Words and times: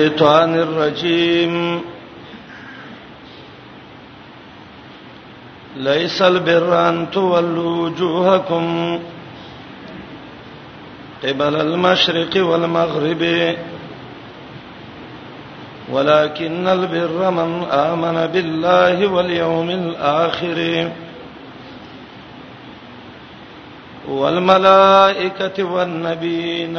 الشيطان 0.00 0.54
الرجيم 0.54 1.80
ليس 5.76 6.22
البر 6.22 6.88
أن 6.88 7.10
تولوا 7.10 7.76
وجوهكم 7.88 8.98
قبل 11.24 11.54
المشرق 11.56 12.34
والمغرب 12.46 13.54
ولكن 15.92 16.66
البر 16.68 17.30
من 17.30 17.64
آمن 17.70 18.26
بالله 18.32 19.06
واليوم 19.06 19.70
الآخر 19.70 20.90
والملائكة 24.08 25.64
والنبيين 25.64 26.78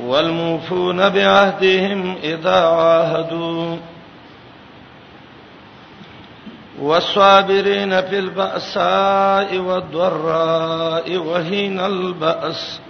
والموفون 0.00 1.08
بعهدهم 1.08 2.14
اذا 2.22 2.66
عاهدوا 2.68 3.76
والصابرين 6.80 8.00
في 8.02 8.18
البأساء 8.18 9.58
والضراء 9.58 11.16
وحين 11.18 11.80
البأس 11.80 12.80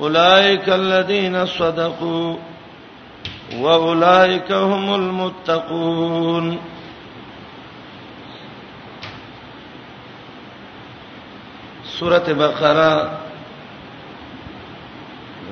أولئك 0.00 0.68
الذين 0.68 1.46
صدقوا 1.46 2.36
وأولئك 3.56 4.52
هم 4.52 4.94
المتقون 4.94 6.58
سورة 11.84 12.24
بقرة 12.28 13.20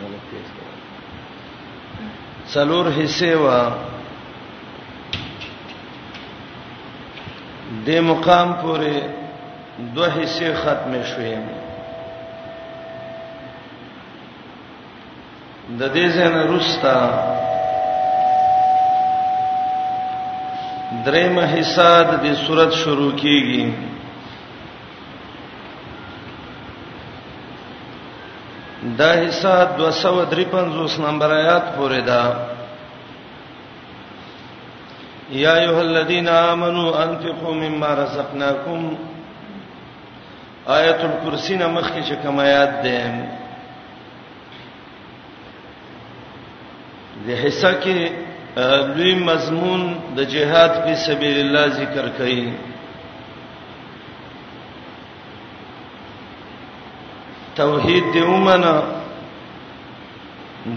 غلط 0.03 0.25
کېسته 0.31 0.77
څلور 2.55 2.85
حصے 2.99 3.35
وا 3.45 3.61
د 7.87 7.89
مقام 8.11 8.49
پورې 8.63 8.95
دوه 9.95 10.09
حصے 10.19 10.49
ختم 10.63 10.93
شوې 11.11 11.35
د 15.79 15.83
دې 15.95 16.07
ځنه 16.17 16.41
رستا 16.53 16.99
درېمه 21.07 21.47
حصہ 21.57 21.91
د 22.11 22.13
دې 22.23 22.33
صورت 22.47 22.71
شروع 22.83 23.13
کیږي 23.23 23.63
دا 28.99 29.13
حصہ 29.13 29.49
253 29.79 30.99
نمبر 31.05 31.31
آیات 31.37 31.75
پورې 31.77 32.01
دا 32.07 32.47
یا 35.31 35.55
ایه 35.55 35.79
الذین 35.79 36.29
آمنو 36.35 36.93
انفقوا 36.99 37.53
مما 37.55 37.89
رزقناکم 38.03 38.95
آیت 40.77 41.05
الکرسی 41.09 41.57
نه 41.57 41.67
مخکې 41.67 42.05
چې 42.09 42.15
کوم 42.23 42.39
آیات 42.41 42.83
ده 42.83 43.29
د 47.27 47.31
حصہ 47.45 47.73
کې 47.83 48.13
لوی 48.97 49.15
مضمون 49.15 49.83
د 50.17 50.21
جهاد 50.21 50.85
په 50.85 50.95
سبیل 51.07 51.39
الله 51.41 51.67
ذکر 51.83 52.11
کړي 52.19 52.53
توحید 57.61 58.05
دی 58.15 58.21
ومنه 58.33 58.75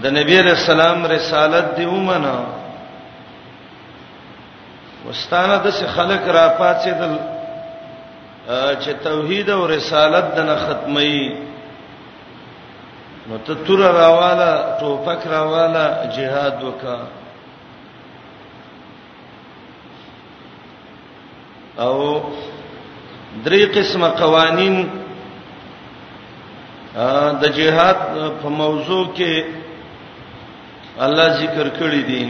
د 0.02 0.12
نبی 0.16 0.36
رسول 0.50 0.78
الله 0.80 1.00
رسالت 1.16 1.66
دی 1.76 1.84
ومنه 1.96 2.34
واستانه 5.06 5.56
د 5.66 5.76
خلک 5.96 6.22
را 6.36 6.44
پاتېدل 6.60 7.14
چې 8.82 8.90
توحید 9.04 9.50
او 9.56 9.60
رسالت 9.74 10.26
دنه 10.36 10.56
ختمي 10.62 11.18
نو 13.28 13.38
ته 13.48 13.54
تور 13.66 13.78
راواله 13.98 14.48
توپک 14.80 15.20
راواله 15.34 15.84
jihad 16.16 16.64
وکا 16.64 16.98
او 21.84 21.96
درې 23.44 23.76
قسمه 23.76 24.08
قوانين 24.22 24.76
د 27.40 27.44
جهاد 27.56 27.98
په 28.42 28.48
موضوع 28.48 29.04
کې 29.16 29.34
الله 31.04 31.26
ذکر 31.42 31.66
کړی 31.78 32.02
دی 32.08 32.24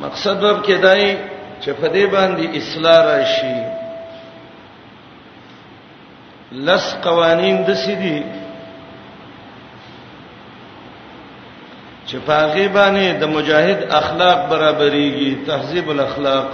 مقصد 0.00 0.40
به 0.40 0.52
کېدای 0.66 1.16
چې 1.60 1.70
په 1.80 1.86
دې 1.94 2.04
باندې 2.14 2.44
اصلاح 2.60 3.00
راشي 3.10 3.58
لس 6.66 6.84
قوانین 7.02 7.56
د 7.68 7.74
سيدي 7.84 8.18
چې 12.08 12.16
پاغي 12.26 12.68
باندې 12.68 13.08
د 13.20 13.24
مجاهد 13.36 13.80
اخلاق 14.00 14.38
برابرېږي 14.50 15.30
تهذیب 15.46 15.90
الاخلاق 15.90 16.52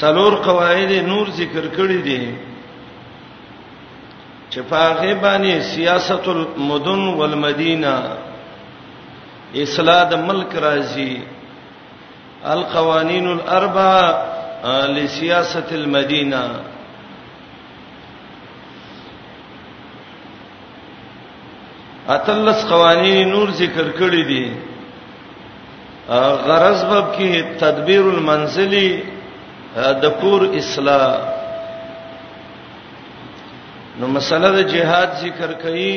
څلور 0.00 0.32
قواعد 0.46 0.92
نور 1.10 1.26
ذکر 1.38 1.64
کړی 1.76 2.00
دي 2.06 2.24
چې 4.50 4.60
پاغه 4.70 5.14
باندې 5.14 5.60
سیاست 5.74 6.28
المدن 6.32 7.02
والمدینه 7.20 7.94
اصلاح 9.66 10.02
د 10.10 10.14
ملک 10.30 10.52
راځي 10.54 11.12
القوانین 12.56 13.26
الاربعه 13.34 14.90
لسیاست 14.96 15.72
المدینه 15.78 16.44
اتلس 22.18 22.64
قوانین 22.70 23.28
نور 23.30 23.50
ذکر 23.62 23.90
کړی 23.98 24.22
دي 24.30 24.44
غرض 26.48 26.84
باب 26.84 27.04
کې 27.18 27.58
تدبیر 27.60 28.00
المنزلی 28.14 28.88
د 29.76 30.04
کور 30.20 30.40
اصلاح 30.60 31.18
نو 33.98 34.06
مسله 34.16 34.48
د 34.56 34.58
جهاد 34.74 35.08
ذکر 35.22 35.50
کړي 35.62 35.94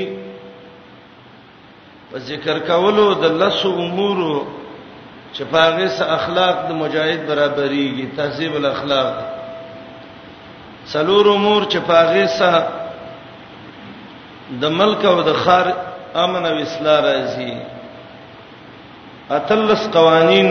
په 2.11 2.17
ذکر 2.29 2.55
کولو 2.69 3.05
د 3.23 3.25
لسو 3.41 3.71
امور 3.85 4.19
چې 5.33 5.43
پاغه 5.53 5.87
سه 5.97 6.03
اخلاق 6.17 6.55
د 6.69 6.71
مجاهد 6.81 7.21
برابرېږي 7.27 8.05
تهذیب 8.19 8.53
الاخلاق 8.59 9.13
څلور 10.93 11.25
امور 11.35 11.61
چې 11.73 11.79
پاغه 11.91 12.25
سه 12.37 12.51
د 14.63 14.65
ملک 14.79 15.01
او 15.11 15.17
د 15.29 15.31
خار 15.43 15.65
امن 16.23 16.43
او 16.45 16.55
اصلاح 16.67 16.97
راځي 17.09 17.53
اتلس 19.39 19.81
قوانین 19.97 20.47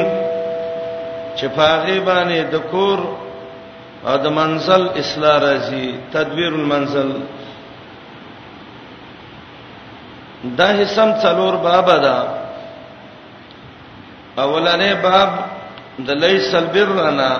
چې 1.36 1.46
پاغي 1.56 2.00
باندې 2.08 2.40
د 2.52 2.54
کور 2.72 2.98
او 4.10 4.14
د 4.24 4.26
منزل 4.40 4.82
اصلاح 5.02 5.36
راځي 5.46 5.86
تدویر 6.12 6.52
المنزل 6.60 7.10
دا 10.58 10.68
حصم 10.78 11.10
څلور 11.22 11.54
باب 11.66 11.88
ده 12.04 12.18
اولنې 14.44 14.92
باب 15.02 15.30
د 16.08 16.10
لیس 16.24 16.48
البرنا 16.54 17.32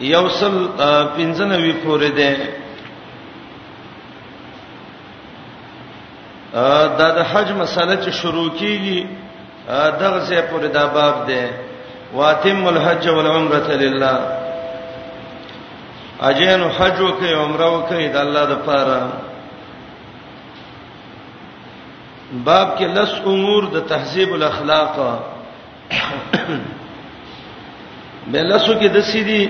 یوصل 0.00 0.68
پنځنوي 1.16 1.74
پورې 1.84 2.10
ده 2.18 2.32
دا 6.98 7.08
د 7.18 7.20
حج 7.30 7.48
مسله 7.60 7.94
چې 8.04 8.10
شروع 8.22 8.50
کیږي 8.58 9.00
دغه 10.02 10.18
ځای 10.20 10.42
پورې 10.50 10.68
دا 10.78 10.84
باب 10.98 11.16
ده 11.28 11.42
واتم 12.14 12.66
الحج 12.68 13.08
والعمره 13.08 13.68
لله 13.70 14.18
اجین 16.28 16.60
حج 16.76 17.00
وکي 17.00 17.32
عمره 17.34 17.66
وکي 17.76 18.08
د 18.14 18.16
الله 18.16 18.44
د 18.52 18.54
پاره 18.66 19.00
باب 22.46 22.68
کې 22.78 22.84
لس 22.96 23.10
امور 23.32 23.62
د 23.74 23.76
تهذیب 23.90 24.30
الاخلاق 24.34 24.94
بلسو 28.30 28.72
کې 28.80 28.86
د 28.92 28.98
سيدي 29.10 29.42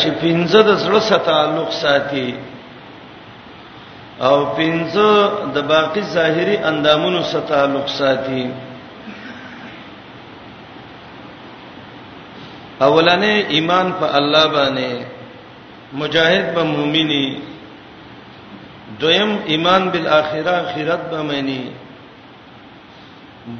چې 0.00 0.08
پنځه 0.22 0.60
د 0.68 0.70
سره 0.84 1.00
ستالق 1.00 1.70
ساتي 1.82 2.30
او 4.28 4.36
پنځه 4.58 5.08
د 5.54 5.56
باقی 5.72 6.02
ظاهري 6.16 6.56
اندامونو 6.70 7.20
سره 7.30 7.40
تعلق 7.50 7.88
ساتي 7.98 8.44
اولنې 12.84 13.34
ایمان 13.54 13.86
په 14.00 14.06
الله 14.18 14.44
باندې 14.52 14.92
مجاهد 16.00 16.54
به 16.54 16.62
مؤمنی 16.62 17.26
دویم 19.00 19.32
ایمان 19.52 19.82
بالآخره 19.92 20.50
آخرت 20.62 21.02
به 21.10 21.22
مانی 21.22 21.64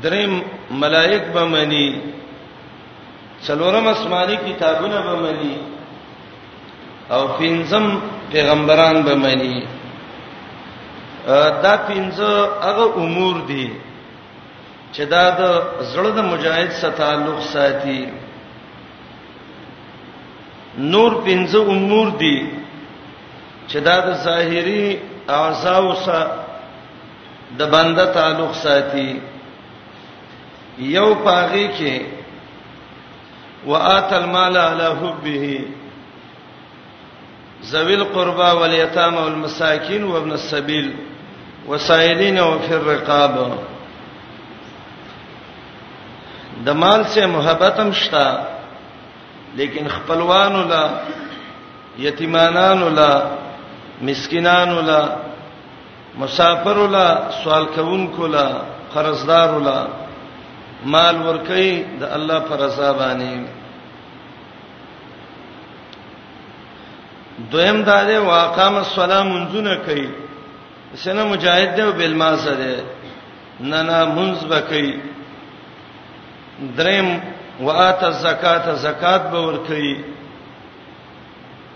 دریم 0.03 0.33
ملائک 0.71 1.23
به 1.35 1.45
مانی 1.45 2.01
څلورم 3.47 3.87
آسماني 3.95 4.37
کتابونه 4.37 5.01
به 5.07 5.15
مانی 5.23 5.57
او 7.11 7.21
پنځم 7.39 7.85
پیغمبران 8.33 9.03
به 9.03 9.15
مانی 9.15 9.63
دا 11.63 11.77
پنځه 11.89 12.31
هغه 12.67 12.87
امور 13.03 13.35
دي 13.49 13.71
چې 14.93 15.01
دا 15.09 15.31
د 15.31 15.63
زړه 15.95 16.11
د 16.17 16.23
مجاهد 16.33 16.71
سره 16.73 16.91
تعلق 16.91 17.41
ساتي 17.43 18.09
نور 20.79 21.13
پنځه 21.25 21.61
امور 21.77 22.07
دي 22.21 22.39
چې 23.69 23.79
دا 23.85 23.97
د 24.07 24.17
ظاهري 24.25 24.97
اعضاء 25.37 25.95
سره 26.05 26.45
د 27.59 27.71
بنده 27.75 28.05
تعلق 28.17 28.53
ساتي 28.63 29.11
یو 30.79 31.09
پاغي 31.25 31.67
کې 31.69 32.03
وآت 33.67 34.13
المال 34.13 34.57
على 34.57 34.87
حبه 35.01 35.61
ذوي 37.65 37.95
القربى 37.95 38.51
واليتامى 38.61 39.19
والمساكين 39.19 40.05
وابن 40.05 40.33
السبيل 40.33 40.93
وسائلين 41.69 42.41
وفي 42.41 42.75
الرقاب 42.75 43.39
د 46.67 46.71
مال 46.71 47.05
سه 47.15 47.27
محبت 47.39 47.81
هم 47.81 47.93
شتا 48.03 48.29
لیکن 49.59 49.87
خپلوانو 49.89 50.63
لا 50.73 50.83
یتیمانانو 52.07 52.89
لا 52.99 53.11
مسکینانو 54.09 54.81
لا 54.89 55.01
مسافرو 56.21 56.87
لا 56.97 57.09
سوال 57.43 57.65
کوونکو 57.75 58.27
لا 58.35 58.47
قرضدارو 58.95 59.59
لا 59.69 59.79
مال 60.93 61.17
ورکي 61.27 61.85
د 62.01 62.03
الله 62.17 62.39
پر 62.49 62.59
رضا 62.67 62.91
باندې 62.99 63.47
دویم 67.53 67.79
دا 67.89 67.97
دی 68.09 68.17
واقام 68.29 68.77
السلام 68.77 69.27
منځونه 69.29 69.87
کوي 69.87 70.07
سنه 71.05 71.25
مجاهد 71.33 71.75
دی 71.77 71.83
او 71.83 71.93
بالماسه 72.01 72.55
دی 72.61 72.75
نه 73.61 73.81
نه 73.89 74.05
منځ 74.19 74.39
بکي 74.51 75.01
دریم 76.79 77.09
وات 77.61 78.03
الزکات 78.13 78.67
زکات 78.87 79.23
به 79.33 79.41
ور 79.47 79.57
کوي 79.67 79.97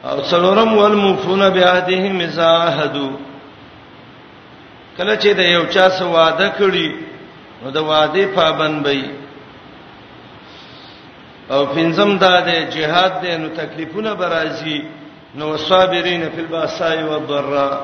او 0.05 0.21
څلورم 0.21 0.77
والمفون 0.77 1.49
بعهدهم 1.55 2.21
اذا 2.25 2.49
عهدوا 2.49 3.11
کله 4.99 5.15
چې 5.17 5.29
د 5.41 5.49
یو 5.53 5.65
چا 5.75 5.89
سره 5.97 6.09
وعده 6.17 6.49
کړي 6.49 6.95
نو 7.65 7.71
د 7.79 7.89
وعده 7.93 8.27
پابند 8.37 8.87
وي 8.87 9.05
او 11.53 11.61
پنځم 11.75 12.17
دا 12.25 12.41
ده 12.41 12.71
jihad 12.77 13.21
ده 13.25 13.37
نو 13.43 13.49
تکلیفونه 13.61 14.15
برازي 14.15 14.81
نو 15.35 15.57
صابرین 15.67 16.29
فی 16.35 16.41
الباساء 16.43 16.97
والضراء 17.09 17.75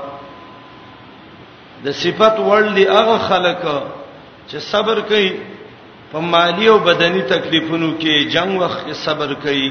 د 1.84 1.90
صفات 2.04 2.38
ورلي 2.40 2.84
هغه 2.88 3.18
خلک 3.28 3.58
چې 4.48 4.56
صبر 4.72 5.00
کوي 5.12 5.30
په 6.12 6.18
مالی 6.20 6.66
او 6.66 6.78
بدني 6.78 7.22
تکلیفونو 7.22 7.90
کې 8.00 8.30
جنگ 8.34 8.60
وخت 8.60 8.92
صبر 9.04 9.34
کوي 9.42 9.70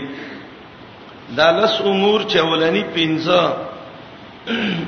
دا 1.38 1.52
لس 1.52 1.82
امور 1.92 2.22
چې 2.22 2.40
ولني 2.52 2.84
پنځه 2.96 3.42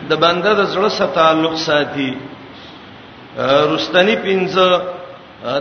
د 0.09 0.15
بنده 0.23 0.53
د 0.53 0.63
زړه 0.73 0.89
سره 0.97 1.07
تعلق 1.19 1.55
ساتي 1.67 2.09
رستنی 3.73 4.15
پنځه 4.15 4.81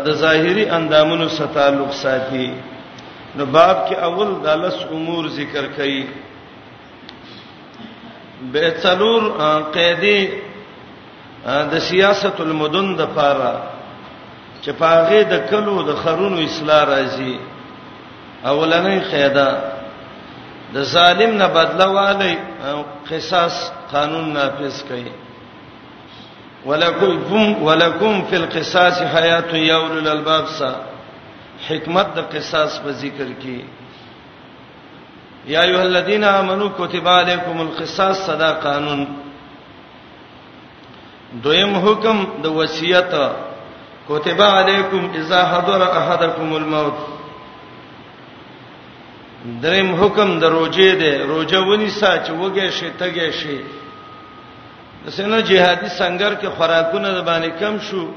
د 0.06 0.16
ظاهري 0.22 0.64
اندامونو 0.78 1.28
سره 1.36 1.46
تعلق 1.54 1.92
ساتي 2.00 2.50
نو 3.36 3.44
باب 3.58 3.76
کې 3.88 3.96
اول 4.08 4.30
د 4.44 4.48
لس 4.64 4.76
امور 4.92 5.28
ذکر 5.38 5.64
کړي 5.76 6.06
به 8.52 8.74
څلور 8.82 9.22
قیدی 9.78 10.20
د 11.46 11.78
سیاست 11.88 12.40
المدن 12.40 12.94
د 12.96 13.00
파را 13.16 13.75
چې 14.62 14.72
پاغه 14.78 15.22
د 15.30 15.44
کلو 15.50 15.76
د 15.88 15.96
خرونو 16.02 16.38
اصلاح 16.48 16.82
راځي 16.94 17.34
اولنې 18.50 18.98
قاعده 19.12 19.48
د 20.74 20.82
ظالم 20.94 21.30
نه 21.40 21.46
بدله 21.56 21.86
والی 21.98 22.32
قصاص 23.10 23.54
قانون 23.92 24.26
نافذ 24.38 24.76
کړي 24.88 25.12
ولکم 26.66 27.62
ولکم 27.66 28.14
فی 28.28 28.36
القصاص 28.36 28.96
حیات 29.14 29.54
یول 29.54 29.96
الالباب 30.02 30.46
سا 30.58 30.70
حکمت 31.68 32.06
د 32.16 32.24
قصاص 32.34 32.78
په 32.84 32.90
ذکر 33.02 33.28
کې 33.42 33.58
یا 35.54 35.60
ایه 35.62 35.80
الذین 35.82 36.24
آمنو 36.24 36.68
کتب 36.76 37.08
علیکم 37.08 37.60
القصاص 37.60 38.24
صدا 38.26 38.52
قانون 38.62 39.04
دویم 41.42 41.76
حکم 41.88 42.24
د 42.42 42.46
وصیت 42.56 43.12
كتب 44.08 44.40
عليكم 44.42 45.02
اذا 45.20 45.40
حضر 45.50 45.80
احدكم 46.00 46.48
الموت 46.60 46.98
دریم 49.62 49.88
حکم 50.02 50.28
د 50.42 50.44
روزې 50.44 50.88
ده 51.00 51.24
روزه 51.32 51.58
ونی 51.60 51.88
ساج 51.90 52.30
وګه 52.30 52.70
شي 52.70 52.90
تګه 53.00 53.30
شي 53.30 53.58
دسنه 55.06 55.40
جهادي 55.40 55.88
سنگر 55.88 56.34
کې 56.34 56.46
خوراکونه 56.56 57.08
د 57.14 57.20
باندې 57.28 57.50
کم 57.60 57.78
شو 57.80 58.08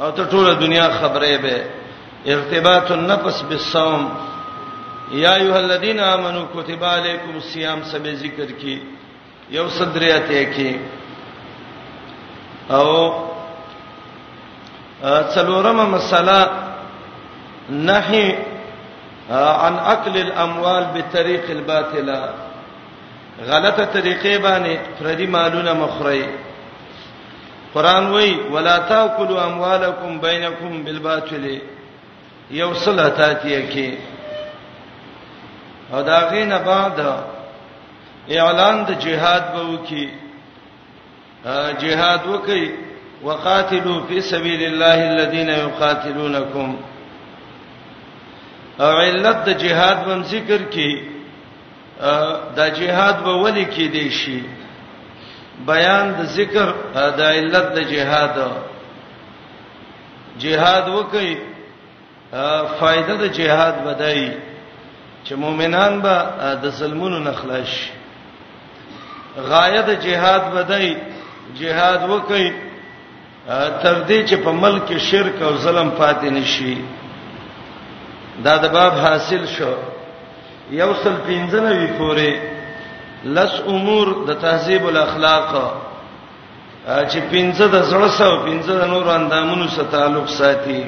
او 0.00 0.10
ته 0.10 0.24
ټوله 0.30 0.54
دنیا 0.60 0.88
خبره 1.00 1.36
به 1.36 1.58
ارتباط 2.26 2.90
النفس 2.92 3.42
بالصوم 3.42 4.08
یا 5.12 5.34
ایها 5.36 5.58
الذين 5.58 6.00
امنوا 6.00 6.46
كتب 6.56 6.84
عليكم 6.84 7.34
الصيام 7.36 7.82
سبه 7.82 8.14
ذکر 8.14 8.46
کې 8.60 8.78
یو 9.50 9.68
صدریته 9.68 10.54
کې 10.54 10.76
او 12.72 13.31
څلورمه 15.04 15.84
مسله 15.86 16.38
نهي 17.70 18.38
عن 19.30 19.74
اكل 19.78 20.14
الاموال 20.16 20.84
بطريق 20.94 21.50
الباطله 21.50 22.34
غلطه 23.46 23.84
طریقې 23.94 24.38
باندې 24.40 24.78
فردي 25.00 25.26
مالونه 25.26 25.72
مخري 25.72 26.26
قران 27.74 28.06
وای 28.10 28.36
ولا 28.50 28.78
تاكلوا 28.78 29.46
اموالكم 29.46 30.20
بينكم 30.20 30.82
بالباطل 30.84 31.58
یوصله 32.50 33.08
تاتیه 33.08 33.60
کې 33.72 33.90
او 35.94 36.02
دا 36.02 36.28
غینه 36.30 36.58
بعد 36.58 36.98
اعلان 38.30 38.84
د 38.86 38.98
جهاد 38.98 39.42
به 39.54 39.62
وکي 39.68 40.10
جهاد 41.80 42.26
وکي 42.26 42.70
وقاتلوا 43.22 44.06
في 44.06 44.20
سبيل 44.20 44.62
الله 44.62 44.94
الذين 45.10 45.48
يقاتلونكم 45.48 46.68
او 48.80 48.90
علت 48.96 49.36
د 49.48 49.56
جهاد 49.62 49.96
بم 50.08 50.20
ذکر 50.34 50.62
کی 50.74 50.90
دا 52.56 52.68
جهاد 52.68 53.22
به 53.24 53.32
ولي 53.32 53.64
کې 53.64 53.92
دی 53.92 54.08
شي 54.10 54.40
بیان 55.66 56.12
د 56.18 56.24
ذکر 56.36 56.72
د 56.94 57.20
علت 57.20 57.72
د 57.76 57.88
جهاد 57.92 58.34
جهاد 60.44 60.88
وکي 60.88 61.34
فائدہ 62.78 63.14
د 63.16 63.24
جهاد 63.24 63.84
بدای 63.84 64.32
چې 65.24 65.34
مؤمنان 65.44 66.00
به 66.00 66.16
د 66.62 66.68
ظلمونو 66.80 67.18
نخلاص 67.28 67.72
غایه 69.36 69.80
د 69.80 69.90
جهاد 70.08 70.42
بدای 70.58 70.94
جهاد 71.60 72.10
وکي 72.10 72.46
تر 73.46 73.96
دې 74.08 74.18
چې 74.28 74.36
په 74.44 74.50
ملک 74.52 74.82
کې 74.88 74.98
شرک 75.08 75.42
او 75.42 75.56
ظلم 75.56 75.88
پاتې 75.98 76.28
نشي 76.30 76.78
دا 78.44 78.54
د 78.56 78.66
باب 78.72 78.92
حاصل 79.04 79.42
شو 79.56 79.72
یوصل 80.70 81.14
پینځنوي 81.26 81.86
پورې 81.98 82.30
لس 83.24 83.52
امور 83.66 84.06
د 84.28 84.38
تهذیب 84.42 84.86
الاخلاق 84.86 85.48
چې 86.86 87.20
پینځه 87.30 87.66
د 87.74 87.82
زړه 87.90 88.08
سره 88.18 88.44
پینځه 88.46 88.72
د 88.80 88.84
نور 88.94 89.06
اندامونو 89.08 89.68
سره 89.68 89.84
تعلق 89.92 90.28
ساتي 90.28 90.84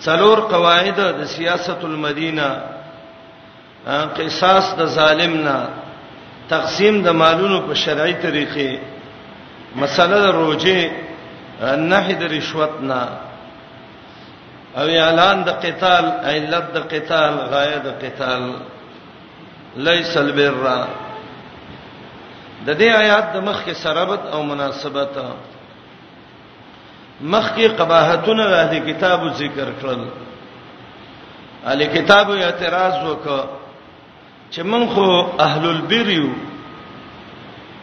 څلور 0.00 0.38
قواعد 0.40 0.98
د 1.20 1.24
سیاست 1.36 1.84
المدینه 1.84 2.48
قصاص 4.16 4.74
د 4.78 4.86
ظالمنا 4.98 5.58
تقسیم 6.48 7.02
د 7.02 7.08
مالونو 7.22 7.60
په 7.60 7.74
شرعي 7.74 8.14
طریقې 8.22 8.78
مسله 9.82 10.18
د 10.24 10.26
روزه 10.40 10.78
نهي 11.92 12.14
د 12.20 12.22
رشوت 12.34 12.74
نه 12.90 13.02
او 14.80 14.86
اعلان 15.04 15.36
د 15.48 15.50
قتال 15.64 16.04
علت 16.30 16.64
د 16.76 16.78
قتال 16.92 17.32
غایه 17.52 17.78
د 17.86 17.88
قتال 18.04 18.42
ليس 19.88 20.12
البر 20.24 20.56
د 22.66 22.68
دې 22.80 22.88
آیات 23.02 23.26
د 23.34 23.36
مخ 23.48 23.58
کې 23.66 23.74
سرابت 23.84 24.22
او 24.34 24.40
مناسبت 24.50 25.14
مخ 27.32 27.46
کې 27.56 27.66
قباحتونه 27.78 28.44
د 28.52 28.54
اهل 28.64 28.74
کتابو 28.88 29.26
ذکر 29.42 29.68
کړل 29.80 30.02
اهل 31.68 31.80
کتابو 31.96 32.32
اعتراض 32.44 32.94
وکړ 33.08 33.40
چې 34.52 34.60
موږ 34.70 34.84
خو 34.94 35.08
اهل 35.46 35.64
البر 35.74 36.08
یو 36.20 36.28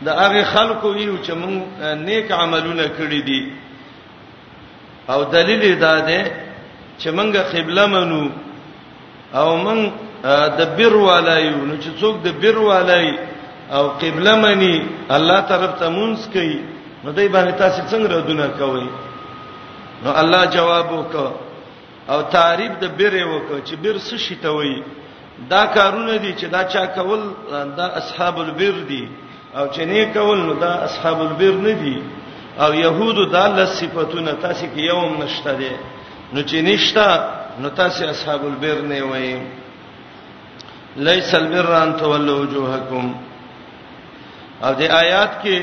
د 0.06 0.10
هغه 0.22 0.42
خلکو 0.54 0.88
ویو 0.98 1.16
چې 1.26 1.32
موږ 1.42 1.56
نیک 2.08 2.28
عملونه 2.44 2.86
کړی 2.98 3.22
دي 3.28 3.42
او 5.14 5.20
دلیل 5.36 5.64
دا 5.86 5.96
ده 6.10 6.22
چې 7.02 7.10
موږ 7.18 7.32
قبله 7.54 7.86
منو 7.96 8.24
او 9.40 9.48
موږ 9.66 9.82
د 10.60 10.62
بیر 10.78 10.94
والایو 11.10 11.58
نو 11.70 11.76
چې 11.84 11.90
څوک 12.02 12.16
د 12.28 12.30
بیر 12.42 12.58
والای 12.72 13.08
او 13.78 13.84
قبله 14.02 14.34
مني 14.44 14.76
الله 15.16 15.40
طرف 15.52 15.72
ته 15.80 15.86
مونږ 15.98 16.16
کوي 16.34 16.58
نو 17.04 17.12
دای 17.18 17.28
باندې 17.36 17.54
تاسو 17.64 17.80
څنګه 17.92 18.08
ردونه 18.18 18.48
کوي 18.60 18.88
نو 20.04 20.10
الله 20.22 20.42
جواب 20.56 20.88
وکړ 21.00 21.28
او 22.12 22.20
تعریف 22.38 22.72
د 22.84 22.86
بیر 22.98 23.14
وکړ 23.32 23.56
چې 23.68 23.74
بیر 23.84 23.96
څه 24.08 24.16
شي 24.26 24.36
ته 24.36 24.50
وایي 24.58 24.80
دا 25.50 25.64
کارونه 25.76 26.14
دي 26.24 26.34
چې 26.40 26.46
دا 26.56 26.64
چا 26.64 26.86
کول 26.86 27.22
دا 27.78 27.86
اصحاب 28.00 28.36
البر 28.40 28.76
دي 28.92 29.06
او 29.58 29.66
چې 29.74 29.80
نه 29.86 30.06
کول 30.14 30.40
نو 30.46 30.54
دا 30.62 30.70
اصحاب 30.88 31.20
البر 31.22 31.52
نه 31.64 31.72
دي 31.82 31.98
او 32.66 32.72
يهود 32.74 33.32
دا 33.32 33.48
له 33.58 33.66
صفاتونه 33.80 34.32
تاسو 34.42 34.68
کې 34.76 34.80
یوم 34.88 35.18
نشته 35.24 35.52
دي 35.60 35.70
نو 36.34 36.44
چې 36.44 36.56
نشته 36.56 37.30
نو 37.66 37.70
تاسو 37.80 38.06
اصحاب 38.14 38.46
البر 38.48 38.80
نه 38.92 39.04
وایي 39.12 39.36
ليس 41.08 41.36
البر 41.40 41.70
ان 41.84 41.94
تولوا 42.00 42.38
وجوهكم 42.40 43.14
او 44.64 44.76
دې 44.76 44.92
آیات 45.04 45.32
کې 45.44 45.62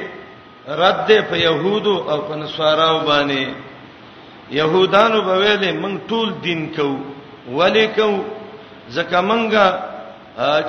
رد 0.82 1.10
په 1.30 1.36
يهودو 1.40 1.94
او 2.10 2.18
په 2.28 2.36
نصاراو 2.42 2.98
باندې 3.00 3.48
يهودانو 4.60 5.22
په 5.30 5.38
ویلې 5.38 5.82
موږ 5.82 6.10
ټول 6.10 6.40
دین 6.42 6.74
کوو 6.78 6.98
ولیکو 7.62 8.08
ځکه 8.90 9.20
مونږه 9.20 9.66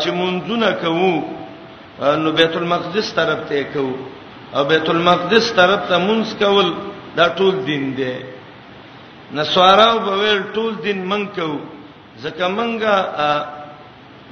چې 0.02 0.10
مونږونه 0.22 0.72
کوو 0.84 1.14
نو 2.24 2.30
بیت 2.40 2.56
المقدس 2.58 3.14
طرف 3.14 3.40
ته 3.50 3.64
کو 3.74 3.86
او 4.56 4.64
بیت 4.72 4.90
المقدس 4.90 5.52
طرف 5.56 5.80
ته 5.90 5.98
مونږ 6.08 6.26
کول 6.40 6.68
دا 7.18 7.28
ټول 7.38 7.56
دین 7.68 7.84
دی 7.98 8.14
نسوارو 9.36 10.00
په 10.06 10.12
ویل 10.22 10.42
ټول 10.56 10.72
دین 10.84 11.00
مونږ 11.10 11.26
کو 11.36 11.52
ځکه 12.24 12.46
مونږه 12.48 12.96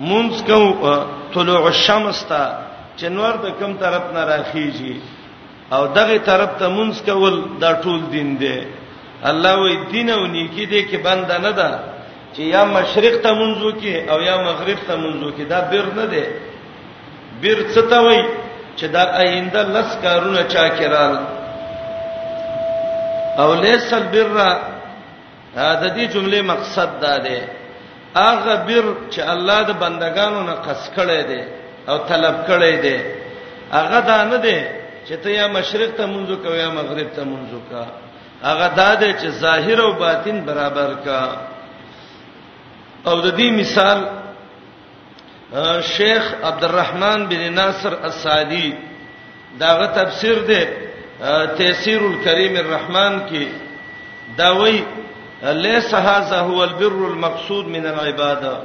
مونږ 0.10 0.30
کو 0.48 0.96
طلوع 1.34 1.66
الشمس 1.76 2.24
ته 2.32 2.42
چنور 3.00 3.34
د 3.46 3.48
کوم 3.60 3.74
طرف 3.84 4.04
نه 4.16 4.24
راخیږي 4.32 4.96
او 5.74 5.82
دغه 5.98 6.18
طرف 6.30 6.50
ته 6.60 6.66
مونږ 6.78 6.94
کول 7.06 7.36
دا 7.62 7.72
ټول 7.84 8.02
دین 8.16 8.30
دی 8.40 8.58
الله 9.30 9.56
وې 9.64 9.76
دین 9.92 10.08
او 10.18 10.24
نیکی 10.36 10.66
دې 10.66 10.82
کې 10.90 10.98
بنده 11.06 11.38
نه 11.46 11.52
ده 11.60 11.72
چې 12.34 12.42
یا 12.56 12.64
مشرق 12.76 13.16
ته 13.24 13.32
منځو 13.42 13.70
کې 13.82 14.10
او 14.12 14.18
یا 14.30 14.36
مغرب 14.50 14.80
ته 14.88 14.96
منځو 15.04 15.30
کې 15.38 15.44
دا 15.54 15.60
بیر 15.72 15.86
نه 16.00 16.06
دی 16.14 16.24
بیر 17.42 17.60
ستوي 17.76 18.20
چې 18.78 18.86
دا 18.96 19.04
آینده 19.24 19.62
لس 19.76 19.90
کارونه 20.04 20.42
چا 20.54 20.66
کړل 20.80 21.14
او 23.42 23.50
لیسل 23.64 24.04
بیر 24.14 24.30
دا 25.58 25.70
دې 25.96 26.04
جمله 26.14 26.40
مقصد 26.52 26.90
دا 27.04 27.16
دی 27.26 27.40
اغه 28.30 28.56
بیر 28.68 28.86
چې 29.12 29.20
الله 29.34 29.60
د 29.70 29.72
بندگانو 29.84 30.40
نه 30.50 30.56
قص 30.66 30.84
کړي 30.98 31.22
دي 31.30 31.42
او 31.90 31.96
طلب 32.12 32.36
کړي 32.50 32.76
دي 32.86 32.98
اغه 33.82 34.00
دا 34.10 34.20
نه 34.32 34.38
دی 34.46 34.58
چې 35.08 35.14
ته 35.24 35.30
یا 35.40 35.46
مشرق 35.58 35.90
ته 35.98 36.06
منځو 36.14 36.36
کوي 36.44 36.60
یا 36.64 36.70
مغرب 36.80 37.10
ته 37.18 37.24
منځو 37.32 37.60
کا 37.72 37.84
اغه 38.52 38.68
دا 38.82 38.90
دی 39.02 39.12
چې 39.20 39.28
ظاهر 39.44 39.80
او 39.86 39.92
باطن 40.06 40.38
برابر 40.50 40.90
کا 41.06 41.22
او 43.08 43.16
د 43.26 43.28
دې 43.38 43.50
مثال 43.60 44.00
شیخ 45.82 46.34
عبدالرحمن 46.46 47.26
بن 47.30 47.54
ناصر 47.54 47.94
السعدی 48.04 48.74
داغه 49.60 49.86
تفسیر 49.88 50.38
دی 50.50 50.62
تفسیر 51.60 52.02
الکریم 52.04 52.56
الرحمن 52.58 53.18
کې 53.30 53.46
دا 54.38 54.50
وی 54.54 54.84
لیس 55.44 55.94
هذا 55.94 56.40
هو 56.40 56.60
البر 56.64 56.94
المقصود 57.12 57.66
من 57.68 57.86
العباده 57.86 58.58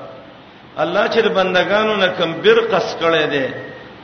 الله 0.78 1.08
چې 1.08 1.18
بندگانو 1.38 1.96
نه 1.96 2.08
کم 2.18 2.32
بر 2.42 2.60
قص 2.72 2.96
کړي 3.00 3.26
دي 3.30 3.48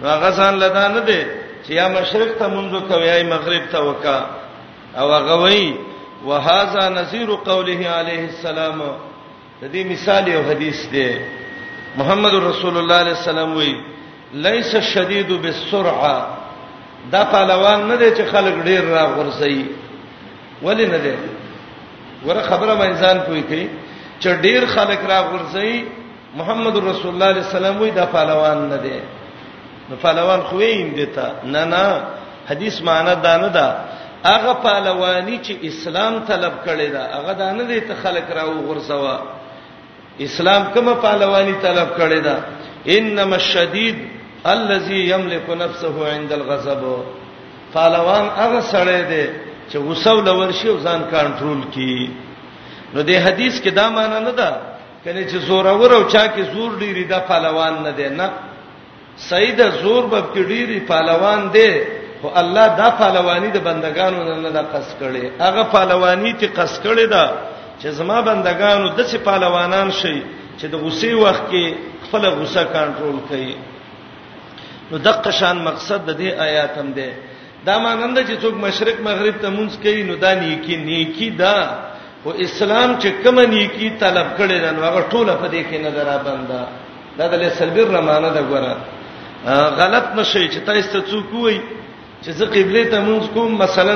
هغه 0.03 0.31
ځان 0.31 0.55
لدا 0.61 0.89
نه 0.89 1.01
دي 1.01 1.25
چې 1.67 1.71
یا 1.71 1.89
مشرق 1.89 2.39
ته 2.39 2.49
منځو 2.49 2.89
کوي 2.89 3.07
یا 3.07 3.23
مغرب 3.35 3.63
ته 3.73 3.81
وکا 3.81 4.27
او 4.97 5.13
هغه 5.13 5.37
وی 5.43 5.75
وهذا 6.25 6.89
نذير 6.89 7.35
قوله 7.35 7.91
عليه 7.91 8.25
السلام 8.25 8.81
د 8.81 9.65
دې 9.73 9.93
مثال 9.93 10.29
یو 10.29 10.41
حدیث 10.49 10.87
دی 10.93 11.11
محمد 11.99 12.35
رسول 12.35 12.77
الله 12.79 12.95
علیه 12.95 13.17
السلام 13.17 13.57
وی 13.57 13.77
لیس 14.35 14.75
الشدید 14.75 15.29
بالسرعه 15.43 16.23
دا 17.13 17.21
پهلوان 17.33 17.81
نه 17.89 17.97
دی 17.97 18.11
چې 18.17 18.25
خلک 18.33 18.55
ډیر 18.65 18.81
راغورځي 18.99 19.59
ولی 20.63 20.87
نه 20.87 20.99
دی 20.99 21.15
ګوره 22.25 22.41
خبره 22.43 22.75
ما 22.75 22.85
انسان 22.85 23.21
کوي 23.21 23.43
کوي 23.43 23.69
چې 24.21 24.29
ډیر 24.43 24.67
خلک 24.67 24.99
راغورځي 25.09 25.83
محمد 26.37 26.77
رسول 26.77 27.11
الله 27.15 27.27
علیه 27.27 27.45
السلام 27.47 27.81
وی 27.83 27.91
دا 27.91 28.07
پهلوان 28.07 28.69
نه 28.69 28.77
دی 28.77 29.01
نو 29.91 29.97
پهلوان 30.03 30.41
خو 30.41 30.61
یې 30.61 30.95
دیتا 30.97 31.31
نه 31.45 31.65
نه 31.65 32.03
حدیث 32.51 32.83
معنی 32.83 33.15
دا 33.23 33.37
نه 33.37 33.49
ده 33.49 33.75
هغه 34.25 34.53
پهلوانی 34.53 35.41
چې 35.45 35.53
اسلام 35.65 36.19
طلب 36.29 36.53
کړي 36.67 36.91
دا 36.93 37.05
هغه 37.17 37.33
دا 37.33 37.53
نه 37.53 37.65
دی 37.65 37.81
ته 37.81 37.95
خلک 38.03 38.25
راو 38.37 38.53
غورځوا 38.67 39.40
اسلام 40.27 40.63
کومه 40.75 40.93
پهلوانی 41.05 41.53
طلب 41.65 41.89
کړی 41.99 42.21
دا 42.25 42.37
انما 42.97 43.37
الشدید 43.43 43.97
الذي 44.55 45.01
يملك 45.13 45.47
نفسه 45.65 45.97
عند 46.15 46.33
الغضب 46.39 46.83
پهلوان 47.75 48.25
هغه 48.41 48.61
سره 48.73 48.99
دی 49.13 49.25
چې 49.71 49.77
وسول 49.77 50.29
ورشي 50.29 50.73
ځان 50.87 51.01
کنټرول 51.15 51.61
کی 51.77 51.97
نو 52.95 53.03
دې 53.03 53.15
حدیث 53.27 53.61
کې 53.65 53.69
دا 53.81 53.87
معنی 53.97 54.19
نه 54.25 54.31
ده 54.41 54.51
کله 55.05 55.23
چې 55.31 55.37
زور 55.49 55.65
اور 55.71 55.95
او 55.97 56.03
چا 56.11 56.25
کې 56.27 56.41
زور 56.57 56.71
ډیری 56.81 57.05
دا 57.13 57.19
پهلوان 57.31 57.83
نه 57.87 57.91
دی 58.01 58.09
نه 58.21 58.27
سید 59.29 59.63
زور 59.83 60.03
به 60.13 60.21
کې 60.35 60.39
ډیری 60.51 60.79
پهلوان 60.91 61.49
دی 61.55 61.71
خو 62.21 62.29
الله 62.43 62.67
دا 62.83 62.89
پهلوانی 63.01 63.51
د 63.57 63.59
بندگانو 63.69 64.21
نه 64.29 64.51
نه 64.59 64.63
قص 64.75 64.89
کړي 65.01 65.25
هغه 65.47 65.63
پهلوانی 65.77 66.35
چې 66.41 66.47
قص 66.59 66.75
کړي 66.85 67.07
ده 67.15 67.25
چې 67.81 67.89
زما 68.01 68.19
بندگانو 68.29 68.87
د 68.99 69.01
څه 69.11 69.19
پهلوانان 69.27 69.89
شي 70.01 70.17
چې 70.59 70.67
د 70.73 70.75
غصې 70.85 71.11
وخت 71.25 71.45
کې 71.53 71.65
خپل 72.05 72.23
غصه 72.39 72.63
کنټرول 72.75 73.19
کړي 73.29 73.53
نو 74.91 74.97
دغه 75.07 75.31
شان 75.39 75.57
مقصد 75.69 76.01
د 76.09 76.11
دې 76.21 76.31
آیات 76.49 76.73
هم 76.81 76.89
ده 76.99 77.11
دا 77.69 77.75
مانند 77.85 78.17
چې 78.29 78.35
څوک 78.43 78.55
مشرق 78.67 78.97
مغرب 79.09 79.35
ته 79.43 79.49
مونږ 79.57 79.71
کوي 79.85 80.03
نو 80.09 80.15
دا 80.25 80.31
نیکی 80.43 80.77
نیکی 80.89 81.29
دا 81.43 81.57
او 82.25 82.31
اسلام 82.47 82.91
چې 83.03 83.09
کوم 83.25 83.39
نیکی 83.55 83.89
طلب 84.03 84.27
کړي 84.39 84.57
دا 84.65 84.71
نو 84.77 84.81
هغه 84.89 85.01
ټوله 85.13 85.35
په 85.43 85.47
دې 85.53 85.61
کې 85.69 85.79
نظر 85.87 86.05
را 86.13 86.17
بنده 86.27 86.61
دا 87.19 87.25
د 87.33 87.35
لسلبیر 87.43 87.87
رمانه 87.99 88.31
ده 88.37 88.43
ګوره 88.51 88.75
غلط 89.81 90.07
نشي 90.19 90.45
چې 90.53 90.61
تاسو 90.69 91.01
څوک 91.13 91.29
وایي 91.39 91.61
چې 92.23 92.31
زه 92.39 92.47
قبله 92.57 92.85
ته 92.93 92.99
مونږ 93.09 93.25
کوم 93.35 93.51
مثلا 93.65 93.95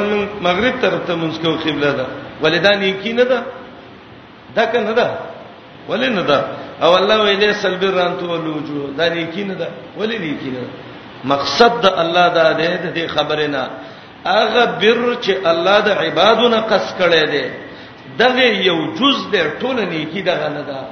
مغرب 0.49 0.77
طرف 0.85 1.03
ته 1.09 1.15
مونږ 1.23 1.35
کوم 1.43 1.57
قبله 1.65 1.91
ده 2.01 2.07
ولدان 2.45 2.83
یقین 2.91 3.17
نه 3.21 3.25
ده 3.33 3.39
دا 4.57 4.65
کنه 4.73 4.93
دا 4.99 5.07
ولې 5.89 6.09
نه 6.17 6.23
دا 6.23 6.39
او 6.83 6.97
الله 6.97 7.17
ویلې 7.23 7.53
سلبر 7.63 7.99
انتو 8.07 8.25
ولوجو 8.33 8.89
دا 8.99 9.09
نیکی 9.15 9.45
نه 9.45 9.55
دا 9.55 9.69
ولې 9.99 10.19
نیکی 10.21 10.51
نه 10.51 10.63
مقصد 11.25 11.81
د 11.83 11.87
الله 11.87 12.29
دا 12.29 12.47
دې 12.55 12.97
دې 12.97 13.07
خبره 13.17 13.47
نه 13.55 13.69
اغه 14.27 14.65
بر 14.81 15.03
چې 15.25 15.33
الله 15.47 15.79
د 15.81 15.89
عبادونه 16.03 16.59
قص 16.71 16.95
کړي 16.99 17.25
دي 17.33 17.45
دغه 18.19 18.45
یو 18.69 18.79
جز 18.99 19.19
دې 19.33 19.43
ټول 19.61 19.77
نیکی 19.95 20.23
دغه 20.23 20.49
نه 20.49 20.61
دا 20.71 20.83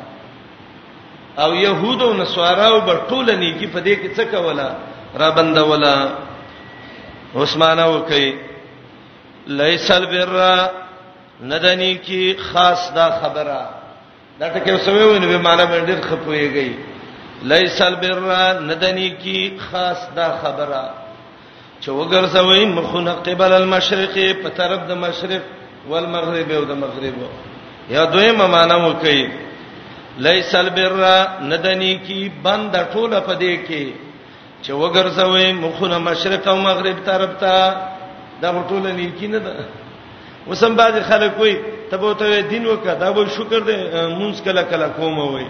او 1.44 1.54
يهودو 1.54 2.12
نصاراو 2.14 2.80
بر 2.80 2.96
ټول 3.08 3.26
نیکی 3.42 3.66
په 3.66 3.80
دې 3.80 3.94
کې 4.00 4.08
څه 4.16 4.24
کولا 4.30 4.70
را 5.18 5.30
بند 5.30 5.58
ولا 5.58 6.08
عثمانه 7.34 7.86
وکي 7.88 8.28
لیسل 9.46 10.06
بر 10.06 10.32
ندانی 11.44 11.94
کی 12.04 12.34
خاص 12.52 12.94
دا 12.94 13.08
خبره 13.22 13.62
دا 14.40 14.48
ټکه 14.52 14.74
وسوي 14.74 15.04
ونه 15.04 15.26
به 15.26 15.38
معنا 15.38 15.64
باندې 15.64 15.86
ډېر 15.86 16.00
خپويږي 16.08 16.72
لیسل 17.52 17.94
بر 18.00 18.18
ندانی 18.60 19.08
کی 19.22 19.58
خاص 19.70 19.98
دا 20.16 20.28
خبره 20.42 20.84
چې 21.80 21.88
وګرځوي 21.90 22.64
مخونه 22.66 23.12
قبل 23.12 23.52
المشرق 23.52 24.14
په 24.42 24.48
طرف 24.56 24.80
د 24.88 24.92
مشرق 25.04 25.42
والمغرب 25.88 26.50
او 26.52 26.64
د 26.64 26.72
مغرب 26.84 27.14
یا 27.90 28.04
دویمه 28.04 28.46
معنا 28.46 28.74
وکي 28.76 29.26
لیسل 30.26 30.70
بر 30.76 30.96
ندانی 31.42 31.94
کی 32.06 32.30
بند 32.44 32.76
ټوله 32.94 33.20
پدې 33.28 33.54
کې 33.66 33.92
چې 34.62 34.70
وګرځوي 34.72 35.52
مخونه 35.52 35.98
مشرق 35.98 36.48
او 36.48 36.56
مغرب 36.56 36.96
طرف 37.06 37.30
ته 37.40 37.74
دا 38.42 38.52
ټوله 38.68 38.90
نیکی 38.92 39.26
نه 39.26 39.38
ده 39.38 39.52
وسم 40.46 40.74
باز 40.76 40.94
خلک 41.08 41.38
وای 41.40 41.54
تبو 41.90 42.14
ته 42.14 42.40
دین 42.50 42.66
وکړه 42.66 42.94
دا 43.00 43.12
به 43.12 43.24
شکر 43.36 43.60
دې 43.60 43.76
مونږ 44.18 44.34
کله 44.44 44.62
کله 44.62 44.88
کوم 44.96 45.18
وای 45.18 45.46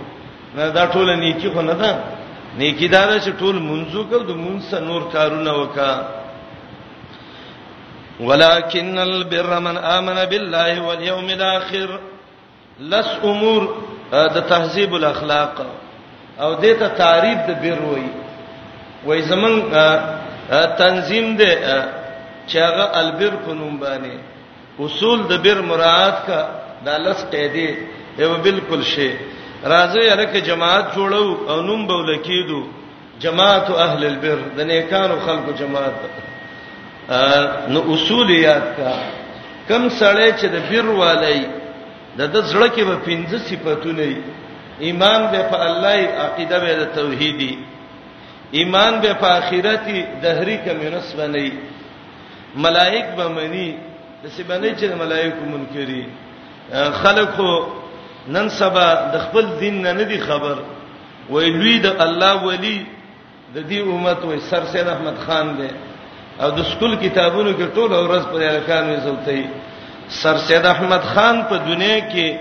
دا 0.75 0.85
ټول 0.93 1.09
نیکی 1.19 1.49
خو 1.55 1.63
نه 1.63 1.75
ده 1.75 1.95
نیکی 2.59 2.89
دا 2.89 3.05
ده 3.07 3.21
چې 3.21 3.31
ټول 3.41 3.59
مونږ 3.69 3.91
کو 4.11 4.19
د 4.19 4.31
مونږ 4.37 4.61
سره 4.71 4.81
نور 4.81 5.03
کارونه 5.13 5.53
وکا 5.61 6.05
ولکن 8.21 8.99
البر 8.99 9.59
من 9.59 9.77
امن 9.99 10.25
بالله 10.31 10.81
واليوم 10.89 11.29
الاخر 11.37 11.95
لس 12.81 13.09
امور 13.31 13.63
د 14.13 14.45
تهذیب 14.49 14.95
الاخلاق 14.95 15.63
او 16.41 16.51
دې 16.55 16.79
ته 16.83 16.89
تعریف 16.89 17.39
د 17.49 17.63
بر 17.63 17.79
وای 17.87 18.05
وای 19.07 19.23
زمون 19.33 19.57
تنظیم 20.79 21.37
دې 21.39 21.83
چې 22.49 22.57
هغه 22.57 22.99
البر 23.05 23.31
په 23.47 23.55
نوم 23.63 23.81
باندې 23.87 24.32
اصول 24.81 25.23
د 25.31 25.41
بیر 25.45 25.61
مراعات 25.69 26.26
کا 26.26 26.41
د 26.85 26.88
لس 27.07 27.25
قیدې 27.31 27.71
یو 28.23 28.35
بالکل 28.45 28.83
شی 28.95 29.11
راځي 29.73 30.05
الکه 30.12 30.41
جماعت 30.50 30.95
جوړو 30.95 31.50
او 31.50 31.61
نوم 31.62 31.87
بول 31.87 32.17
کېدو 32.25 32.61
جماعت 33.25 33.69
اهل 33.87 34.05
البر 34.07 34.38
د 34.57 34.61
نیکانو 34.71 35.17
خلقو 35.25 35.52
جماعت 35.59 35.95
نو 37.73 37.81
اصول 37.95 38.31
یاد 38.31 38.64
کا 38.76 38.93
کم 39.69 39.88
سړی 39.88 40.29
چې 40.33 40.47
د 40.55 40.59
بیر 40.71 40.85
والي 40.87 41.38
د 42.19 42.23
د 42.23 42.43
زړه 42.43 42.69
کې 42.75 42.85
به 42.85 42.97
پنځه 43.07 43.38
صفاتونه 43.50 44.02
ای 44.02 44.17
ایمان 44.87 45.29
به 45.33 45.43
په 45.52 45.57
الله 45.57 46.09
عقیده 46.25 46.59
به 46.59 46.73
د 46.81 46.85
توحیدی 46.97 47.55
ایمان 48.59 49.00
به 49.00 49.12
په 49.21 49.26
آخرت 49.38 49.87
دهری 50.23 50.57
کمنس 50.64 51.12
باندې 51.19 51.52
ملائک 52.64 53.05
به 53.17 53.29
منی 53.38 53.71
د 54.23 54.26
سیبنې 54.38 54.71
چې 54.81 54.87
ملایکو 55.02 55.43
منکري 55.55 56.02
خلکو 57.02 57.52
نن 58.35 58.49
سبا 58.59 58.88
د 59.14 59.19
خپل 59.25 59.47
دین 59.62 59.83
نه 59.87 59.93
نه 60.00 60.05
دي 60.11 60.19
خبر 60.26 60.59
وای 61.31 61.50
لوی 61.57 61.79
د 61.87 62.02
الله 62.05 62.45
ولی 62.47 62.76
د 63.55 63.67
دې 63.69 63.79
امت 63.95 64.25
وای 64.25 64.38
سر 64.50 64.64
سید 64.73 64.88
احمد 64.95 65.17
خان 65.26 65.52
دی 65.59 65.69
او 66.43 66.50
د 66.59 66.62
سکول 66.71 66.97
کتابونو 67.02 67.52
کې 67.59 67.67
ټول 67.75 67.91
ورځ 67.93 68.25
پر 68.33 68.43
الکان 68.50 68.85
یې 68.93 69.00
زوتې 69.05 69.47
سر 70.23 70.37
سید 70.47 70.67
احمد 70.75 71.00
خان 71.14 71.43
په 71.50 71.57
دنیا 71.69 72.00
کې 72.11 72.37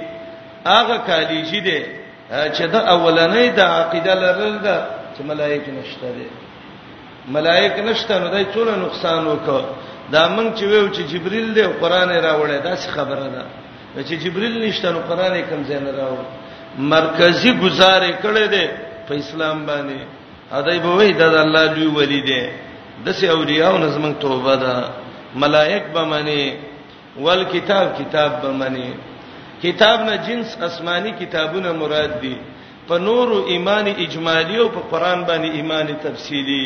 هغه 0.69 0.97
کالجی 1.11 1.59
دی 1.67 1.79
چې 2.29 2.63
د 2.63 2.75
اولنې 2.75 3.50
د 3.55 3.59
عقیده 3.77 4.13
لرل 4.25 4.57
ده 4.59 4.85
چې 5.17 5.23
ملایک 5.31 5.69
نشته 5.69 6.07
دي 6.19 6.27
ملایک 7.38 7.79
نشته 7.89 8.19
نو 8.25 8.35
دای 8.35 8.45
ټول 8.57 8.67
نقصان 8.85 9.27
وکړ 9.31 9.61
دا 10.13 10.24
موږ 10.36 10.48
چې 10.60 10.65
ویو 10.70 10.88
چې 10.96 11.01
جبريل 11.12 11.47
دی 11.56 11.63
قران 11.82 12.10
راوړی 12.28 12.58
دا 12.67 12.74
څه 12.84 12.89
خبره 12.95 13.28
ده 13.36 13.43
چې 14.08 14.15
جبريل 14.24 14.54
نشته 14.67 14.88
نو 14.95 15.00
قران 15.10 15.34
کم 15.50 15.62
ځای 15.69 15.80
نه 15.86 15.91
راوړ 16.00 16.24
مرکزی 16.95 17.52
گزارې 17.63 18.12
کړې 18.24 18.45
ده 18.54 18.65
په 19.08 19.13
اسلام 19.21 19.58
باندې 19.69 20.00
اده 20.58 20.80
به 20.86 20.89
وای 20.97 21.13
دا 21.19 21.28
د 21.34 21.36
الله 21.45 21.65
دی 21.76 21.86
ولی 21.97 22.21
دی 22.30 22.43
د 23.06 23.08
سه 23.19 23.26
اولیاء 23.36 23.71
او 23.71 23.78
نظم 23.86 24.06
توبه 24.24 24.56
ده 24.63 24.76
ملائک 25.43 25.84
به 25.93 26.02
معنی 26.13 26.41
ول 27.24 27.43
کتاب 27.54 27.86
کتاب 28.00 28.32
به 28.41 28.52
معنی 28.62 28.89
کتاب 29.63 29.97
نه 30.10 30.15
جنس 30.28 30.58
آسمانی 30.67 31.12
کتابونه 31.21 31.71
مراد 31.82 32.12
دي 32.21 32.36
په 32.88 32.95
نور 33.08 33.28
ایمان 33.54 33.86
اجمالی 34.06 34.58
او 34.58 34.69
په 34.76 34.82
قران 34.91 35.19
باندې 35.28 35.50
ایمان 35.60 35.88
تفصیلی 36.06 36.65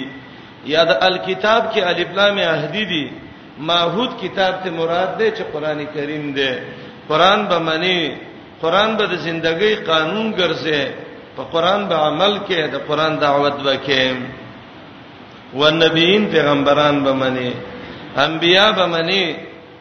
یا 0.73 0.81
د 0.89 0.91
الکتاب 1.07 1.71
کې 1.73 1.77
الف 1.89 2.09
لام 2.17 2.37
اهدی 2.37 2.85
دي 2.91 3.05
ماحود 3.57 4.09
کتاب 4.21 4.63
ته 4.63 4.69
مراد 4.69 5.17
ده 5.17 5.31
چې 5.31 5.43
قران 5.53 5.85
کریم 5.95 6.33
ده 6.33 6.63
قران 7.09 7.47
به 7.47 7.59
معنی 7.59 8.15
قران 8.61 8.97
به 8.97 9.05
د 9.07 9.15
ژوندۍ 9.23 9.75
قانون 9.87 10.33
ګرځي 10.35 10.81
په 11.37 11.43
قران 11.51 11.87
به 11.87 11.95
عمل 11.95 12.37
کې 12.47 12.67
د 12.73 12.77
قران 12.87 13.19
دعوت 13.19 13.53
وکې 13.65 14.15
ونبیین 15.55 16.27
پیغمبران 16.31 17.03
به 17.03 17.13
معنی 17.13 17.51
انبیا 18.17 18.71
به 18.71 18.85
معنی 18.85 19.35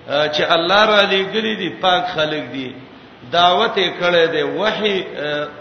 چې 0.09 0.43
الله 0.51 0.85
را 0.87 1.03
لګلې 1.11 1.55
دي 1.59 1.69
پاک 1.83 2.05
خلک 2.15 2.43
دي 2.53 2.73
دعوت 3.33 3.77
یې 3.77 3.91
کړې 4.01 4.25
ده 4.33 4.45
وحي 4.47 5.05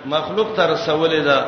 مخلوق 0.06 0.56
ته 0.56 0.64
رسولې 0.74 1.22
ده 1.28 1.40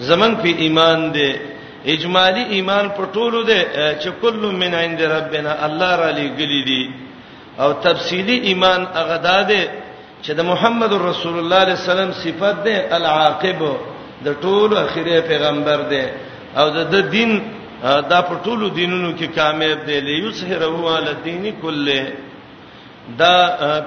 زمنګ 0.00 0.34
په 0.42 0.48
ایمان 0.58 1.12
ده 1.12 1.51
اجمالی 1.90 2.42
ایمان 2.54 2.88
په 2.96 3.06
ټولو 3.14 3.42
ده 3.44 3.62
چې 4.02 4.10
کله 4.20 4.50
من 4.62 4.74
عند 4.74 5.02
ربنا 5.02 5.52
الله 5.66 5.96
را 6.02 6.10
لګلی 6.10 6.62
دي 6.68 6.90
او 7.58 7.72
تفصیلی 7.82 8.36
ایمان 8.46 8.86
هغه 8.94 9.16
ده 9.16 9.68
چې 10.22 10.32
د 10.38 10.40
محمد 10.50 10.92
رسول 10.92 11.02
الله 11.02 11.14
صلی 11.14 11.40
الله 11.40 11.60
علیه 11.62 11.78
وسلم 11.90 12.12
صفت 12.12 12.56
ده 12.64 12.96
العاقب 12.96 13.60
د 14.24 14.28
ټولو 14.42 14.76
اخیری 14.86 15.20
پیغمبر 15.20 15.78
ده 15.92 16.04
او 16.56 16.70
د 16.84 16.94
دین 17.10 17.40
دا 17.82 18.20
په 18.22 18.34
ټولو 18.44 18.68
دینونو 18.68 19.12
کې 19.18 19.26
کامیاب 19.38 19.78
دی 19.86 20.00
لیسهره 20.00 20.96
علی 20.98 21.08
الدین 21.08 21.44
کله 21.62 22.12
دا 23.18 23.36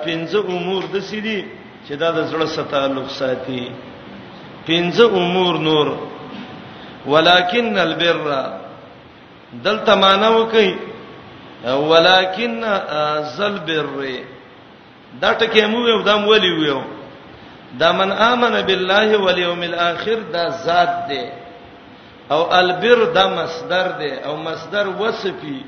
پنځه 0.05 0.39
امور 0.55 0.84
د 0.93 0.97
سړي 1.10 1.39
چې 1.88 1.93
دا 1.95 2.12
د 2.12 2.19
زړه 2.31 2.45
سره 2.47 2.63
تعلق 2.71 3.10
ساتي 3.12 3.71
پنځه 4.67 5.05
امور 5.19 5.55
نور 5.69 5.88
ولکن 7.07 7.77
البر 7.77 8.51
دلته 9.63 9.95
مانو 9.95 10.45
کوي 10.51 10.75
ولکن 11.65 12.63
ذل 13.37 13.55
بر 13.65 14.05
دا 15.21 15.31
ټکی 15.39 15.65
مو 15.65 15.87
یو 15.87 16.01
دم 16.01 16.27
ولي 16.27 16.51
ویو 16.57 16.81
دا 17.79 17.91
من 17.91 18.11
امن 18.27 18.61
بالله 18.61 19.17
والیوم 19.21 19.61
الاخر 19.63 20.19
دا 20.33 20.47
ذات 20.65 21.07
دی 21.09 21.21
او 22.31 22.41
البر 22.59 23.03
دا 23.15 23.27
مصدر 23.27 23.87
دی 23.99 24.11
او 24.25 24.35
مصدر 24.35 24.87
وصفي 24.99 25.61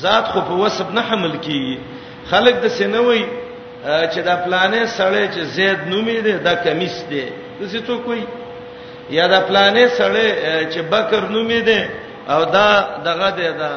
ذات 0.00 0.24
خو 0.32 0.40
په 0.40 0.52
وصف 0.52 0.90
نه 0.94 1.00
حمل 1.10 1.36
کیږي 1.42 1.78
خلک 2.30 2.54
د 2.62 2.66
سينوي 2.78 3.24
چې 3.84 4.18
دا 4.18 4.34
پلانې 4.44 4.86
سړی 4.98 5.36
چې 5.36 5.40
زید 5.42 5.78
نومې 5.90 6.20
دی 6.24 6.32
دا 6.32 6.54
کمیس 6.54 7.04
دی 7.10 7.24
د 7.60 7.66
څه 7.70 7.86
څوک 7.86 8.08
وي 8.08 8.22
یا 9.10 9.26
د 9.34 9.36
پلانې 9.48 9.86
سره 9.98 10.24
چې 10.72 10.80
بکر 10.92 11.22
نومې 11.32 11.60
ده 11.68 11.80
او 12.32 12.44
دا 12.56 12.70
دغه 13.04 13.30
ده 13.38 13.48
دا 13.60 13.70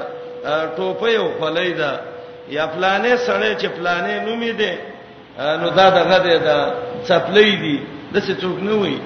ټوپې 0.78 1.16
او 1.20 1.28
خلې 1.40 1.72
ده 1.80 1.92
یا 2.56 2.64
پلانې 2.76 3.16
سره 3.28 3.50
چې 3.62 3.68
پلانې 3.78 4.16
نومې 4.28 4.54
ده 4.62 4.72
نو 5.62 5.70
دا 5.70 5.88
دغه 6.00 6.18
ده 6.28 6.34
دا 6.50 6.58
چپلې 7.08 7.50
دي 7.64 7.78
د 8.14 8.16
څه 8.26 8.34
څوک 8.42 8.58
نه 8.68 8.76
وي 8.82 8.98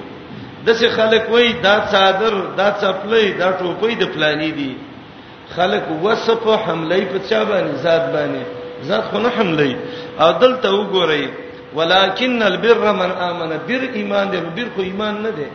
د 0.66 0.68
څه 0.78 0.86
خلک 0.98 1.22
وای 1.32 1.52
دا 1.66 1.74
صادر 1.94 2.34
دا 2.60 2.68
چپلې 2.82 3.26
دا 3.42 3.48
ټوپې 3.60 3.92
د 4.02 4.04
پلانې 4.14 4.50
دي 4.58 4.72
خلک 5.56 5.82
وصف 6.04 6.40
او 6.48 6.56
حملې 6.64 7.00
په 7.12 7.18
چا 7.28 7.40
باندې 7.50 7.74
ذات 7.86 8.04
باندې 8.14 8.42
ذات 8.88 9.04
خو 9.10 9.18
نه 9.24 9.30
حملې 9.36 9.72
او 10.22 10.30
دلته 10.42 10.68
وګورئ 10.78 11.24
ولکن 11.76 12.42
البر 12.42 12.92
من 13.00 13.10
امن 13.28 13.50
بر 13.68 13.82
ایمان 13.98 14.26
دې 14.32 14.38
بر 14.56 14.68
خو 14.74 14.82
ایمان 14.82 15.22
نه 15.22 15.30
دی 15.38 15.46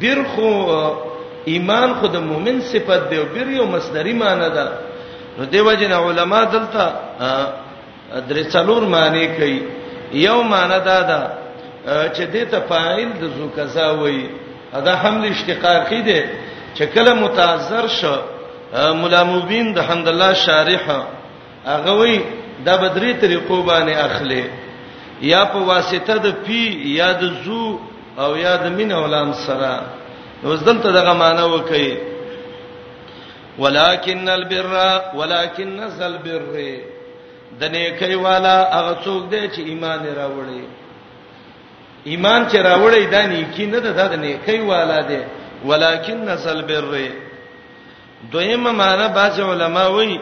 بیر 0.00 0.18
خو 0.32 0.50
ایمان 1.52 1.90
خو 1.98 2.06
د 2.14 2.16
مؤمن 2.30 2.58
صفت 2.70 3.02
دی 3.10 3.18
بیر 3.34 3.48
یو 3.58 3.66
مصدری 3.74 4.12
معنی 4.22 4.48
ده 4.56 4.64
نو 5.38 5.42
دیو 5.52 5.72
جن 5.80 5.92
علما 6.04 6.40
دلته 6.54 6.84
درې 8.28 8.44
څلور 8.54 8.82
معنی 8.94 9.26
کوي 9.36 9.56
یو 10.26 10.38
معنی 10.52 10.78
ده 10.88 10.98
دا 11.10 11.20
چې 11.84 12.24
دې 12.32 12.44
ته 12.50 12.58
فاعل 12.68 13.08
د 13.20 13.24
زو 13.38 13.46
کزا 13.56 13.88
وای 14.00 14.20
دا 14.86 14.94
حمل 15.02 15.22
اشتقاقی 15.30 16.00
دی 16.08 16.20
چې 16.76 16.82
کله 16.94 17.14
متعذر 17.24 17.86
شو 17.98 18.16
مولا 19.00 19.22
مبین 19.34 19.72
د 19.76 19.88
حمد 19.90 20.08
الله 20.08 20.32
شارح 20.46 20.84
هغه 21.66 21.92
وای 22.00 22.18
دا 22.66 22.74
بدری 22.82 23.14
طریقو 23.20 23.62
باندې 23.66 23.96
اخلي 24.06 24.44
یا 25.32 25.44
په 25.44 25.58
واسطه 25.70 26.18
د 26.26 26.34
پی 26.46 26.60
یا 26.98 27.12
د 27.22 27.32
زو 27.44 27.64
او 28.18 28.36
یا 28.36 28.54
د 28.64 28.66
مين 28.78 28.88
اولام 29.00 29.28
سره 29.46 29.72
اوس 30.46 30.60
دلته 30.68 30.88
دغه 30.98 31.12
معنی 31.22 31.42
وکي 31.54 31.88
ولکن 33.58 34.28
البر 34.28 34.66
ولکن 35.18 35.80
ذل 35.98 36.16
بر 36.24 36.42
د 37.60 37.62
نیکی 37.74 38.14
والا 38.16 38.56
هغه 38.76 38.94
څوک 39.04 39.22
دی 39.32 39.42
چې 39.54 39.60
ایمان 39.70 39.98
راوړي 40.20 40.64
ایمان 42.10 42.40
چې 42.50 42.56
راوړي 42.68 43.02
د 43.14 43.26
نیکی 43.32 43.66
نه 43.66 43.78
ده 43.84 43.92
د 44.08 44.14
نیکی 44.26 44.58
والا 44.70 45.00
دی 45.08 45.20
ولکن 45.68 46.36
ذل 46.44 46.62
بر 46.72 46.84
دویمه 48.32 48.72
معنی 48.72 49.04
باج 49.16 49.36
علماء 49.40 49.88
وایي 49.96 50.18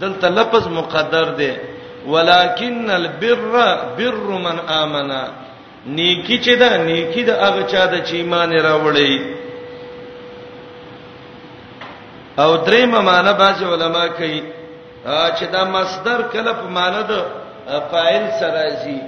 دلته 0.00 0.28
لفظ 0.36 0.64
مقدر 0.68 1.28
دی 1.40 1.52
ولکن 2.06 2.90
البر 2.90 3.40
بر 3.98 4.16
من 4.46 4.58
امنه 4.82 5.24
نیکی 5.96 6.36
چې 6.44 6.52
دا 6.60 6.70
نیکی 6.88 7.22
د 7.28 7.36
هغه 7.42 7.62
چا 7.72 7.82
د 7.92 7.92
چې 8.06 8.14
ایمان 8.20 8.50
راوړي 8.52 9.14
او 12.42 12.50
درې 12.66 12.82
معنی 12.94 13.32
بعض 13.42 13.58
علما 13.74 14.04
کوي 14.18 14.40
چې 15.36 15.44
دا 15.54 15.62
مصدر 15.76 16.18
کله 16.34 16.52
په 16.60 16.68
معنی 16.76 17.00
د 17.10 17.12
فاعل 17.92 18.24
سره 18.40 18.52
راځي 18.68 18.98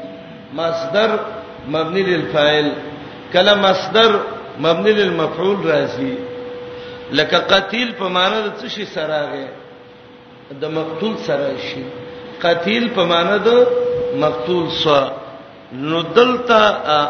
مصدر 0.62 1.11
مبني 1.75 2.03
للفاعل 2.09 2.69
کله 3.37 3.55
مصدر 3.66 4.11
مبني 4.66 4.93
للمفعول 5.03 5.59
راځي 5.73 6.12
لکه 7.21 7.38
قتیل 7.55 7.95
په 8.03 8.09
معنی 8.19 8.43
د 8.43 8.53
څه 8.61 8.69
شي 8.69 8.85
سره 8.97 9.07
راغی 9.23 9.47
د 10.66 10.77
مقتول 10.81 11.14
سره 11.31 11.55
شي 11.71 11.85
قتیل 12.45 12.88
په 12.97 13.05
معنی 13.16 13.38
د 13.49 13.57
مقتول 14.25 14.71
سره 14.83 15.19
نو 15.72 16.02
دلته 16.02 17.09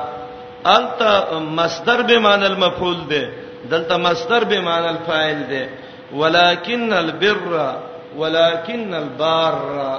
التا 0.66 1.38
مصدر 1.38 2.02
به 2.02 2.18
معنی 2.18 2.46
المفعول 2.46 2.98
ده 3.08 3.28
دلته 3.70 3.96
مصدر 3.96 4.44
به 4.44 4.60
معنی 4.60 4.88
الفاعل 4.88 5.42
ده 5.50 5.68
ولکن 6.16 6.92
البر 6.92 7.74
ولکن 8.18 8.94
البار 8.94 9.52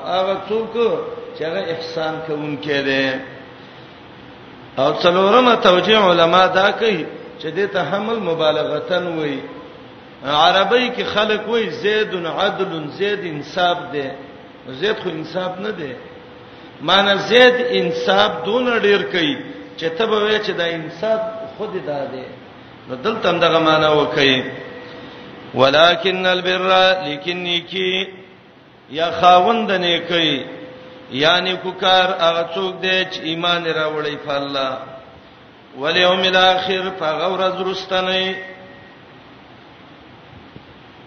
هغه 0.07 0.37
څوک 0.49 0.75
چې 1.37 1.41
هغه 1.41 1.61
احسان 1.73 2.13
کوونکې 2.27 2.67
ده 2.87 3.19
او 4.79 4.93
څلورمه 4.99 5.63
توجیه 5.63 5.97
علما 5.97 6.47
دا 6.47 6.71
کوي 6.71 7.05
چې 7.41 7.45
دې 7.57 7.73
ته 7.73 7.81
حمل 7.91 8.19
مبالغتن 8.19 9.07
وایي 9.19 9.41
عربی 10.25 10.91
کې 10.95 11.03
خلک 11.03 11.47
وایي 11.49 11.69
زید 11.69 12.15
عدل 12.25 12.89
زید 12.91 13.19
انصاف 13.25 13.77
ده 13.93 14.11
زید 14.69 14.99
خو 14.99 15.09
انصاف 15.09 15.59
نه 15.59 15.71
ده 15.71 15.95
مان 16.87 17.07
زید 17.29 17.55
انصاف 17.81 18.31
دون 18.45 18.65
ډیر 18.85 19.01
کوي 19.11 19.35
چې 19.77 19.87
ته 19.97 20.05
به 20.05 20.17
وې 20.25 20.37
چې 20.45 20.51
دا 20.59 20.65
انصاف 20.77 21.19
خود 21.57 21.73
داده 21.85 22.25
نو 22.89 22.95
دلته 23.05 23.29
هم 23.29 23.39
دغه 23.45 23.59
معنا 23.67 23.89
وکړي 23.89 24.43
ولکن 25.59 26.25
البر 26.25 26.63
لیکن 27.05 27.37
نیکی 27.45 28.05
یا 28.97 29.09
خاوند 29.19 29.71
نیکی 29.85 30.43
یعنی 31.23 31.53
کوکار 31.63 32.07
هغه 32.19 32.43
څوک 32.55 32.73
دی 32.83 32.97
چې 33.11 33.19
ایمان 33.29 33.63
راوړی 33.65 34.15
په 34.25 34.33
الله 34.41 34.73
ولیوم 35.81 36.21
الاخر 36.27 36.83
فغور 36.99 37.41
زرستنی 37.57 38.33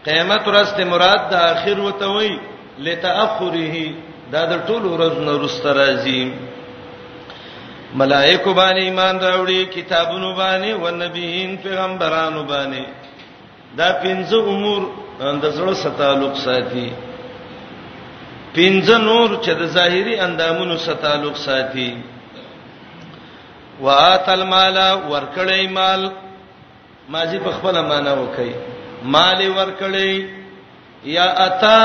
قیامت 0.04 0.42
ورځ 0.48 0.68
ته 0.76 0.84
مراد 0.94 1.22
د 1.30 1.34
اخر 1.52 1.80
وته 1.86 2.06
وی 2.16 2.34
لتاخره 2.86 3.74
دا 4.32 4.42
د 4.52 4.54
ټولو 4.66 4.86
ورځو 4.94 5.20
وروسته 5.36 5.68
راځي 5.80 6.20
ملائکه 8.00 8.50
باندې 8.58 8.82
ایمان 8.86 9.16
راوړي 9.20 9.60
کتابونو 9.76 10.28
باندې 10.40 10.70
او 10.76 10.88
نبیین 11.02 11.50
پیغمبرانو 11.64 12.42
باندې 12.52 12.82
دا 13.78 13.88
پنځه 14.04 14.38
امور 14.52 14.82
د 15.42 15.44
زړه 15.56 15.74
سره 15.82 15.92
تعلق 16.00 16.34
ساتي 16.44 16.88
پنځه 18.56 18.96
نور 19.08 19.28
چې 19.44 19.50
د 19.60 19.64
ظاهري 19.76 20.14
اندامونو 20.26 20.76
سره 20.84 20.94
تعلق 21.06 21.36
ساتي 21.46 21.88
واتل 23.80 24.42
مال 24.54 24.76
ورکړې 25.08 25.68
مال 25.70 26.08
ماضی 27.14 27.38
په 27.46 27.50
خپل 27.58 27.80
معنا 27.92 28.12
وکي 28.20 28.52
مال 29.04 29.44
ورکړې 29.58 31.04
یا 31.16 31.28
اتا 31.46 31.78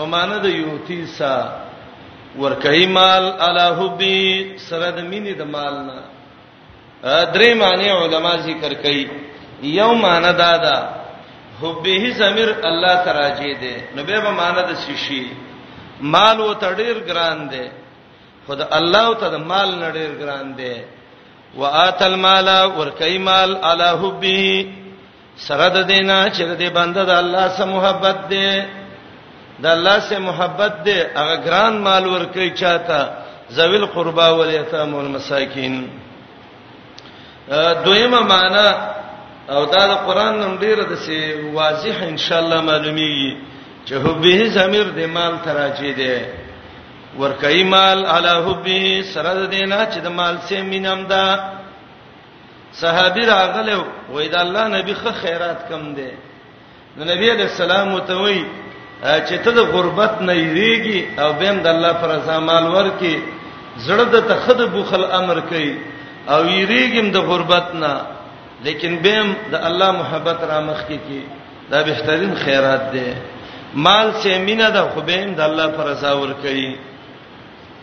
ومانه 0.00 0.36
د 0.44 0.46
یوتی 0.62 1.00
سا 1.18 1.32
ورکهی 2.42 2.86
مال 2.96 3.24
الا 3.46 3.66
حبی 3.78 4.18
سره 4.68 4.88
د 4.96 5.00
مینې 5.10 5.34
د 5.40 5.44
مال 5.54 5.74
نه 5.88 5.98
درې 7.34 7.50
معنی 7.62 7.88
علما 8.00 8.32
ذکر 8.48 8.72
کوي 8.84 9.04
یو 9.78 9.90
معنی 10.04 10.32
دا 10.42 10.52
ده 10.66 10.76
حبه 11.62 11.98
زمیر 12.20 12.50
الله 12.68 12.94
تراجی 13.08 13.52
ده 13.64 13.74
نو 13.96 14.00
به 14.08 14.16
به 14.26 14.30
معنی 14.40 14.62
د 14.70 14.72
شیشي 14.84 15.22
مال 16.14 16.38
و 16.40 16.52
تډیر 16.64 16.96
ګران 17.08 17.38
ده 17.52 17.64
خود 18.46 18.60
الله 18.78 19.06
ته 19.20 19.26
د 19.34 19.36
مال 19.50 19.68
نډیر 19.82 20.10
ګران 20.22 20.56
ده 20.60 20.74
واتل 21.60 22.14
مالا 22.26 22.60
ورکای 22.78 23.18
مال 23.18 23.50
الا 23.70 23.90
حبی 24.02 24.46
سره 25.46 25.68
د 25.68 25.78
دینه 25.92 26.24
چې 26.34 26.42
د 26.62 26.74
بنده 26.80 27.02
د 27.04 27.24
الله 27.24 27.44
سره 27.58 27.66
محبت 27.76 28.18
ده 28.32 28.48
د 29.62 29.66
الله 29.76 29.98
سه 30.08 30.16
محبت 30.30 30.72
دې 30.86 30.98
هغه 31.20 31.36
ګران 31.46 31.74
مال 31.86 32.04
ورکړي 32.06 32.50
چاته 32.60 32.98
ذویل 33.56 33.86
قربا 33.86 34.28
ولیتام 34.30 34.94
والمساکین 34.94 35.74
دویمه 37.84 38.20
معنا 38.20 38.68
او 39.50 39.64
دا 39.72 39.82
د 39.90 39.92
قران 40.06 40.34
نوم 40.40 40.56
ډیره 40.62 40.82
د 40.90 40.92
سی 41.04 41.18
واضح 41.58 41.96
ان 42.12 42.16
شاء 42.24 42.40
الله 42.42 42.60
معلومیږي 42.70 43.30
چې 43.86 43.94
حبه 44.04 44.38
زمیر 44.58 44.86
د 44.98 45.00
مال 45.16 45.32
تراجی 45.44 45.92
دی 46.00 46.16
ورکای 47.18 47.62
مال 47.62 47.98
علی 48.14 48.34
حبه 48.46 49.02
سره 49.14 49.32
د 49.40 49.42
دینا 49.54 49.80
چې 49.92 49.98
د 50.06 50.08
مال 50.18 50.36
سه 50.48 50.62
مینم 50.62 51.00
دا 51.12 51.24
صحابي 52.80 53.24
راغله 53.26 53.84
وای 54.12 54.28
دا 54.28 54.40
الله 54.40 54.64
نبی 54.68 54.94
خه 55.00 55.12
خیرات 55.22 55.60
کم 55.68 55.82
دی 55.94 56.10
نو 56.96 57.04
نبی 57.12 57.26
علیہ 57.34 57.48
السلام 57.50 57.98
ته 58.08 58.14
وای 58.22 58.40
چې 59.02 59.36
ته 59.44 59.50
د 59.52 59.58
غربت 59.72 60.20
نه 60.26 60.32
یریږي 60.34 60.98
او 61.22 61.32
بهم 61.40 61.56
د 61.60 61.66
الله 61.66 61.92
پر 62.00 62.10
ځمال 62.30 62.64
ورکی 62.76 63.14
زړه 63.86 64.04
د 64.14 64.16
تخد 64.30 64.58
بوخل 64.72 65.04
امر 65.20 65.40
کوي 65.50 65.76
او 66.32 66.40
یریږم 66.60 67.06
د 67.12 67.16
غربت 67.28 67.66
نه 67.74 67.92
لیکن 68.64 68.94
بهم 69.04 69.28
د 69.52 69.54
الله 69.68 69.90
محبت 69.92 70.40
را 70.50 70.60
مخ 70.60 70.80
کی 70.88 70.98
کی 71.06 71.20
دا 71.70 71.78
بهترین 71.86 72.34
خیرات 72.44 72.84
ده 72.94 73.08
مال 73.74 74.10
سے 74.22 74.38
مینا 74.38 74.68
ده 74.70 74.82
خو 74.94 75.00
بهم 75.00 75.34
د 75.34 75.40
الله 75.40 75.68
پر 75.76 75.94
ځاور 76.00 76.30
کوي 76.42 76.76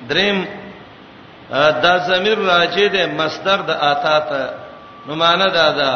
دریم 0.09 0.45
دا 1.85 1.97
زمیر 2.09 2.37
راجه 2.39 2.87
ده 2.89 3.05
مصدر 3.07 3.57
د 3.69 3.71
آتا 3.91 4.19
ته 4.19 4.41
نو 5.07 5.15
معنا 5.15 5.47
دا 5.47 5.69
ده 5.79 5.91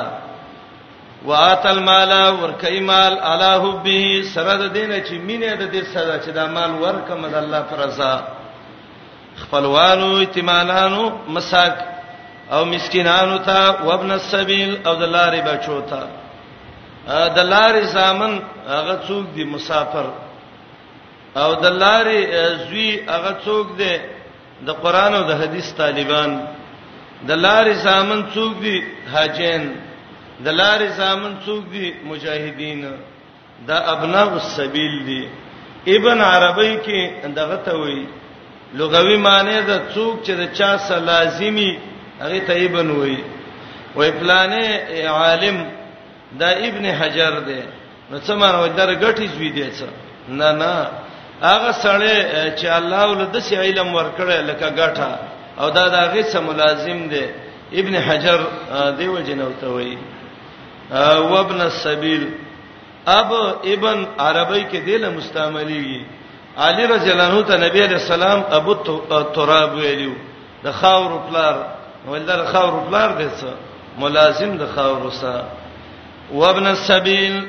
واتل 1.26 1.80
مال 1.80 2.12
ورکای 2.44 2.80
مال 2.80 3.18
الله 3.22 3.84
به 3.84 4.22
سره 4.34 4.58
د 4.70 4.74
دین 4.74 5.04
چې 5.06 5.12
مینه 5.14 5.56
د 5.56 5.72
دې 5.74 5.84
سره 5.94 6.20
چې 6.26 6.30
دا 6.32 6.46
مال 6.46 6.72
ورکم 6.72 7.28
د 7.30 7.36
الله 7.38 7.62
فرزا 7.70 8.14
خپلوانو 9.42 10.08
اعتمالانو 10.18 11.04
مساک 11.30 11.76
او 12.54 12.66
مسکینانو 12.66 13.38
ته 13.38 13.84
وابن 13.86 14.12
السبیل 14.12 14.72
او 14.88 14.94
د 15.02 15.06
لارې 15.16 15.42
بچو 15.50 15.82
ته 15.90 16.00
د 17.38 17.40
لارې 17.54 17.84
زامن 17.96 18.40
هغه 18.68 19.00
څوک 19.08 19.26
دی 19.36 19.44
مسافر 19.44 20.06
او 21.36 21.54
د 21.54 21.66
لارې 21.82 22.20
زوی 22.68 22.92
هغه 23.14 23.36
څوک 23.46 23.76
دی 23.78 23.94
د 24.68 24.70
قران 24.84 25.14
او 25.16 25.24
د 25.30 25.34
حدیث 25.42 25.74
طالبان 25.74 26.32
د 27.28 27.32
لارې 27.46 27.74
زامن 27.84 28.24
څوک 28.36 28.52
دی 28.62 28.78
حاجین 29.14 29.64
د 30.46 30.48
لارې 30.62 30.88
زامن 31.00 31.34
څوک 31.46 31.64
دي 31.74 31.86
مجاهدین 32.10 32.80
دا 33.70 33.78
ابناء 33.94 34.30
السبیل 34.44 34.94
دي 35.10 35.24
ابن 35.96 36.18
عربی 36.34 36.72
کې 36.86 37.00
دغه 37.40 37.58
ته 37.66 37.74
وایي 37.82 38.06
لغوي 38.80 39.18
معنی 39.28 39.60
دا 39.70 39.78
څوک 39.96 40.16
چې 40.26 40.32
د 40.42 40.44
چا 40.58 40.72
سره 40.88 41.00
لازمی 41.12 41.72
هغه 42.22 42.40
ته 42.48 42.54
ابن 42.66 42.88
وایي 43.00 43.20
وای 43.96 44.12
پلانې 44.20 44.66
عالم 45.20 45.58
دا 46.42 46.50
ابن 46.70 46.86
حجر 47.00 47.34
دی 47.48 47.62
نو 48.12 48.18
څه 48.26 48.32
معنی 48.42 48.70
در 48.78 48.90
غټی 49.04 49.28
زوی 49.36 49.50
دی 49.50 49.70
څه 49.78 49.88
نه 50.40 50.52
نه 50.62 50.74
هغه 51.42 51.72
سره 51.84 52.12
چې 52.60 52.66
الله 52.80 53.02
ولده 53.12 53.40
سي 53.40 53.56
علم 53.64 53.90
ورکړل 53.98 54.42
لکه 54.52 54.68
غټه 54.80 55.10
او 55.62 55.70
دا 55.70 55.86
دغه 55.98 56.22
سم 56.22 56.44
ملازم 56.48 57.00
دی 57.14 57.26
ابن 57.80 57.96
حجر 58.08 58.40
دیو 58.98 59.18
جنوتوي 59.28 59.98
او 60.92 61.40
ابن 61.40 61.62
السبيل 61.62 62.24
اب 63.08 63.34
ابن 63.66 64.04
عربی 64.20 64.64
کې 64.72 64.76
دله 64.86 65.10
مستعملي 65.10 66.06
علي 66.58 66.86
رضی 66.86 67.12
الله 67.12 67.24
عنه 67.24 67.42
ته 67.42 67.58
نبی 67.58 67.84
عليه 67.84 67.96
السلام 67.96 68.44
ابو 68.50 68.74
تراب 69.36 69.74
ویلو 69.76 70.14
د 70.64 70.72
خاور 70.72 71.20
پلار 71.30 71.56
ولدا 72.08 72.36
د 72.36 72.46
خاور 72.52 72.88
پلار 72.88 73.10
دي 73.18 73.30
څه 73.40 73.46
ملازم 74.00 74.58
د 74.58 74.68
خاور 74.76 75.12
سره 75.12 75.46
وابن 76.32 76.68
السبيل 76.68 77.46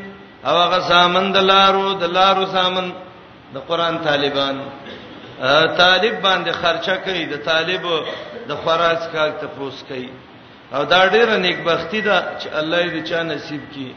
او 0.47 0.57
هغه 0.63 0.81
سامن 0.89 1.33
د 1.33 1.37
لارو 1.39 1.93
د 1.95 2.05
لارو 2.05 2.47
سامن 2.47 2.91
د 3.55 3.59
قران 3.69 3.99
طالبان 4.05 4.61
طالب 5.79 6.23
باندې 6.23 6.51
خرچه 6.53 6.97
کوي 6.97 7.25
د 7.27 7.45
طالب 7.47 7.83
د 8.49 8.57
خراج 8.65 8.99
کار 9.13 9.31
ته 9.41 9.47
پوس 9.59 9.83
کوي 9.89 10.09
او 10.75 10.85
دا 10.85 11.07
ډیره 11.09 11.37
نیکبختی 11.37 12.01
ده 12.01 12.17
چې 12.41 12.47
الله 12.61 12.83
دې 12.95 13.03
چا 13.11 13.23
نصیب 13.23 13.61
کړي 13.73 13.93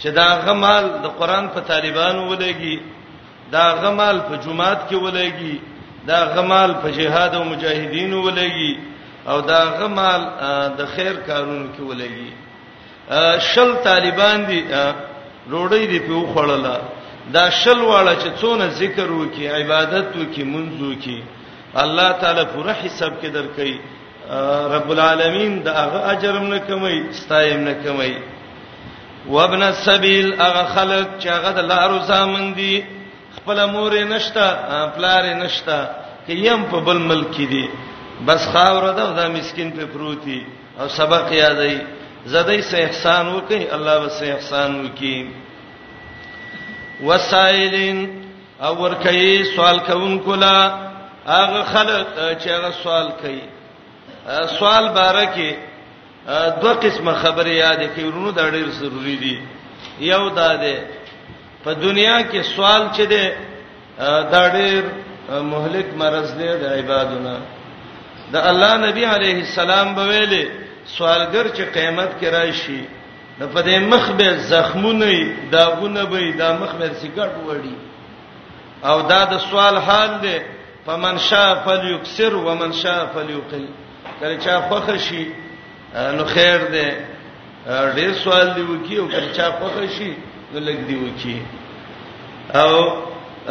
چې 0.00 0.08
دا 0.18 0.28
غمال 0.46 0.84
د 1.04 1.06
قران 1.18 1.48
په 1.54 1.60
طالبانو 1.60 2.28
ولېږي 2.30 2.76
دا 3.52 3.64
غمال 3.82 4.18
په 4.28 4.34
جمعات 4.44 4.80
کې 4.90 4.94
ولېږي 5.04 5.56
دا 6.06 6.18
غمال 6.36 6.70
په 6.82 6.88
جهاد 6.98 7.34
او 7.34 7.44
مجاهدینو 7.44 8.22
ولېږي 8.24 8.72
او 9.28 9.40
دا 9.40 9.60
غمال 9.78 10.20
د 10.78 10.80
خیر 10.94 11.12
کارونو 11.26 11.66
کې 11.76 11.82
ولېږي 11.90 12.30
شل 13.52 13.74
طالبان 13.90 14.44
دي 14.46 14.60
روړې 15.52 15.82
دي 15.90 15.98
په 16.06 16.14
خوړله 16.34 16.76
دا 17.34 17.44
شل 17.50 17.80
واړه 17.80 18.14
چې 18.22 18.28
څونه 18.40 18.66
ذکر 18.68 19.12
وکي 19.12 19.48
عبادت 19.48 20.16
وکي 20.16 20.44
منځ 20.54 20.72
وکي 20.82 21.22
الله 21.84 22.12
تعالی 22.20 22.44
پوره 22.54 22.72
حساب 22.82 23.12
کې 23.22 23.28
درکې 23.36 23.78
رب 24.74 24.90
العالمین 24.92 25.62
دا 25.62 25.72
هغه 25.72 26.00
اجرم 26.12 26.46
نه 26.46 26.58
کمای 26.58 27.12
ستایم 27.12 27.60
نه 27.60 27.74
کمای 27.84 28.16
وابن 29.28 29.62
السبیل 29.62 30.32
هغه 30.40 30.64
خلق 30.74 31.06
چې 31.20 31.26
هغه 31.26 31.50
د 31.52 31.58
لارو 31.58 31.98
زامن 32.08 32.54
دي 32.54 32.82
خپل 33.36 33.64
مور 33.70 33.92
نشتا 34.04 34.48
پلار 34.96 35.24
نشتا 35.34 35.78
کې 36.26 36.32
یم 36.46 36.64
په 36.70 36.80
بل 36.80 36.98
ملک 37.12 37.36
دي 37.36 37.68
بس 38.26 38.48
خاور 38.52 38.92
ده 38.92 39.12
دا 39.16 39.28
مسكين 39.28 39.70
په 39.72 39.84
پروتي 39.92 40.42
او 40.80 40.88
سبق 40.88 41.32
یادای 41.32 41.78
زدای 42.26 42.62
سه 42.62 42.78
احسان 42.78 43.28
وکي 43.34 43.66
الله 43.74 43.98
به 44.00 44.08
سه 44.08 44.32
احسان 44.32 44.84
وکي 44.86 45.16
وسائلین 47.02 47.98
او 48.62 48.74
ورکې 48.90 49.46
سوال 49.56 49.78
کوونکو 49.80 50.34
لا 50.34 50.56
هغه 51.26 51.62
خلق 51.62 52.06
چې 52.44 52.48
هغه 52.50 52.70
سوال 52.84 53.10
کوي 53.22 53.53
سوال 54.58 54.88
بارکه 55.00 55.48
دوه 56.62 56.72
قسمه 56.84 57.12
خبره 57.22 57.52
یاد 57.64 57.80
کړئ 57.94 58.04
ورونو 58.08 58.30
دا 58.38 58.46
ډېر 58.54 58.68
ضروری 58.80 59.16
دي 59.22 59.34
یو 60.12 60.24
دا 60.38 60.50
ده 60.62 60.74
په 61.64 61.70
دنیا 61.84 62.18
کې 62.30 62.40
سوال 62.54 62.82
چي 62.96 63.06
ده 63.12 63.24
دا 64.34 64.42
ډېر 64.56 64.82
مهلک 65.52 65.88
مرز 66.00 66.28
دی 66.38 66.48
د 66.62 66.64
عبادتونه 66.78 67.34
د 68.32 68.36
الله 68.36 68.72
نبی 68.88 69.04
عليه 69.04 69.38
السلام 69.46 69.94
به 69.94 70.04
ویلي 70.08 70.44
سوالګر 70.96 71.46
چې 71.56 71.62
قیامت 71.76 72.10
کې 72.20 72.24
راشي 72.26 72.82
نو 73.38 73.46
په 73.48 73.60
دې 73.62 73.76
مخ 73.92 74.10
به 74.10 74.36
زخمونه 74.36 75.12
داغونه 75.52 76.04
به 76.04 76.20
دا 76.38 76.52
مخ 76.62 76.72
به 76.80 76.88
سیګټ 77.00 77.30
وړي 77.46 77.76
او 78.90 79.02
دا 79.02 79.24
د 79.24 79.38
سوال 79.38 79.76
حال 79.78 80.10
دی 80.22 80.36
فمن 80.86 81.18
شاء 81.18 81.54
فليكسر 81.64 82.34
ومن 82.36 82.72
شاء 82.72 83.06
فليقل 83.14 83.66
کله 84.24 84.36
چا 84.40 84.56
خوښ 84.68 84.88
شي 85.06 85.22
نو 86.16 86.22
خیر 86.34 86.58
دی 86.74 86.88
ډیر 87.96 88.12
سوال 88.24 88.46
دی 88.56 88.62
وکی 88.68 88.96
او 88.96 89.06
کله 89.08 89.32
چا 89.36 89.48
خوښ 89.60 89.76
شي 89.98 90.12
نو 90.52 90.58
لګ 90.60 90.78
دی 90.88 90.96
وکی 91.04 91.36
او 92.60 92.72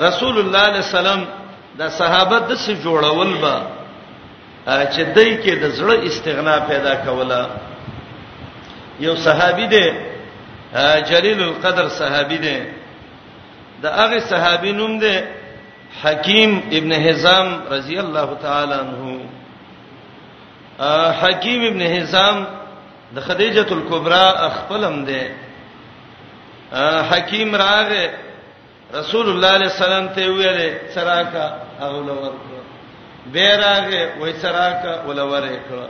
رسول 0.07 0.35
الله 0.39 0.63
صلی 0.63 0.71
الله 0.71 0.79
علیه 0.79 0.79
وسلم 0.97 1.21
د 1.79 1.83
صحابه 1.99 2.39
د 2.39 2.51
څه 2.63 2.71
جوړول 2.85 3.31
با 3.43 3.55
چې 4.93 5.01
دای 5.15 5.31
کې 5.43 5.53
د 5.63 5.65
زړه 5.77 5.97
استغنا 6.07 6.55
پیدا 6.69 6.95
کوله 6.95 7.47
یو 9.05 9.15
صحابي 9.27 9.67
دی 9.75 9.85
جلیل 11.11 11.43
القدر 11.43 11.89
صحابي 11.99 12.37
دی 12.47 12.57
د 13.83 13.85
هغه 14.01 14.19
صحابي 14.33 14.71
نوم 14.81 14.99
دی 15.05 15.15
حکیم 16.03 16.59
ابن 16.77 16.91
حزام 17.07 17.47
رضی 17.71 17.97
الله 18.05 18.29
تعالی 18.41 18.73
عنہ 18.73 19.22
حکیم 21.21 21.63
ابن 21.71 21.81
حزام 21.81 22.43
د 23.15 23.19
خدیجه 23.21 23.63
کلبرا 23.69 24.49
خپلم 24.53 25.03
ده 25.05 25.35
حکیم 27.11 27.55
راغه 27.55 28.13
رسول 28.93 29.29
الله 29.29 29.47
علیه 29.47 29.67
السلام 29.75 30.07
ته 30.07 30.29
ویل 30.31 30.77
سراکا 30.95 31.45
اولور 31.81 32.31
بیراغه 33.33 34.13
وای 34.19 34.33
سراکا 34.33 34.91
اولور 35.05 35.47
کړه 35.69 35.89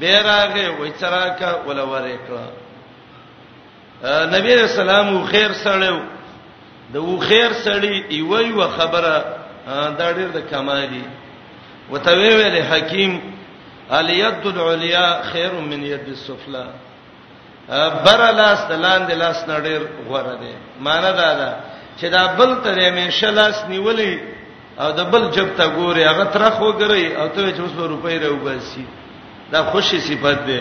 بیراغه 0.00 0.70
وای 0.78 0.92
سراکا 1.00 1.48
اولور 1.66 2.04
کړه 2.26 2.46
نبی 4.36 4.54
رسول 4.56 4.88
الله 4.90 5.24
خیر 5.26 5.52
سره 5.52 6.00
د 6.92 6.96
و 6.96 7.18
خیر 7.18 7.52
سړی 7.52 8.04
ایوي 8.10 8.52
و 8.52 8.68
خبره 8.68 9.24
دا 9.98 10.08
ډېر 10.12 10.28
د 10.34 10.48
کمالي 10.50 11.04
وتوی 11.90 12.34
ویل 12.36 12.62
حکیم 12.62 13.20
الید 13.90 14.46
العلیا 14.46 15.20
خیر 15.32 15.52
من 15.52 15.82
ید 15.82 16.00
السفلا 16.08 16.66
بر 18.04 18.22
لاس 18.40 18.58
دلاند 18.68 19.10
لاس 19.22 19.38
نړیر 19.48 19.80
غوړه 20.08 20.34
دی 20.42 20.52
معنی 20.80 21.12
دا 21.20 21.30
ده 21.40 21.50
چې 22.00 22.04
دا 22.14 22.24
بل 22.38 22.54
ترې 22.64 22.90
مې 22.96 23.10
شلاس 23.20 23.64
نیولې 23.68 24.14
او 24.80 24.90
د 24.90 25.00
بل 25.12 25.30
جب 25.30 25.48
ته 25.56 25.64
ګوري 25.76 26.02
هغه 26.06 26.24
ترخ 26.24 26.56
وګري 26.60 27.06
او 27.20 27.28
ته 27.28 27.52
چې 27.56 27.60
اوس 27.60 27.70
په 27.78 27.84
روپۍ 27.92 28.16
راوباسي 28.22 28.84
دا 29.52 29.62
خوشي 29.64 30.00
صفت 30.00 30.38
ده 30.48 30.60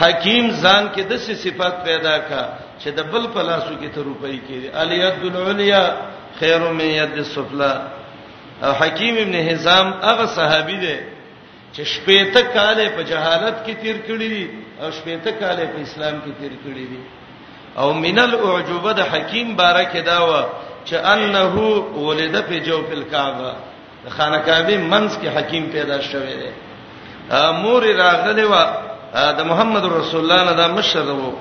حکیم 0.00 0.50
ځان 0.62 0.84
کې 0.96 1.00
د 1.10 1.12
څه 1.24 1.32
صفات 1.44 1.84
پیدا 1.84 2.18
کا 2.18 2.44
چې 2.80 2.88
د 2.98 3.02
بل 3.12 3.24
په 3.34 3.42
لاسو 3.42 3.74
کې 3.82 3.88
ته 3.94 4.00
روپۍ 4.08 4.36
کې 4.48 4.54
الید 4.80 5.36
العلیا 5.36 5.82
خیر 6.40 6.58
من 6.72 6.80
ید 7.00 7.16
السفلا 7.18 7.72
حکیم 8.62 9.14
ابن 9.16 9.34
حزام 9.48 9.88
هغه 10.02 10.26
صحابي 10.26 10.76
دی 10.76 11.13
چې 11.76 11.82
شپېته 11.92 12.42
کال 12.54 12.78
په 12.96 13.02
جهالت 13.10 13.56
کې 13.66 13.72
تیر 13.82 13.96
کړی 14.06 14.28
دي 14.34 14.46
او 14.80 14.88
شپېته 14.98 15.30
کال 15.40 15.58
په 15.72 15.78
اسلام 15.86 16.14
کې 16.24 16.30
تیر 16.40 16.52
کړی 16.64 16.86
دي 16.92 17.00
او 17.80 17.86
منل 18.04 18.34
اعجوبه 18.48 18.92
د 18.98 19.00
حکیم 19.12 19.48
بارکه 19.60 20.00
دا 20.10 20.18
و 20.24 20.32
چې 20.86 20.94
انه 20.94 21.44
ولید 22.08 22.36
په 22.50 22.58
جوف 22.66 22.86
الکعبه 22.98 23.54
د 24.04 24.08
خانه 24.16 24.38
کعبه 24.48 24.76
منس 24.92 25.12
کې 25.18 25.26
حکیم 25.36 25.64
پیدا 25.76 26.00
شوی 26.12 26.34
دی 26.42 26.50
مور 27.62 27.82
راغلی 28.00 28.44
و 28.52 28.54
د 29.38 29.40
محمد 29.50 29.84
رسول 29.98 30.20
الله 30.24 30.44
نه 30.50 30.56
دا 30.62 30.66
مشر 30.78 31.08
وو 31.20 31.32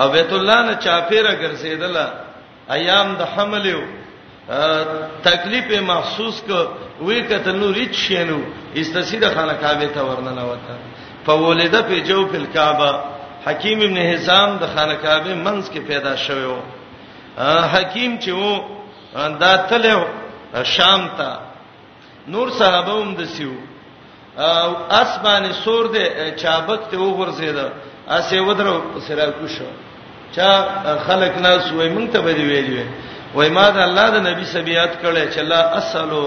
او 0.00 0.08
بیت 0.16 0.32
الله 0.32 0.58
نه 0.68 0.74
چاپیره 0.86 1.32
ګرځیدله 1.42 2.06
ایام 2.76 3.14
د 3.20 3.30
حمل 3.36 3.66
یو 3.74 3.82
تکلیف 5.22 5.72
محسوس 5.86 6.40
کو 6.46 6.60
وی 7.04 7.20
کته 7.28 7.52
نور 7.54 7.74
هیڅ 7.76 7.92
شینو 7.94 8.38
استسیده 8.80 9.28
خانه 9.34 9.54
کعبه 9.60 9.86
ته 9.94 10.00
ورننه 10.02 10.42
وته 10.44 10.76
فولده 11.26 11.82
په 11.88 12.00
جو 12.08 12.24
په 12.26 12.46
کعبه 12.54 12.90
حکیم 13.46 13.80
ابن 13.86 13.96
حزام 13.98 14.56
د 14.60 14.64
خانه 14.74 14.94
کعبه 14.96 15.34
منځ 15.34 15.70
کې 15.70 15.78
پیدا 15.88 16.14
شوی 16.24 16.44
و 16.44 16.56
حکیم 17.74 18.16
چې 18.20 18.28
و 18.28 18.62
دا 19.40 19.56
تلو 19.68 20.00
شام 20.74 21.08
ته 21.18 21.38
نور 22.34 22.48
صحابه 22.58 22.92
هم 23.02 23.14
دسیو 23.18 23.50
او 24.38 24.68
اسمانه 24.90 25.52
سور 25.64 25.90
دې 25.94 26.34
چابک 26.42 26.80
ته 26.90 26.96
وغورځیدا 26.96 27.66
اسې 28.08 28.34
ودرو 28.34 28.82
سره 29.08 29.30
کو 29.40 29.46
شو 29.58 29.68
چا 30.36 30.66
خلک 31.06 31.38
ناس 31.46 31.72
وای 31.72 31.88
مونږ 31.94 32.10
ته 32.12 32.20
به 32.20 32.34
دی 32.34 32.42
ویلی 32.42 32.70
وی, 32.76 32.82
وی 32.82 32.88
وای 33.36 33.48
ما 33.50 33.70
دا 33.76 33.82
الله 33.88 34.06
د 34.16 34.18
نبی 34.30 34.44
سبيات 34.56 34.92
کړي 35.04 35.24
چې 35.34 35.40
لا 35.52 35.60
اسالو 35.78 36.22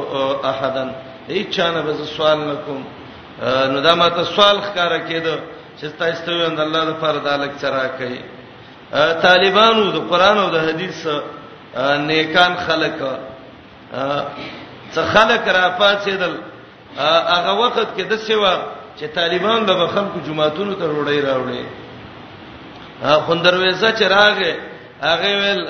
احدن 0.51 0.89
هیڅ 1.29 1.47
چانه 1.55 1.81
به 1.81 1.93
سوال 2.17 2.37
نکوم 2.39 2.83
نو 3.71 3.77
دا 3.85 3.95
ماته 3.95 4.23
سوال 4.25 4.57
ښکارا 4.67 4.99
کېده 5.07 5.33
چې 5.79 5.85
تاسو 5.99 6.31
یې 6.31 6.49
د 6.57 6.61
الله 6.65 6.83
لپاره 6.91 7.17
د 7.19 7.27
الک 7.27 7.51
چرای 7.61 7.89
کوي 7.97 8.19
طالبانو 9.27 9.83
د 9.91 9.97
قران 10.09 10.37
او 10.37 10.49
د 10.55 10.57
حدیث 10.67 10.99
نیکان 12.07 12.53
خلک 12.67 12.95
څه 14.93 15.01
خلک 15.13 15.47
را 15.55 15.65
پاتېدل 15.79 16.33
هغه 17.33 17.51
وخت 17.61 17.89
کې 17.97 18.01
د 18.11 18.13
سیوا 18.27 18.53
چې 18.99 19.05
طالبان 19.15 19.59
به 19.65 19.87
خلکو 19.95 20.19
جمعهتونو 20.27 20.73
ته 20.73 20.85
وړي 20.85 21.19
راوړي 21.27 21.63
خوندرويزه 23.25 23.91
چې 23.97 24.03
راغې 24.17 24.53
هغه 25.01 25.27
ویل 25.39 25.61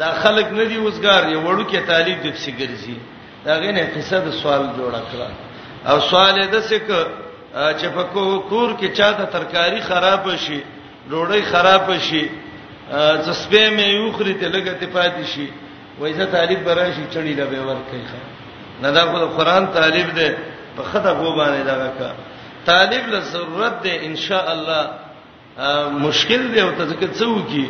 دا 0.00 0.08
خلک 0.24 0.46
نه 0.58 0.64
دی 0.70 0.78
وزګار 0.86 1.22
یو 1.34 1.40
وړوکه 1.46 1.80
طالب 1.90 2.18
دی 2.22 2.32
چې 2.42 2.50
ګرځي 2.60 2.98
دا 3.44 3.52
غینه 3.62 3.82
قصه 3.96 4.18
د 4.26 4.30
سوال 4.42 4.62
جوړه 4.78 5.02
کړه 5.10 5.30
او 5.90 5.96
سوال 6.10 6.34
د 6.54 6.58
څه 6.68 6.78
ک 6.86 6.90
چې 7.78 7.86
په 7.96 8.02
کور 8.50 8.68
کې 8.80 8.88
چاته 8.98 9.24
ترکاری 9.34 9.80
خراب 9.90 10.20
شي 10.44 10.58
ډوډۍ 11.10 11.42
خراب 11.52 11.86
شي 12.08 12.22
زسبې 13.26 13.64
مې 13.76 13.86
یوخري 14.00 14.34
ته 14.40 14.46
لګته 14.54 14.86
پاتې 14.96 15.24
شي 15.32 15.46
وای 16.00 16.12
زه 16.18 16.24
طالب 16.36 16.58
برای 16.64 16.90
شي 16.96 17.04
چړی 17.14 17.32
لا 17.40 17.44
به 17.50 17.58
ورکې 17.68 18.00
ښه 18.10 18.20
نه 18.82 18.90
دا 18.94 19.02
خو 19.10 19.18
قرآن 19.38 19.66
طالب 19.78 20.06
دی 20.18 20.28
په 20.76 20.82
خطه 20.90 21.12
کو 21.20 21.36
باندې 21.38 21.62
دا 21.70 21.76
کا 21.98 22.10
طالب 22.66 23.04
له 23.12 23.20
ضرورت 23.20 23.74
دی 23.82 23.92
ان 24.06 24.16
شاء 24.16 24.46
الله 24.54 24.82
مشکل 26.06 26.40
دی 26.54 26.60
او 26.60 26.70
ته 26.78 27.14
څه 27.18 27.26
وکي 27.34 27.66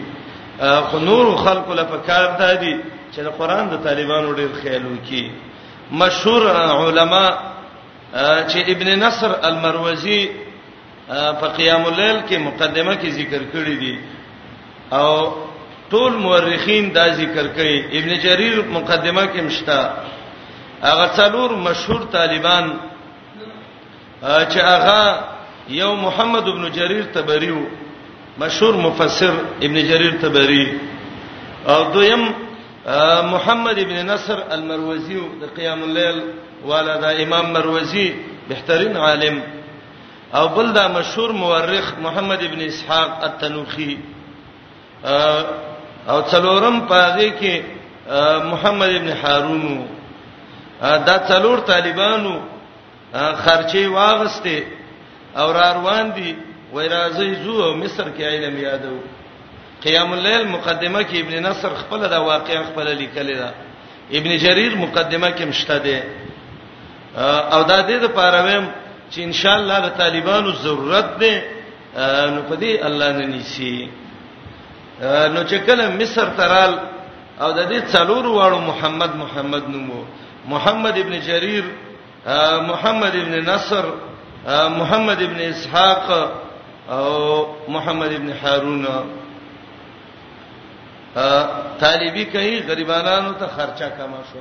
خو 0.60 0.98
نور 0.98 1.36
خلق 1.36 1.68
لپاره 1.72 2.36
ده 2.38 2.54
دي 2.54 2.74
چې 3.14 3.18
د 3.22 3.26
قران 3.38 3.68
د 3.68 3.74
طالبانو 3.84 4.32
ډېر 4.38 4.52
خیال 4.62 4.84
وکي 4.86 5.24
مشهور 5.92 6.42
علما 6.52 7.26
چې 8.50 8.58
ابن 8.72 8.98
نصر 8.98 9.30
المروزي 9.48 10.20
په 11.08 11.46
قیام 11.58 11.82
الليل 11.84 12.22
کې 12.28 12.38
مقدمه 12.48 12.94
کې 12.94 13.08
ذکر 13.20 13.42
کړی 13.54 13.76
دي 13.82 13.94
او 14.92 15.32
ټول 15.90 16.12
مورخین 16.26 16.92
دا 16.94 17.06
ذکر 17.20 17.46
کوي 17.56 17.78
ابن 17.98 18.18
جرير 18.24 18.62
مقدمه 18.68 19.26
کې 19.26 19.40
مشتا 19.46 19.80
هغه 20.82 21.10
څلور 21.16 21.50
مشهور 21.52 22.00
طالبان 22.12 22.74
چې 24.22 24.58
هغه 24.58 25.24
یو 25.82 25.94
محمد 25.94 26.48
ابن 26.48 26.72
جرير 26.78 27.04
تبریو 27.14 27.62
مشهور 28.38 28.76
مفسر 28.76 29.32
ابن 29.68 29.74
جرير 29.88 30.20
طبري 30.22 30.78
او 31.68 31.82
دویم 31.92 32.28
محمد 33.34 33.78
ابن 33.78 34.06
نصر 34.06 34.42
المروزي 34.52 35.20
د 35.42 35.50
قيام 35.56 35.82
الليل 35.84 36.22
ولدا 36.66 37.22
امام 37.22 37.52
مروزي 37.52 38.14
بهترین 38.50 38.96
عالم 38.96 39.42
او 40.34 40.48
بل 40.48 40.72
دا 40.72 40.88
مشهور 40.88 41.32
مورخ 41.32 41.92
محمد 42.02 42.42
ابن 42.44 42.60
اسحاق 42.66 43.24
التنوخي 43.24 43.98
او 46.10 46.22
څلورم 46.28 46.88
پاږي 46.88 47.30
کې 47.40 47.54
محمد 48.50 48.88
ابن 48.98 49.08
هارون 49.08 49.86
دا 50.82 51.16
څلور 51.28 51.58
طالبانو 51.58 52.40
خرچي 53.14 53.86
واغسته 53.86 54.64
او 55.36 55.52
روان 55.52 56.12
دي 56.18 56.34
وای 56.72 56.88
راځي 56.88 57.34
زو 57.44 57.74
مصر 57.82 58.08
کې 58.18 58.22
علم 58.28 58.56
یادو 58.60 58.96
قیام 59.84 60.12
الليل 60.12 60.42
مقدمه 60.48 61.00
کې 61.02 61.16
ابن 61.20 61.42
نصر 61.46 61.74
خپل 61.82 62.02
دا 62.10 62.18
واقعا 62.24 62.62
خپل 62.64 62.88
لیکل 62.96 63.28
دا 63.36 63.50
ابن 64.18 64.36
جرير 64.44 64.74
مقدمه 64.76 65.30
کې 65.38 65.42
مشته 65.50 65.78
ده 65.78 66.04
او 67.56 67.62
دا 67.62 67.78
دې 67.88 68.04
لپاره 68.06 68.42
ویم 68.44 68.68
چې 69.10 69.18
ان 69.20 69.32
شاء 69.38 69.56
الله 69.58 69.78
د 69.84 69.94
طالبانو 70.00 70.52
ضرورت 70.64 71.16
ده 71.20 71.42
نو 72.30 72.42
پدې 72.50 72.86
الله 72.88 73.12
نه 73.18 73.26
نيسي 73.34 73.76
نو 75.02 75.44
چې 75.48 75.54
کله 75.68 75.90
مصر 76.00 76.28
ترال 76.40 76.76
او 77.40 77.52
د 77.52 77.68
دې 77.68 77.92
څلور 77.94 78.24
واړو 78.34 78.58
محمد 78.68 79.16
محمد 79.22 79.68
نومو 79.76 80.02
محمد 80.52 80.98
ابن 81.04 81.16
جرير 81.30 81.64
محمد 82.72 83.16
ابن 83.22 83.50
نصر 83.50 83.84
محمد 84.76 85.22
ابن 85.28 85.40
اسحاق 85.46 86.12
او 86.88 87.46
محمد 87.74 88.12
ابن 88.18 88.30
هارون 88.32 88.86
ا 91.16 91.28
طالبي 91.82 92.24
کوي 92.34 92.54
غریبانو 92.68 93.32
ته 93.40 93.46
خرچه 93.56 93.88
کما 93.98 94.20
شو 94.32 94.40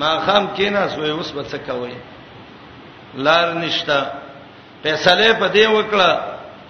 ما 0.00 0.10
خام 0.26 0.44
کینا 0.56 0.82
سوې 0.94 1.10
اوس 1.16 1.30
به 1.36 1.42
څه 1.50 1.56
کوي 1.66 1.94
لار 3.24 3.46
نشتا 3.60 4.00
فیصله 4.82 5.32
په 5.40 5.48
دې 5.56 5.66
وکړه 5.76 6.10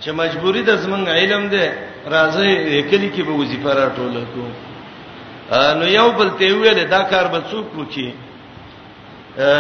چې 0.03 0.11
مجبوری 0.23 0.63
د 0.67 0.73
زمنګ 0.83 1.07
علم 1.17 1.43
دی 1.55 1.67
راځي 2.15 2.51
کلی 2.91 3.09
کې 3.15 3.21
به 3.29 3.33
وظیفه 3.41 3.71
راټوله 3.81 4.23
کو 4.35 4.43
نو 5.79 5.85
یو 5.99 6.09
بل 6.19 6.29
ته 6.39 6.47
ویل 6.55 6.79
دا 6.97 7.03
کار 7.13 7.27
به 7.35 7.41
څوک 7.51 7.67
وکړي 7.79 8.11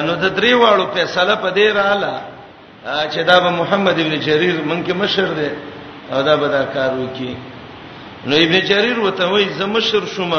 نو 0.07 0.13
د 0.25 0.27
دریواړو 0.39 0.85
فیصله 0.97 1.35
په 1.45 1.51
دې 1.57 1.67
رااله 1.81 2.15
چې 2.85 3.23
دا 3.27 3.40
به 3.40 3.51
محمد 3.51 4.01
ابن 4.01 4.21
جرير 4.21 4.64
منکه 4.64 4.95
مشر 4.95 5.27
دی 5.27 5.51
او 6.12 6.23
دا 6.23 6.37
به 6.37 6.49
دا 6.49 6.64
کار 6.75 6.90
وکي 6.99 7.37
نو 8.27 8.37
ابن 8.37 8.61
جرير 8.61 8.99
وته 9.01 9.25
وای 9.27 9.49
زه 9.59 9.64
مشر 9.66 10.07
شوم 10.07 10.35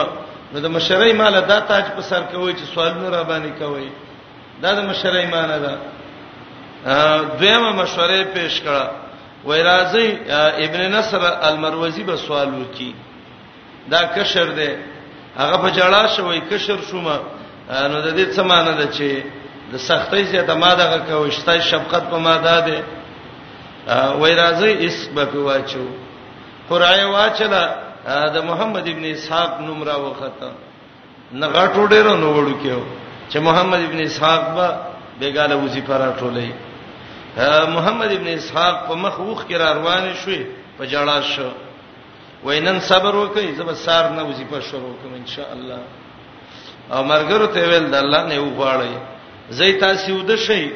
نو 0.53 0.57
د 0.59 0.65
مشرۍ 0.75 1.11
مال 1.21 1.35
دا 1.41 1.59
تاج 1.69 1.83
په 1.95 2.01
سر 2.01 2.21
کوي 2.31 2.53
چې 2.53 2.65
سوالونه 2.75 3.09
را 3.09 3.23
باندې 3.23 3.51
کوي 3.63 3.89
دا 4.61 4.73
د 4.73 4.81
مشرۍ 4.89 5.25
معنی 5.33 5.57
ده 5.65 5.75
دویمه 7.39 7.71
مشوره 7.81 8.23
پیش 8.35 8.53
کړه 8.65 8.85
وای 9.45 9.61
راځي 9.63 10.07
ابن 10.65 10.81
نصر 10.95 11.21
المروزي 11.49 12.03
به 12.03 12.15
سوال 12.15 12.49
وکي 12.53 12.93
دا 13.91 14.03
کشر 14.15 14.45
دی 14.59 14.69
هغه 15.39 15.57
په 15.63 15.69
جړا 15.77 16.01
شوی 16.17 16.41
کشر 16.51 16.77
شوم 16.91 17.07
نو 17.91 17.95
د 18.05 18.09
دې 18.17 18.35
څه 18.35 18.41
معنی 18.51 18.73
ده 18.79 18.87
چې 18.95 19.23
د 19.73 19.77
سختۍ 19.89 20.23
سے 20.31 20.41
تماده 20.51 20.85
کوشتای 21.09 21.59
شفقت 21.69 22.03
په 22.11 22.17
ماده 22.27 22.57
ده 22.67 22.77
وای 24.21 24.33
راځي 24.41 24.71
اس 24.85 24.97
په 25.15 25.39
واچو 25.47 25.85
قرای 26.69 27.03
واچلا 27.15 27.63
د 28.35 28.37
محمد 28.49 28.85
ابن 28.93 29.05
اسحاق 29.15 29.51
نوم 29.67 29.79
را 29.89 29.95
وخته 30.05 30.49
نغاټو 31.41 31.81
ډېر 31.93 32.05
نو 32.21 32.27
وړو 32.37 32.55
کېو 32.63 32.81
چې 33.31 33.37
محمد 33.47 33.81
ابن 33.87 33.99
اسحاق 34.03 34.43
با 34.57 34.67
بیګاله 35.19 35.55
وظیفه 35.65 35.93
را 36.01 36.09
ټولې 36.19 36.47
محمد 37.75 38.11
ابن 38.17 38.27
اسحاق 38.33 38.75
په 38.87 38.95
مخ 39.05 39.19
وخ 39.19 39.41
کې 39.49 39.53
را 39.61 39.69
روان 39.79 40.13
شوې 40.23 40.43
په 40.77 40.83
جړا 40.93 41.17
شو 41.33 41.49
وینن 42.45 42.79
صبر 42.89 43.13
وکړي 43.21 43.47
زب 43.57 43.73
سار 43.85 44.09
نه 44.19 44.23
وظیفه 44.29 44.59
شروع 44.69 44.93
کوم 45.01 45.13
ان 45.21 45.25
شاء 45.33 45.49
الله 45.57 45.79
او 46.93 47.01
مرګرو 47.11 47.51
ته 47.57 47.61
ویل 47.69 47.89
د 47.91 47.95
الله 48.03 48.21
نه 48.29 48.39
وغواړي 48.43 48.93
زئی 49.51 49.73
تاسو 49.79 50.15
ود 50.19 50.35
شي 50.39 50.69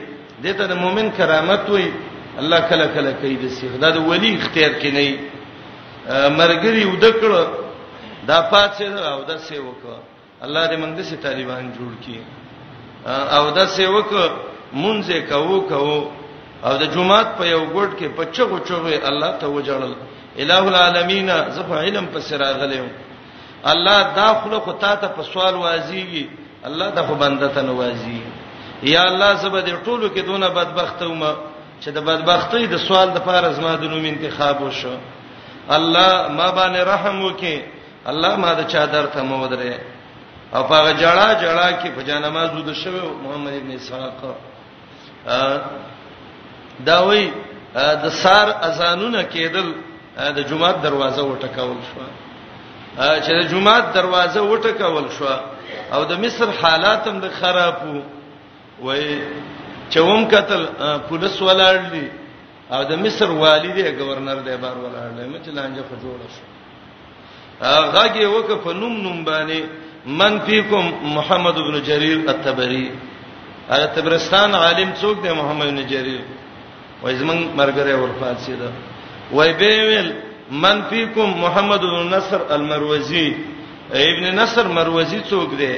دته 0.44 0.66
د 0.68 0.74
مؤمن 0.78 1.12
کرامت 1.18 1.70
وای 1.70 1.92
الله 2.40 2.60
کله 2.70 2.88
کله 2.96 3.12
کوي 3.22 3.36
د 3.42 3.48
سی 3.60 3.68
دا 3.82 3.90
د 3.90 3.98
ولی 4.08 4.36
اختیار 4.36 4.72
کې 4.82 4.90
نه 4.94 5.20
مرګری 6.40 6.84
ود 6.86 7.06
کړه 7.22 7.48
دا 8.28 8.42
پاتې 8.52 8.84
او 8.84 9.24
دا 9.24 9.38
سی 9.38 9.56
وکړه 9.60 9.98
الله 10.44 10.64
دې 10.68 10.76
موږ 10.78 10.92
د 10.98 11.02
سی 11.10 11.16
طالبان 11.16 11.74
جوړ 11.74 11.92
کړي 12.04 12.22
او 13.38 13.50
دا 13.52 13.66
سی 13.68 13.86
وکړه 13.86 14.32
مونږه 14.74 15.30
کوو 15.30 15.62
کوو 15.62 16.12
او 16.64 16.78
د 16.78 16.84
جمعات 16.94 17.38
په 17.38 17.46
یو 17.46 17.62
ګډ 17.66 17.96
کې 17.98 18.08
په 18.18 18.24
چغو 18.32 18.60
چغو 18.60 18.92
الله 19.10 19.32
ته 19.40 19.48
وجړل 19.48 19.94
الہ 20.40 20.58
العالمین 20.72 21.28
زف 21.56 21.72
علم 21.72 22.06
په 22.14 22.20
سراغلې 22.20 22.88
الله 23.72 24.02
دا 24.16 24.28
خلق 24.44 24.66
ته 24.82 25.08
په 25.08 25.24
سوال 25.24 25.54
واځيږي 25.56 26.26
الله 26.68 26.90
د 26.90 27.00
خو 27.08 27.16
بنده 27.16 27.48
ته 27.48 27.62
نوازي 27.62 28.22
یا 28.84 29.04
الله 29.04 29.34
زبر 29.42 29.62
دې 29.62 29.86
ټولو 29.86 30.10
کې 30.16 30.20
دونه 30.26 30.50
بدبخت 30.50 31.02
وم 31.04 31.24
چې 31.84 31.88
د 31.92 31.98
بدبختی 32.00 32.68
د 32.68 32.78
سوال 32.78 33.10
د 33.12 33.18
پاره 33.26 33.52
زما 33.54 33.76
د 33.76 33.84
نوم 33.84 34.06
انتخاب 34.06 34.62
وشو 34.62 34.98
الله 35.70 36.28
ما 36.38 36.52
باندې 36.52 36.88
رحم 36.88 37.22
وکي 37.24 37.62
الله 38.06 38.36
ما 38.36 38.54
د 38.54 38.68
چادر 38.68 39.06
ته 39.06 39.22
مو 39.24 39.48
درې 39.48 39.74
او 40.56 40.64
هغه 40.64 40.94
جړه 40.94 41.42
جړه 41.42 41.84
کې 41.84 41.88
په 41.96 42.02
جنماز 42.04 42.50
ود 42.50 42.74
شو 42.74 42.92
محمد 43.24 43.54
ابن 43.54 43.72
اسحاق 43.72 44.22
دا 46.86 47.02
وی 47.02 47.32
د 47.76 48.08
سار 48.12 48.48
اذانونه 48.62 49.24
کېدل 49.30 49.66
د 50.22 50.40
جمعه 50.50 50.74
دروازه 50.84 51.22
وټکول 51.24 51.78
شو 51.90 52.04
چې 53.24 53.32
د 53.46 53.48
جمعه 53.48 53.92
دروازه 53.94 54.40
وټکول 54.42 55.10
شو 55.20 55.28
او 55.94 56.04
د 56.04 56.14
مصر 56.20 56.48
حالات 56.62 57.08
هم 57.08 57.20
د 57.20 57.30
خرابو 57.42 58.17
وای 58.82 59.22
چوم 59.94 60.22
قتل 60.32 60.62
پولیس 61.10 61.42
ولاړ 61.42 61.76
دي 61.94 62.06
او 62.74 62.82
د 62.90 62.92
مصر 63.04 63.30
والی 63.42 63.72
دی 63.76 63.84
گورنر 64.00 64.38
دی 64.48 64.56
بار 64.64 64.78
ولاړ 64.86 65.10
دی 65.18 65.24
مچ 65.34 65.46
لانجه 65.58 65.84
په 65.90 65.96
جوړه 66.04 66.28
شو 66.36 66.44
هغه 67.66 68.04
کې 68.14 68.24
وک 68.36 68.50
په 68.66 68.72
نوم 68.82 68.94
نوم 69.06 69.18
باندې 69.30 69.60
من 70.20 70.34
فیکم 70.48 70.86
محمد 71.18 71.56
بن 71.68 71.76
جرير 71.90 72.18
التبری 72.32 72.88
اره 73.76 73.86
تبرستان 73.98 74.56
عالم 74.62 74.92
څوک 75.02 75.22
دی 75.24 75.32
محمد 75.40 75.66
بن 75.72 75.82
جرير 75.94 76.24
وای 77.04 77.16
زمون 77.22 77.38
مرګره 77.58 77.94
ورفات 78.02 78.38
سیدا 78.46 78.70
وای 79.32 79.54
به 79.60 79.86
ویل 79.88 80.10
من 80.64 80.82
فیکم 80.90 81.30
محمد 81.46 81.82
بن 81.92 82.12
نصر 82.16 82.42
المروزی 82.56 83.28
ابن 84.08 84.36
نصر 84.42 84.68
مروزی 84.78 85.22
څوک 85.30 85.56
دی 85.62 85.74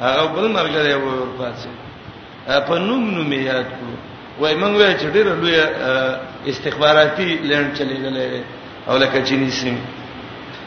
هغه 0.00 0.26
بل 0.36 0.46
مرګره 0.56 0.94
ورفات 1.02 1.56
سیدا 1.64 1.85
په 2.46 2.78
نوم 2.78 3.10
نوم 3.10 3.32
یاد 3.32 3.66
کو 3.78 3.86
وای 4.40 4.54
موږ 4.62 4.74
وای 4.80 4.94
چې 5.00 5.06
ډېر 5.14 5.26
لوی 5.42 5.58
استخباراتي 6.50 7.28
لند 7.50 7.68
چلیدلې 7.78 8.40
او 8.88 8.94
لکه 9.02 9.18
چینی 9.26 9.50
سیم 9.58 9.78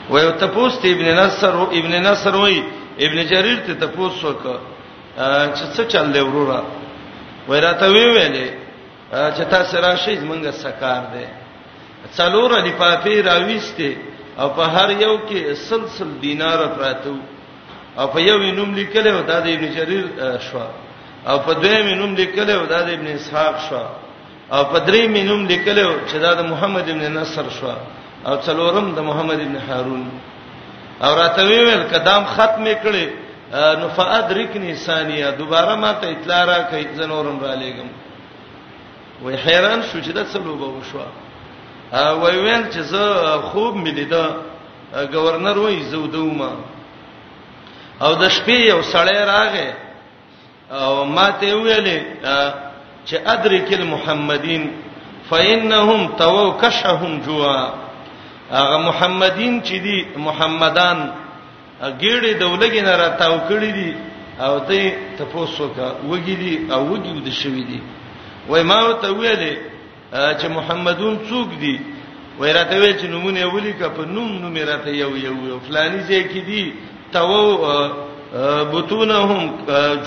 وای 0.10 0.32
ته 0.40 0.48
پوست 0.56 0.86
ابن 0.86 1.08
نصر 1.22 1.54
او 1.60 1.64
ابن 1.82 1.94
نصر 2.08 2.36
وای 2.36 2.62
ابن 3.08 3.20
جرير 3.32 3.60
ته 3.68 3.74
ته 3.74 3.88
پوست 3.96 4.24
وک 4.26 4.42
چې 5.56 5.66
څه 5.76 5.84
چل 5.92 6.12
دی 6.14 6.20
ورورا 6.20 6.62
وای 7.48 7.62
راته 7.68 7.86
وی 7.88 8.04
ویلې 8.14 8.48
چې 9.14 9.44
تاسو 9.56 9.78
راشي 9.82 10.16
موږ 10.18 10.46
سکار 10.64 11.02
دی 11.14 11.26
څلور 12.18 12.52
لپاره 12.68 13.22
راويسته 13.30 13.90
او 14.40 14.50
په 14.58 14.64
هر 14.76 14.90
یو 15.02 15.16
کې 15.30 15.54
سلسل 15.70 16.12
دینار 16.22 16.68
پراتو 16.78 17.16
او 17.98 18.06
په 18.14 18.20
یو 18.22 18.38
نوم 18.60 18.74
لیکل 18.76 19.08
او 19.08 19.22
دا 19.22 19.40
د 19.46 19.52
ابن 19.56 19.76
جرير 19.80 20.06
شوه 20.52 20.70
او 21.30 21.38
په 21.46 21.54
دوی 21.62 21.82
مینوم 21.90 22.12
لیکل 22.22 22.48
او 22.58 22.64
دا 22.74 22.80
د 22.88 22.90
ابن 22.98 23.08
اسحاق 23.14 23.56
شو 23.70 23.82
او 24.56 24.62
په 24.72 24.80
درې 24.88 25.04
مینوم 25.16 25.42
لیکل 25.52 25.78
او 25.86 25.94
چې 26.10 26.16
دا 26.26 26.32
د 26.40 26.42
محمد 26.52 26.86
ابن 26.90 27.06
نصر 27.20 27.46
شو 27.60 27.70
او 28.28 28.34
څلورم 28.46 28.88
د 28.98 29.00
محمد 29.10 29.40
ابن 29.46 29.56
هارون 29.68 30.04
او 31.06 31.12
راته 31.22 31.42
ویل 31.48 31.84
کدام 31.94 32.24
ختم 32.36 32.66
کړي 32.84 33.08
نو 33.80 33.86
فادرکنی 33.98 34.72
ثانیه 34.86 35.28
دوباره 35.42 35.74
ما 35.84 35.92
ته 36.00 36.06
اطلاع 36.10 36.44
را 36.52 36.60
کوي 36.70 36.86
زنورم 36.98 37.38
را 37.46 37.54
لېګم 37.62 37.90
وای 39.24 39.36
حیران 39.46 39.80
شو 39.90 39.98
چې 40.06 40.12
دا 40.18 40.24
څه 40.34 40.38
لوبه 40.46 40.66
وشو 40.66 41.00
وای 42.22 42.38
ویل 42.44 42.64
چې 42.74 42.80
زه 42.92 43.04
خوب 43.52 43.76
ملیدا 43.76 44.26
گورنر 45.14 45.58
وای 45.58 45.80
زو 45.92 46.02
دوما 46.16 46.52
او 48.04 48.12
د 48.22 48.24
شپې 48.30 48.50
یو 48.72 48.80
سړی 48.94 49.18
راغی 49.34 49.70
او 50.72 51.06
ماته 51.06 51.54
ویلې 51.56 52.00
چې 53.08 53.16
ادرک 53.26 53.74
المحمدین 53.74 54.72
فإنهم 55.30 56.08
توکشهم 56.18 57.22
جوا 57.28 57.74
هغه 58.52 58.78
محمدین 58.78 59.62
چې 59.64 59.76
دي 59.86 60.06
محمدان 60.18 61.12
ګېړې 61.82 62.32
دولګې 62.42 62.82
نه 62.82 62.96
را 62.98 63.10
تاو 63.10 63.40
کړې 63.50 63.72
دي 63.78 63.94
او 64.40 64.60
ته 64.60 64.94
تاسو 65.18 65.68
کا 65.78 65.96
وګې 66.10 66.36
دي 66.44 66.74
او 66.74 66.82
وګې 66.92 67.22
د 67.26 67.32
شوې 67.42 67.64
دي 67.70 67.80
وای 68.50 68.64
ما 68.64 68.92
ته 69.02 69.08
ویلې 69.14 69.54
چې 70.14 70.48
محمدون 70.50 71.20
څوک 71.30 71.50
دي 71.60 71.80
وای 72.40 72.52
راته 72.54 72.76
وی 72.80 72.94
چې 72.94 73.06
نمونه 73.06 73.46
ولیکه 73.56 73.88
په 73.90 74.02
نوم 74.06 74.30
نوم 74.42 74.58
راته 74.68 74.90
یو 74.90 75.18
یو 75.18 75.60
فلانی 75.68 76.00
ځای 76.08 76.24
کې 76.30 76.42
دي 76.48 76.74
تو 77.12 77.28
بتونهم 78.74 79.52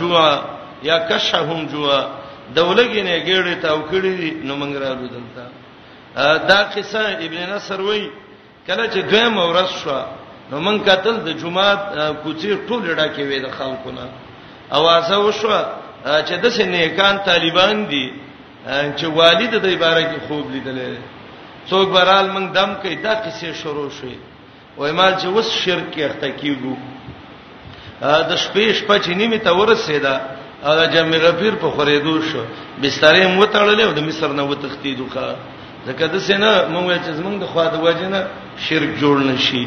جوا 0.01 0.52
یا 0.89 0.97
کشهم 1.09 1.61
جوا 1.73 1.99
دولګینه 2.57 3.17
ګېړې 3.29 3.55
تا 3.63 3.71
وکړې 3.79 4.17
نو 4.47 4.53
مونږ 4.61 4.73
راغلو 4.85 5.09
دلته 5.17 5.45
دا 6.51 6.61
قصه 6.75 7.03
ابن 7.27 7.39
نصر 7.53 7.81
وای 7.87 8.03
کله 8.67 8.85
چې 8.93 9.01
دویم 9.11 9.35
ورځ 9.51 9.71
شو 9.83 9.91
نو 10.51 10.57
مونږ 10.67 10.79
قتل 10.91 11.17
د 11.27 11.29
جمعه 11.41 11.73
کوڅې 12.23 12.51
ټوله 12.69 12.91
ډکه 13.01 13.23
وې 13.29 13.39
د 13.45 13.49
خلکو 13.57 13.91
نه 13.97 14.07
اوازه 14.79 15.17
وشو 15.27 15.53
چې 16.27 16.35
د 16.43 16.47
سنېکان 16.59 17.15
طالبان 17.31 17.77
دي 17.91 18.05
چې 18.99 19.07
والد 19.19 19.53
د 19.65 19.67
عبارت 19.77 20.13
خوب 20.27 20.45
لیدل 20.55 20.79
څوک 21.71 21.87
برال 21.97 22.27
موږ 22.35 22.47
دم 22.59 22.71
کوي 22.83 22.95
دا 23.07 23.15
قصې 23.25 23.49
شروع 23.63 23.91
شوې 23.99 24.19
وای 24.79 24.93
مال 24.99 25.13
چې 25.21 25.27
وس 25.37 25.49
شرک 25.65 25.95
اخته 26.07 26.29
کیږي 26.41 26.77
د 28.31 28.33
شپې 28.45 28.65
شپه 28.79 28.97
چې 29.05 29.09
نیمه 29.21 29.39
ته 29.45 29.51
ورسېده 29.59 30.15
او 30.63 30.87
جمع 30.95 31.17
غفیر 31.17 31.55
په 31.55 31.69
خریدو 31.77 32.15
شو 32.29 32.43
بسترې 32.83 33.27
مو 33.35 33.45
تړلې 33.53 33.83
او 33.87 33.93
د 33.99 34.01
مصر 34.09 34.29
نه 34.39 34.43
وتختی 34.43 34.95
دوکا 35.01 35.29
ځکه 35.87 36.05
د 36.15 36.21
سینه 36.27 36.51
مونږ 36.75 36.99
چې 37.05 37.11
زمونږ 37.19 37.37
د 37.43 37.47
خوا 37.53 37.67
د 37.75 37.77
وجنه 37.87 38.21
شرک 38.67 38.91
جوړ 39.03 39.17
نشي 39.31 39.65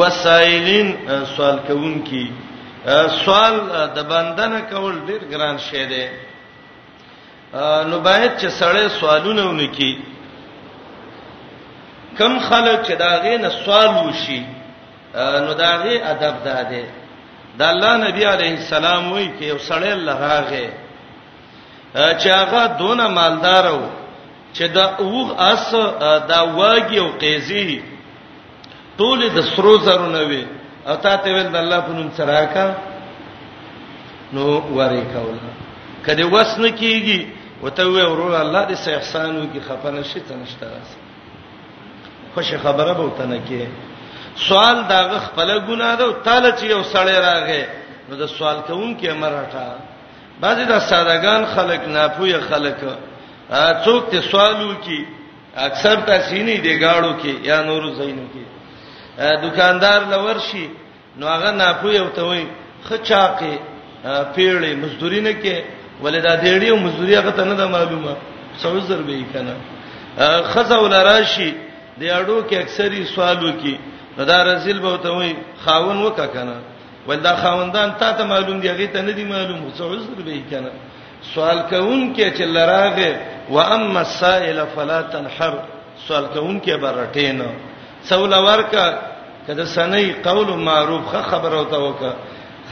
وسایلین 0.00 0.88
سوال 1.34 1.58
کوون 1.68 1.94
کی 2.08 2.24
سوال 3.24 3.54
د 3.96 3.98
بندنه 4.12 4.60
کول 4.70 4.94
ډیر 5.08 5.20
ګران 5.30 5.56
شی 5.68 5.84
دی 5.92 6.06
نو 7.90 7.96
باید 8.00 8.32
چې 8.40 8.48
سړی 8.60 8.84
سوالونه 9.00 9.42
ونکي 9.48 9.92
کم 12.18 12.38
خلک 12.48 12.78
چې 12.86 12.92
داغه 13.02 13.34
نه 13.42 13.50
سوال 13.64 13.88
وشي 14.08 14.40
نو 15.46 15.52
داغه 15.64 15.90
ادب 16.12 16.38
داده 16.46 16.80
دا 16.82 17.05
دا 17.58 17.68
الله 17.70 17.96
نبی 18.08 18.24
علیه 18.24 18.50
السلام 18.60 19.12
وایي 19.12 19.28
کې 19.40 19.44
یو 19.44 19.58
سړی 19.58 19.92
لغاغه 19.94 20.70
چې 21.94 22.28
هغه 22.40 22.62
دونه 22.78 23.08
مالدار 23.08 23.64
وو 23.72 23.88
چې 24.54 24.62
دا 24.72 24.84
اوغ 24.98 25.28
اس 25.50 25.74
دا 26.30 26.38
واګي 26.58 26.98
او 26.98 27.08
قیزی 27.20 27.82
ټول 28.98 29.20
د 29.36 29.40
سرو 29.54 29.76
زرو 29.78 30.06
نه 30.08 30.22
وي 30.28 30.44
او 30.86 30.96
تا 30.96 31.16
ته 31.16 31.30
ول 31.32 31.48
د 31.48 31.56
الله 31.56 31.80
په 31.80 31.92
نوم 31.92 32.08
سراکا 32.16 32.66
نو 34.32 34.44
وری 34.76 35.02
کوله 35.14 35.48
کله 36.06 36.24
وسنه 36.24 36.70
کیږي 36.76 37.26
وته 37.62 37.82
وې 37.82 38.02
ورور 38.10 38.40
الله 38.40 38.68
دې 38.68 38.74
سه 38.84 38.96
احسانو 38.96 39.42
کې 39.54 39.60
خفنه 39.68 40.02
شي 40.02 40.20
تنشتراس 40.20 40.90
خوش 42.34 42.54
خبره 42.64 42.92
به 42.92 43.02
وتنه 43.02 43.38
کې 43.48 43.60
سوال 44.48 44.76
دا 44.88 45.00
خپل 45.26 45.48
ګناه 45.68 45.96
ده 45.98 46.04
او 46.04 46.12
تعالی 46.12 46.50
چې 46.58 46.64
یو 46.64 46.82
سړی 46.82 47.16
راغې 47.28 47.64
نو 48.08 48.16
دا 48.16 48.26
سوال 48.26 48.58
کوونکی 48.66 49.08
مرټه 49.12 49.66
بعضی 50.40 50.64
دا 50.64 50.78
سادهګان 50.80 51.42
خلک 51.54 51.80
ناپوهه 51.96 52.40
خلک 52.48 52.76
څوک 53.84 54.02
ته 54.10 54.18
سوالو 54.30 54.74
کی 54.84 55.04
اکثر 55.68 55.96
تاسینې 56.06 56.56
دی 56.60 56.80
گاړو 56.80 57.12
کې 57.22 57.34
یا 57.50 57.62
نور 57.62 57.82
زینو 57.98 58.26
کې 58.32 58.44
دکاندار 59.44 60.00
لور 60.10 60.38
شي 60.50 60.68
نو 61.18 61.26
هغه 61.26 61.50
ناپوهه 61.50 62.00
وته 62.02 62.22
وي 62.24 62.44
خچاقه 62.88 63.54
پیړې 64.34 64.72
مزدوري 64.82 65.20
نه 65.20 65.32
کې 65.42 65.56
ولدا 66.02 66.36
دیړې 66.36 66.68
او 66.70 66.76
مزدوري 66.76 67.14
هغه 67.16 67.30
ته 67.30 67.44
نه 67.44 67.54
ده 67.54 67.68
معلومه 67.68 68.16
څو 68.62 68.78
زر 68.88 69.02
به 69.02 69.12
یې 69.12 69.32
کنه 69.32 69.56
خزه 70.52 70.78
ولراشي 70.82 71.54
د 72.00 72.02
اړو 72.18 72.38
کې 72.50 72.54
اکثری 72.58 73.04
سوالو 73.04 73.52
کې 73.62 73.74
نو 74.18 74.24
دا 74.30 74.38
رسول 74.50 74.78
به 74.84 74.92
ته 75.04 75.10
وای 75.18 75.30
خاون 75.64 75.98
وکا 76.06 76.26
کنه 76.34 76.56
ولدا 77.08 77.32
خاوندان 77.42 77.88
تا 78.00 78.08
ته 78.18 78.24
معلوم 78.32 78.58
دی 78.62 78.68
هغه 78.72 78.86
ته 78.94 79.00
نه 79.06 79.12
دی 79.18 79.24
معلوم 79.34 79.58
څه 79.76 79.82
عذر 79.92 80.12
به 80.28 80.40
کنه 80.52 80.70
سوال 81.34 81.58
کوون 81.70 82.02
کې 82.16 82.24
چې 82.36 82.44
لراغه 82.56 83.12
و 83.50 83.56
اما 83.58 84.00
السائل 84.06 84.58
فلا 84.74 85.02
تنحر 85.02 85.54
سوال 86.08 86.26
کوون 86.34 86.60
کې 86.64 86.72
برټین 86.84 87.40
سوال 88.08 88.32
ورکا 88.34 88.86
کده 89.46 89.64
سنې 89.74 90.26
قول 90.28 90.48
معروف 90.70 91.02
خه 91.12 91.22
خبر 91.22 91.52
او 91.54 91.64
ته 91.64 91.76
وکا 91.78 92.12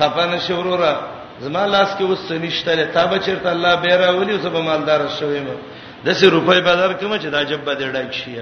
خفن 0.01 0.39
شورورا 0.49 0.95
زما 1.41 1.65
لاس 1.67 1.89
کې 1.99 2.03
وس 2.03 2.33
نشته 2.33 2.85
تا 2.87 3.07
به 3.07 3.19
چیرته 3.19 3.51
الله 3.51 3.75
بیره 3.77 4.11
ولي 4.11 4.33
وسه 4.35 4.49
به 4.49 4.61
مالدار 4.61 5.01
شوم 5.21 5.47
دسه 6.07 6.25
روپۍ 6.31 6.59
بازار 6.69 6.93
کوم 7.01 7.19
چې 7.19 7.25
دا 7.35 7.43
جب 7.45 7.65
به 7.65 7.75
ډک 7.75 8.13
شي 8.13 8.35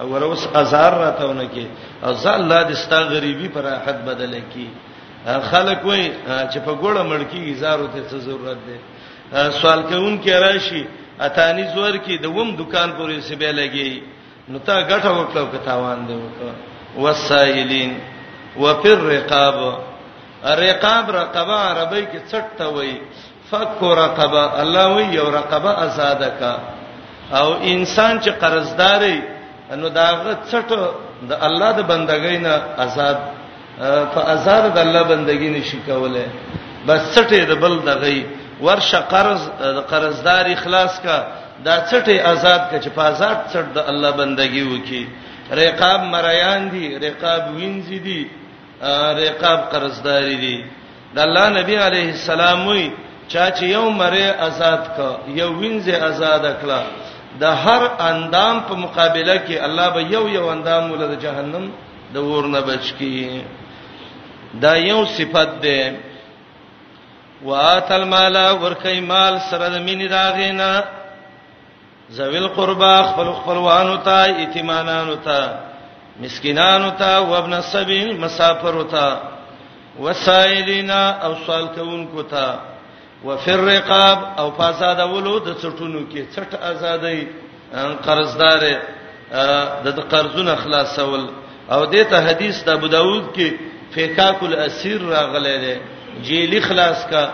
او 0.00 0.16
روس 0.18 0.46
ازار 0.54 0.92
راتهونه 0.94 1.44
کې 1.54 1.66
او 2.06 2.12
ځ 2.14 2.26
الله 2.26 2.62
دې 2.68 2.72
ستا 2.74 2.98
غريبي 3.14 3.48
پر 3.48 3.64
حد 3.86 4.04
بدل 4.06 4.38
کی 4.54 4.68
خلک 5.50 5.84
وای 5.84 6.04
چې 6.52 6.58
په 6.66 6.72
ګوړه 6.74 7.02
مړکی 7.10 7.54
زارو 7.60 7.86
ته 7.94 8.00
څه 8.10 8.16
ضرورت 8.26 8.58
ده 8.66 9.50
سوال 9.60 9.82
کوون 9.88 10.18
کې 10.18 10.30
راشي 10.30 10.86
اتانی 11.20 11.64
زور 11.74 11.92
کې 11.96 12.20
د 12.22 12.26
وم 12.36 12.50
دکان 12.56 12.92
پورې 12.98 13.20
سیبه 13.20 13.52
لګي 13.60 14.02
نو 14.48 14.58
تا 14.58 14.80
غټه 14.80 15.10
وکړو 15.12 15.46
که 15.52 15.58
تاوان 15.64 16.06
دی 16.08 16.14
وکړه 16.20 17.00
وسایلین 17.04 17.98
وفر 18.56 18.98
رقاب 18.98 19.80
رقاب 20.50 21.10
رقبه 21.16 21.52
عربی 21.52 22.04
کې 22.04 22.30
څټ 22.30 22.44
ته 22.58 22.68
وای 22.68 22.94
فك 23.50 23.82
رقبه 24.02 24.60
الله 24.62 24.94
وی 24.96 25.04
یو 25.14 25.30
رقبه 25.30 25.70
آزاد 25.84 26.22
کا 26.40 26.58
او 27.40 27.54
انسان 27.62 28.20
چې 28.20 28.28
قرضداري 28.40 29.18
نو 29.74 29.88
داغه 29.94 30.32
څټ 30.50 30.68
د 31.30 31.32
الله 31.46 31.70
د 31.78 31.80
بندګۍ 31.90 32.38
نه 32.46 32.52
آزاد 32.84 33.18
په 34.14 34.20
آزاد 34.34 34.64
د 34.74 34.78
الله 34.84 35.02
بندګۍ 35.12 35.48
نشي 35.56 35.78
کوله 35.88 36.26
بس 36.86 37.00
څټې 37.14 37.40
د 37.50 37.52
بل 37.62 37.74
دغې 37.90 38.18
ورشه 38.66 39.00
قرض 39.12 39.40
د 39.76 39.78
قرضدار 39.90 40.44
اخلاص 40.56 40.92
کا 41.04 41.16
دا 41.66 41.74
څټې 41.90 42.16
آزاد 42.32 42.60
کا 42.70 42.76
چې 42.84 42.88
په 42.96 43.02
آزاد 43.12 43.38
څټ 43.52 43.66
د 43.76 43.78
الله 43.90 44.10
بندګۍ 44.20 44.62
وکي 44.72 45.02
رقاب 45.60 46.00
مریان 46.14 46.62
دي 46.74 46.84
رقاب 47.06 47.42
وینځي 47.56 47.98
دي 48.06 48.20
رقاب 49.22 49.60
قرضداري 49.72 50.36
دي 50.44 50.56
د 51.14 51.18
الله 51.26 51.46
نبی 51.60 51.76
عليه 51.86 52.08
السلام 52.16 52.60
وي 52.68 52.86
چا 53.32 53.50
چې 53.56 53.64
یو 53.76 53.84
مری 54.00 54.26
آزاد 54.48 54.82
کا 54.96 55.08
یو 55.40 55.50
وینځي 55.60 55.94
آزاد 56.10 56.42
کړه 56.62 56.80
د 57.40 57.44
هر 57.64 57.82
اندام 58.10 58.56
په 58.68 58.74
مقابله 58.84 59.36
کې 59.46 59.56
الله 59.66 59.88
به 59.94 60.00
یو 60.14 60.24
یو 60.36 60.44
اندام 60.54 60.82
ول 60.92 61.02
د 61.10 61.14
جهنم 61.24 61.64
د 62.14 62.16
ور 62.30 62.44
نه 62.54 62.60
بچ 62.68 62.84
کی 62.98 63.14
دا 64.62 64.72
یو 64.90 65.00
صفت 65.16 65.50
ده 65.64 65.80
واتل 67.48 68.04
مالا 68.12 68.46
ورکای 68.64 69.00
مال 69.12 69.34
سره 69.48 69.66
د 69.68 69.76
مینې 69.86 70.06
راغینا 70.16 70.70
ذویل 72.18 72.46
قربا 72.58 72.94
خپل 73.08 73.28
خپلوانو 73.38 73.96
ته 74.06 74.18
ایتمانانو 74.40 75.16
ته 75.26 75.40
مسکینانو 76.22 76.90
ته 77.00 77.10
وابن 77.30 77.52
السبیل 77.52 78.08
مسافر 78.24 78.76
ته 78.92 79.06
وسائلینا 80.04 81.00
او 81.24 81.32
سوال 81.46 81.66
کوونکو 81.76 82.22
ته 82.32 82.46
وفر 83.24 83.60
رقاب 83.60 84.18
او 84.38 84.50
فساد 84.56 84.98
ولو 85.00 85.38
د 85.38 85.48
څټونو 85.60 86.00
کې 86.12 86.26
څټ 86.34 86.52
ازادۍ 86.54 87.20
قرضدار 88.04 88.62
د 89.84 89.88
قرضونو 90.10 90.56
خلاصول 90.56 91.22
او 91.74 91.80
دته 91.92 92.18
حدیث 92.28 92.64
د 92.64 92.68
ابو 92.78 92.86
داود 92.96 93.24
کې 93.36 93.48
فیکاک 93.92 94.38
الاسیر 94.42 95.00
راغلی 95.02 95.56
دی 95.64 95.76
جیل 96.26 96.60
خلاص 96.68 97.06
کا 97.10 97.24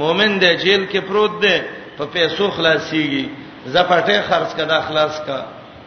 مؤمن 0.00 0.38
دی 0.40 0.56
جیل 0.62 0.82
کې 0.92 0.96
پروت 1.08 1.40
دی 1.42 1.56
په 1.98 2.04
پیسو 2.12 2.50
خلاصيږي 2.56 3.26
زپټه 3.74 4.18
خرج 4.28 4.50
کړه 4.58 4.82
خلاص 4.88 5.14
کا 5.26 5.38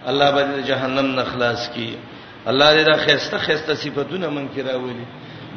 الله 0.09 0.31
باندې 0.35 0.67
جهنم 0.69 1.05
نه 1.15 1.23
خلاص 1.23 1.69
کی 1.73 1.97
الله 2.45 2.69
دې 2.75 2.83
دا 2.87 2.97
خسته 3.05 3.37
خسته 3.45 3.73
صفاتونه 3.83 4.29
منکراولي 4.29 5.05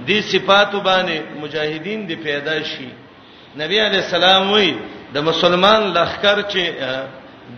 دې 0.09 0.21
صفات 0.33 0.73
باندې 0.89 1.19
مجاهدین 1.43 2.07
دې 2.09 2.17
پیدا 2.25 2.57
شي 2.73 2.89
نبی 3.59 3.79
علی 3.81 3.97
السلام 3.97 4.53
وی 4.53 4.71
د 5.15 5.23
مسلمان 5.29 5.83
لخر 5.95 6.41
چې 6.53 6.63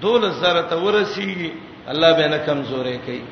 دول 0.00 0.24
زره 0.40 0.62
ته 0.70 0.76
ورسیږي 0.76 1.50
الله 1.92 2.10
به 2.16 2.28
نه 2.32 2.38
کمزورې 2.46 2.96
کوي 3.06 3.22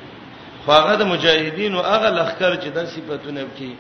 خواغه 0.65 0.95
د 1.01 1.03
مجاهدین 1.13 1.75
او 1.75 1.83
هغه 1.93 2.11
لخر 2.19 2.57
چې 2.63 2.69
د 2.77 2.85
صفاتونه 2.93 3.43
کوي 3.59 3.73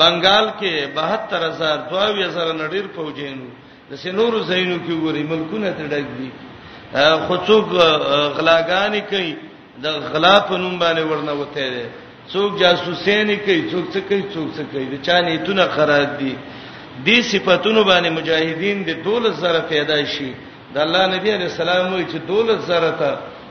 بنگال 0.00 0.46
کې 0.60 0.72
72000 0.96 1.84
22000 1.92 2.50
نډیر 2.62 2.86
فوجین 2.96 3.38
د 3.90 3.92
سينورو 4.02 4.40
زینو 4.50 4.78
کې 4.86 5.02
ګوري 5.04 5.22
ملکونه 5.32 5.70
ته 5.70 5.86
ډک 5.86 6.06
دي 6.18 6.30
خو 7.26 7.36
څوک 7.46 7.68
غلاګانی 8.36 9.00
کوي 9.12 9.34
د 9.84 9.86
غلا 10.12 10.34
په 10.48 10.56
نوم 10.62 10.74
باندې 10.78 11.00
ورنه 11.10 11.32
وته 11.32 11.68
دي 11.74 11.84
څوک 12.34 12.58
جاسوسین 12.60 13.36
کوي 13.44 13.60
څوک 13.70 13.84
څه 13.94 14.00
کوي 14.08 14.22
څوک 14.34 14.48
څه 14.56 14.62
کوي 14.72 14.86
د 14.98 15.02
چانه 15.06 15.28
ایتونه 15.30 15.66
خراب 15.76 16.18
دي 16.18 16.34
دې 17.02 17.20
صفاتونو 17.22 17.84
باندې 17.84 18.08
مجاهدین 18.10 18.84
د 18.84 18.90
دولت 19.04 19.34
سره 19.40 19.60
پیدا 19.68 19.98
شي 20.12 20.30
د 20.74 20.76
الله 20.86 21.02
نبی 21.14 21.30
علی 21.34 21.44
السلام 21.50 21.92
وی 21.94 22.04
چې 22.12 22.16
دولت 22.28 22.60
سره 22.66 22.90
ته 23.00 23.10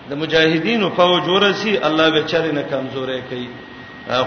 د 0.09 0.13
مجاهدینو 0.21 0.89
فوج 0.95 1.27
ورسی 1.29 1.77
الله 1.87 2.09
به 2.15 2.21
چر 2.31 2.45
نه 2.57 2.63
کمزورې 2.71 3.19
کوي 3.29 3.47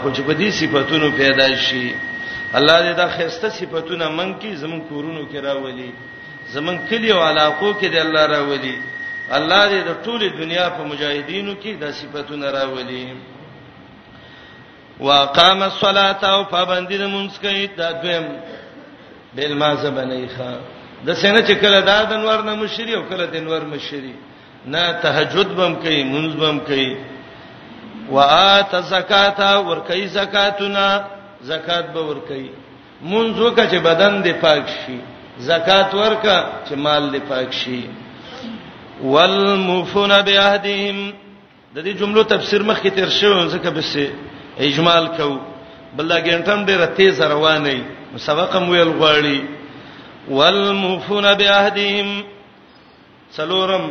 خو 0.02 0.12
چې 0.14 0.20
په 0.26 0.34
دې 0.40 0.48
صفاتونو 0.60 1.08
پیدا 1.20 1.48
شي 1.56 1.92
الله 2.58 2.76
دې 2.92 2.96
دا 2.96 3.08
خسته 3.16 3.48
صفاتونه 3.60 4.08
من 4.08 4.34
کې 4.40 4.52
زمون 4.62 4.80
کورونو 4.88 5.22
کې 5.32 5.36
راولي 5.44 5.90
زمون 6.52 6.76
کلی 6.90 7.10
او 7.12 7.20
علاقو 7.20 7.72
کې 7.80 7.84
دې 7.92 7.96
الله 8.06 8.26
راولي 8.26 8.74
الله 9.38 9.62
دې 9.70 9.80
د 9.88 9.92
ټوله 10.04 10.26
دنیا 10.42 10.68
په 10.76 10.82
مجاهدینو 10.90 11.54
کې 11.62 11.80
دا 11.80 11.90
صفاتونه 11.92 12.50
راولي 12.50 13.08
واقام 15.00 15.62
الصلاه 15.62 16.22
او 16.34 16.44
پابندی 16.44 16.96
د 16.98 17.06
منځ 17.08 17.32
کې 17.42 17.76
دا 17.78 17.92
دویم 17.92 18.26
بل 19.36 19.52
ما 19.60 19.70
زبنه 19.84 20.20
ښا 20.34 20.52
د 21.06 21.08
سینه 21.20 21.40
چې 21.48 21.54
کله 21.62 21.80
دا 21.90 21.98
د 22.08 22.10
انوار 22.18 22.40
نه 22.48 22.52
مشری 22.62 22.92
او 22.98 23.02
کله 23.10 23.24
د 23.32 23.34
انوار 23.40 23.62
مشری 23.74 24.14
نه 24.72 24.82
تهجد 25.04 25.48
بم 25.58 25.72
کوي 25.84 26.02
منځ 26.14 26.30
بم 26.42 26.56
کوي 26.68 26.90
وات 28.16 28.72
زکات 28.94 29.38
ور 29.68 29.78
کوي 29.88 30.04
زکاتنا 30.18 30.86
زکات 31.50 31.84
به 31.94 32.02
ور 32.10 32.20
کوي 32.28 32.48
منځ 33.12 33.32
وکړه 33.40 33.64
چې 33.72 33.78
بدن 33.88 34.12
دې 34.24 34.34
پاک 34.44 34.64
شي 34.80 34.96
زکات 35.50 35.88
ورکا 36.00 36.38
چې 36.66 36.74
مال 36.84 37.04
دې 37.14 37.20
پاک 37.30 37.50
شي 37.60 37.80
والمفون 39.12 40.12
بعهدهم 40.26 40.98
د 41.74 41.76
دې 41.86 41.92
جملو 42.00 42.22
تفسیر 42.32 42.60
مخکې 42.70 42.88
تیر 42.96 43.08
شوی 43.08 43.48
ځکه 43.54 43.68
بس 43.76 43.90
اجمال 44.68 45.04
کوو 45.16 45.38
بل 45.94 46.06
دا 46.12 46.18
ګنټم 46.26 46.60
ډیره 46.68 46.86
تیز 46.98 47.20
روانه 47.34 47.74
سبق 48.28 48.52
مو 48.64 48.72
ویل 48.72 48.90
غواړي 49.00 49.38
والموفون 50.36 51.26
بعهدهم 51.40 52.08
سلورم 53.38 53.84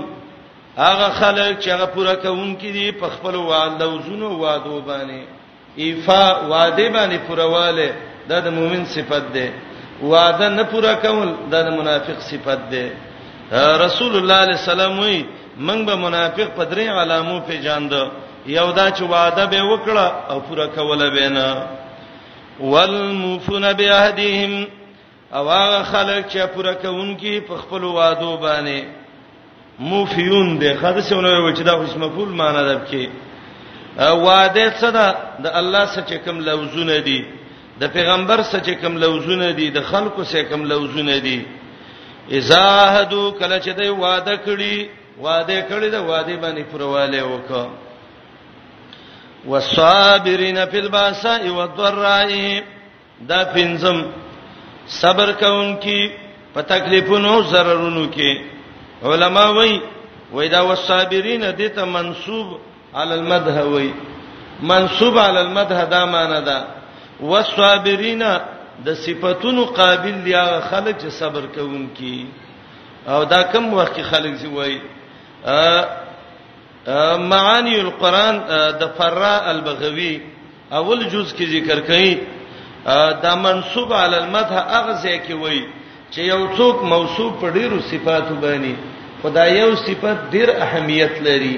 هغه 0.83 1.07
خلک 1.19 1.53
چې 1.63 1.69
هغه 1.75 1.87
پوره 1.95 2.15
کوونکې 2.25 2.69
دي 2.77 2.87
په 3.01 3.07
خپل 3.13 3.35
وعده 3.35 3.85
او 3.85 3.95
زونو 4.05 4.27
وعده 4.43 4.79
باندې 4.89 5.21
ایفا 5.83 6.23
وعده 6.51 6.89
باندې 6.89 7.17
پرواله 7.27 7.87
دا 8.29 8.39
د 8.45 8.47
مؤمن 8.57 8.85
صفت 8.95 9.25
ده 9.37 9.47
وعده 10.11 10.49
نه 10.57 10.63
پوره 10.73 10.93
کول 11.05 11.29
دا 11.51 11.61
د 11.67 11.69
منافق 11.79 12.19
صفت 12.31 12.59
ده 12.73 12.85
رسول 13.85 14.13
الله 14.17 14.43
صلی 14.43 14.53
الله 14.53 14.55
علیه 14.55 14.59
وسلم 14.71 14.93
وی 14.99 15.17
موږ 15.67 15.79
به 15.87 15.95
منافق 15.95 16.47
په 16.57 16.63
درې 16.71 16.87
علامو 17.01 17.39
پیژاند 17.47 17.93
یو 18.47 18.71
دا 18.71 18.85
چې 18.91 19.01
وعده 19.13 19.45
به 19.51 19.61
وکړه 19.71 20.07
او 20.31 20.39
پوره 20.47 20.67
کوله 20.75 21.09
به 21.09 21.29
نه 21.35 21.47
والموفون 22.59 23.73
بعهدهم 23.73 24.67
او 25.33 25.49
هغه 25.49 25.83
خلک 25.83 26.25
چې 26.29 26.45
پوره 26.55 26.73
کوونکي 26.73 27.39
په 27.41 27.55
خپل 27.57 27.83
وعدو 27.83 28.37
باندې 28.41 28.83
موفیون 29.79 30.57
دي 30.59 30.73
خداسونه 30.73 31.39
وي 31.39 31.53
چې 31.55 31.61
دا 31.61 31.83
اسم 31.83 31.99
مفعول 32.01 32.29
معنی 32.29 32.63
ده 32.73 32.81
کې 32.91 33.07
وعده 34.01 34.73
څه 34.79 34.89
ده 34.93 35.07
د 35.39 35.45
الله 35.59 35.85
سره 35.85 36.17
کوم 36.25 36.39
لوزونه 36.39 36.99
دي 36.99 37.25
د 37.79 37.83
پیغمبر 37.89 38.41
سره 38.41 38.73
کوم 38.75 38.97
لوزونه 38.97 39.51
دي 39.51 39.69
د 39.71 39.79
خلکو 39.81 40.23
سره 40.23 40.43
کوم 40.43 40.63
لوزونه 40.65 41.17
دي 41.19 41.45
اذا 42.31 42.69
هدو 42.99 43.31
کله 43.31 43.59
چې 43.59 43.69
دوی 43.69 43.89
وعده 43.89 44.35
کړي 44.45 44.87
وعده 45.21 45.65
کړي 45.69 45.87
د 45.91 45.99
وعده 46.07 46.35
باندې 46.41 46.63
پرواله 46.73 47.21
وکړه 47.25 47.65
والصابرین 49.51 50.57
فی 50.71 50.77
الباساء 50.77 51.39
والضراء 51.49 52.29
دا 53.29 53.43
پنځم 53.53 54.01
صبر 55.01 55.31
کوونکی 55.39 56.07
په 56.53 56.61
تکلیفونو 56.71 57.41
ضررونو 57.51 58.05
کې 58.13 58.39
علما 59.11 59.45
وایي 59.57 59.79
وای 60.31 60.49
دا 60.49 60.61
والصابرین 60.67 61.45
دته 61.59 61.85
منسوب 61.97 62.57
علی 63.01 63.13
المدح 63.13 63.61
وایي 63.65 63.91
منسوب 64.71 65.17
علی 65.19 65.37
المدح 65.39 65.83
دا 65.91 66.05
معنی 66.15 66.41
ده 66.41 66.63
والصابرین 67.19 68.23
د 68.85 68.93
صفاتونو 69.05 69.65
قابل 69.75 70.15
دی 70.25 70.33
هغه 70.35 70.59
خلک 70.69 70.95
چې 70.99 71.07
صبر 71.19 71.41
کوونکی 71.55 72.27
او 73.07 73.23
دا 73.23 73.41
کم 73.53 73.73
وخت 73.73 73.99
خلک 74.11 74.33
زی 74.41 74.47
وایي 74.57 74.79
معانی 77.29 77.75
القرآن 77.79 78.37
د 78.79 78.83
فرا 78.97 79.35
البغوی 79.49 80.15
اول 80.71 81.03
جز 81.09 81.33
کې 81.37 81.45
ذکر 81.51 81.79
کړي 81.79 82.17
دا 83.23 83.35
منصوب 83.35 83.93
علی 83.93 84.17
المدح 84.17 84.55
اغزه 84.69 85.17
کې 85.17 85.33
وای 85.41 85.61
چې 86.11 86.19
یو 86.21 86.47
څوک 86.57 86.83
موصوف 86.83 87.31
په 87.41 87.49
ډیرو 87.49 87.77
صفاتو 87.91 88.35
باندې 88.41 88.73
خدای 89.23 89.57
یو 89.59 89.75
صفت 89.75 90.31
ډیر 90.33 90.49
اهمیت 90.57 91.11
لري 91.21 91.57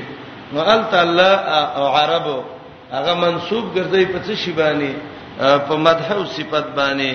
نو 0.53 0.61
ال 0.61 0.83
تعالی 0.91 1.31
او 1.75 1.87
عربو 1.87 2.43
هغه 2.91 3.13
منصوب 3.15 3.75
ګرځي 3.75 4.05
په 4.05 4.19
څه 4.27 4.33
شی 4.35 4.51
باندې 4.53 4.93
په 5.67 5.75
مدح 5.77 6.11
او 6.11 6.25
صفت 6.25 6.65
باندې 6.75 7.13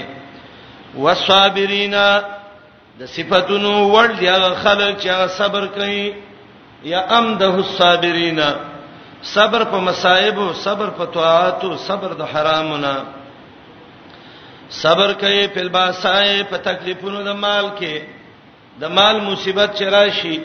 وصابرینا 0.99 2.21
د 2.99 3.07
صفاتونو 3.15 3.73
ور 3.93 4.07
دي 4.21 4.29
هغه 4.31 4.55
خلک 4.55 4.99
چې 5.01 5.07
هغه 5.07 5.27
صبر 5.39 5.67
کوي 5.79 6.07
یا 6.85 7.01
امده 7.19 7.47
الصابرین 7.65 8.41
صبر 9.35 9.65
په 9.65 9.79
مصائب 9.89 10.39
او 10.41 10.53
صبر 10.65 10.89
په 10.99 11.05
طاعات 11.15 11.65
او 11.65 11.77
صبر 11.89 12.11
د 12.21 12.23
حرامونه 12.33 12.95
صبر 14.83 15.13
کوي 15.23 15.47
په 15.55 15.69
باسای 15.75 16.43
په 16.51 16.57
تکلیفونو 16.69 17.19
د 17.29 17.33
مال 17.45 17.67
کې 17.79 17.95
د 18.81 18.85
مال 18.97 19.17
مصیبت 19.31 19.71
چرایشي 19.79 20.37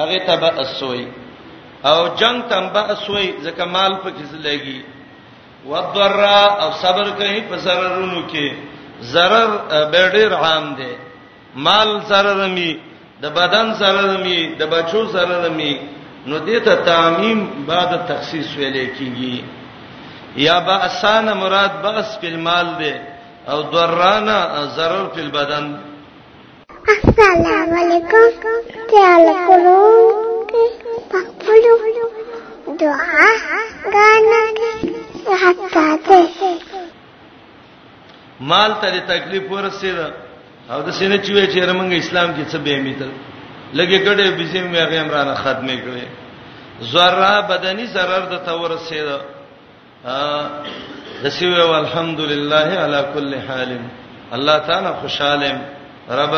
هغه 0.00 0.18
تبع 0.26 0.50
اسوي 0.64 1.06
او 1.88 1.98
جنگ 2.20 2.38
تم 2.50 2.68
با 2.74 2.82
اسوي 2.94 3.26
ځکه 3.44 3.62
مال 3.74 3.92
په 4.02 4.10
کې 4.16 4.22
زلګي 4.32 4.80
وضرا 5.70 6.42
او 6.62 6.68
صبر 6.82 7.06
کوي 7.18 7.40
په 7.50 7.56
zarar 7.64 7.86
ورونو 7.92 8.22
کې 8.32 8.46
zarar 9.12 9.48
به 9.92 10.02
ډیر 10.16 10.32
عام 10.42 10.66
دي 10.78 10.92
مال 11.66 11.88
zarar 12.10 12.40
مي 12.56 12.72
د 13.22 13.24
بدن 13.38 13.66
سره 13.80 14.02
زمي 14.12 14.40
د 14.60 14.62
بچو 14.74 15.00
سره 15.14 15.34
زمي 15.44 15.72
نو 16.28 16.34
دې 16.46 16.58
ته 16.66 16.74
تعمیم 16.90 17.40
بعد 17.70 17.90
تخصیص 18.10 18.48
ویلې 18.58 18.86
کیږي 18.96 19.34
یا 20.46 20.56
با 20.66 20.76
اسانه 20.88 21.34
مراد 21.42 21.72
بس 21.84 22.08
په 22.22 22.28
مال 22.46 22.66
دی 22.78 22.94
او 23.52 23.58
ضررانه 23.72 24.38
ضرر 24.76 25.04
په 25.14 25.22
بدن 25.36 25.66
السلام 26.94 27.70
علیکم 27.80 28.66
تعال 28.94 29.26
کولو 29.46 29.78
پخپلو 31.12 31.74
دعا 32.80 33.28
غانا 33.94 34.42
حتا 35.42 35.86
ته 36.06 36.20
مال 38.40 38.70
ته 38.80 38.90
تکلیف 39.08 39.44
ورسېده 39.50 40.23
او 40.70 40.78
د 40.86 40.90
سینې 40.98 41.18
چې 41.24 41.30
وی 41.34 41.46
چې 41.52 41.58
رمنګ 41.70 41.92
اسلام 41.98 42.30
کې 42.36 42.44
څه 42.50 42.58
به 42.64 42.76
میتل 42.84 43.10
لګي 43.78 43.98
کړه 44.04 44.28
بيزم 44.40 44.66
وی 44.72 44.80
هغه 44.84 44.96
عمران 45.04 45.34
خاتمه 45.42 45.76
کړي 45.76 46.06
زرا 46.92 47.40
بدني 47.50 47.86
zarar 47.94 48.22
د 48.32 48.34
تور 48.48 48.76
سید 48.88 49.08
د 51.22 51.28
سیو 51.36 51.68
والحمدلله 51.72 52.66
علی 52.84 53.00
کل 53.14 53.34
حال 53.48 53.70
الله 54.36 54.56
تعالی 54.68 54.90
خوشاله 55.00 55.52
رب 56.20 56.34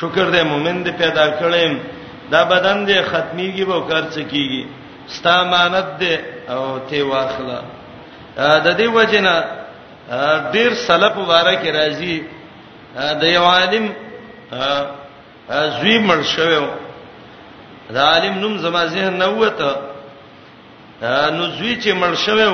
شکر 0.00 0.26
دې 0.32 0.42
مومن 0.50 0.84
دې 0.84 0.90
پیدا 0.98 1.26
کړم 1.40 1.76
دا 2.32 2.44
بدن 2.44 2.86
دې 2.86 3.02
ختميږي 3.10 3.64
به 3.64 3.88
کار 3.90 4.04
څه 4.10 4.20
کیږي 4.30 4.66
ستا 5.14 5.34
امانت 5.40 5.86
دې 6.00 6.50
او 6.52 6.78
ته 6.90 7.02
واخله 7.02 7.62
د 8.66 8.76
دې 8.80 8.86
وجنه 8.86 9.44
ډیر 10.52 10.74
سلف 10.88 11.16
واره 11.30 11.54
کې 11.62 11.74
راځي 11.78 12.20
د 12.96 13.22
یو 13.36 13.44
عالم 13.52 13.86
زوی 15.78 15.98
مړ 16.08 16.20
شوو 16.34 16.66
دا 17.94 18.02
عالم 18.12 18.34
نوم 18.38 18.56
زما 18.64 18.84
ذهن 18.86 19.12
نه 19.22 19.26
وته 19.28 19.70
نو 21.36 21.44
زوی 21.58 21.74
چې 21.82 21.90
مړ 22.02 22.14
شوو 22.26 22.52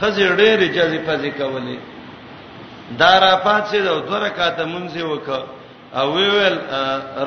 خزې 0.00 0.26
ډېرې 0.40 0.68
جزې 0.76 0.98
پزې 1.06 1.30
کولې 1.38 1.78
دا 3.00 3.12
را 3.20 3.34
پاتې 3.46 3.76
د 3.84 3.88
دوه 4.08 4.18
رکعاته 4.26 4.64
مونږ 4.64 4.92
وکړه 5.12 5.42
او 6.00 6.06
ویل 6.16 6.58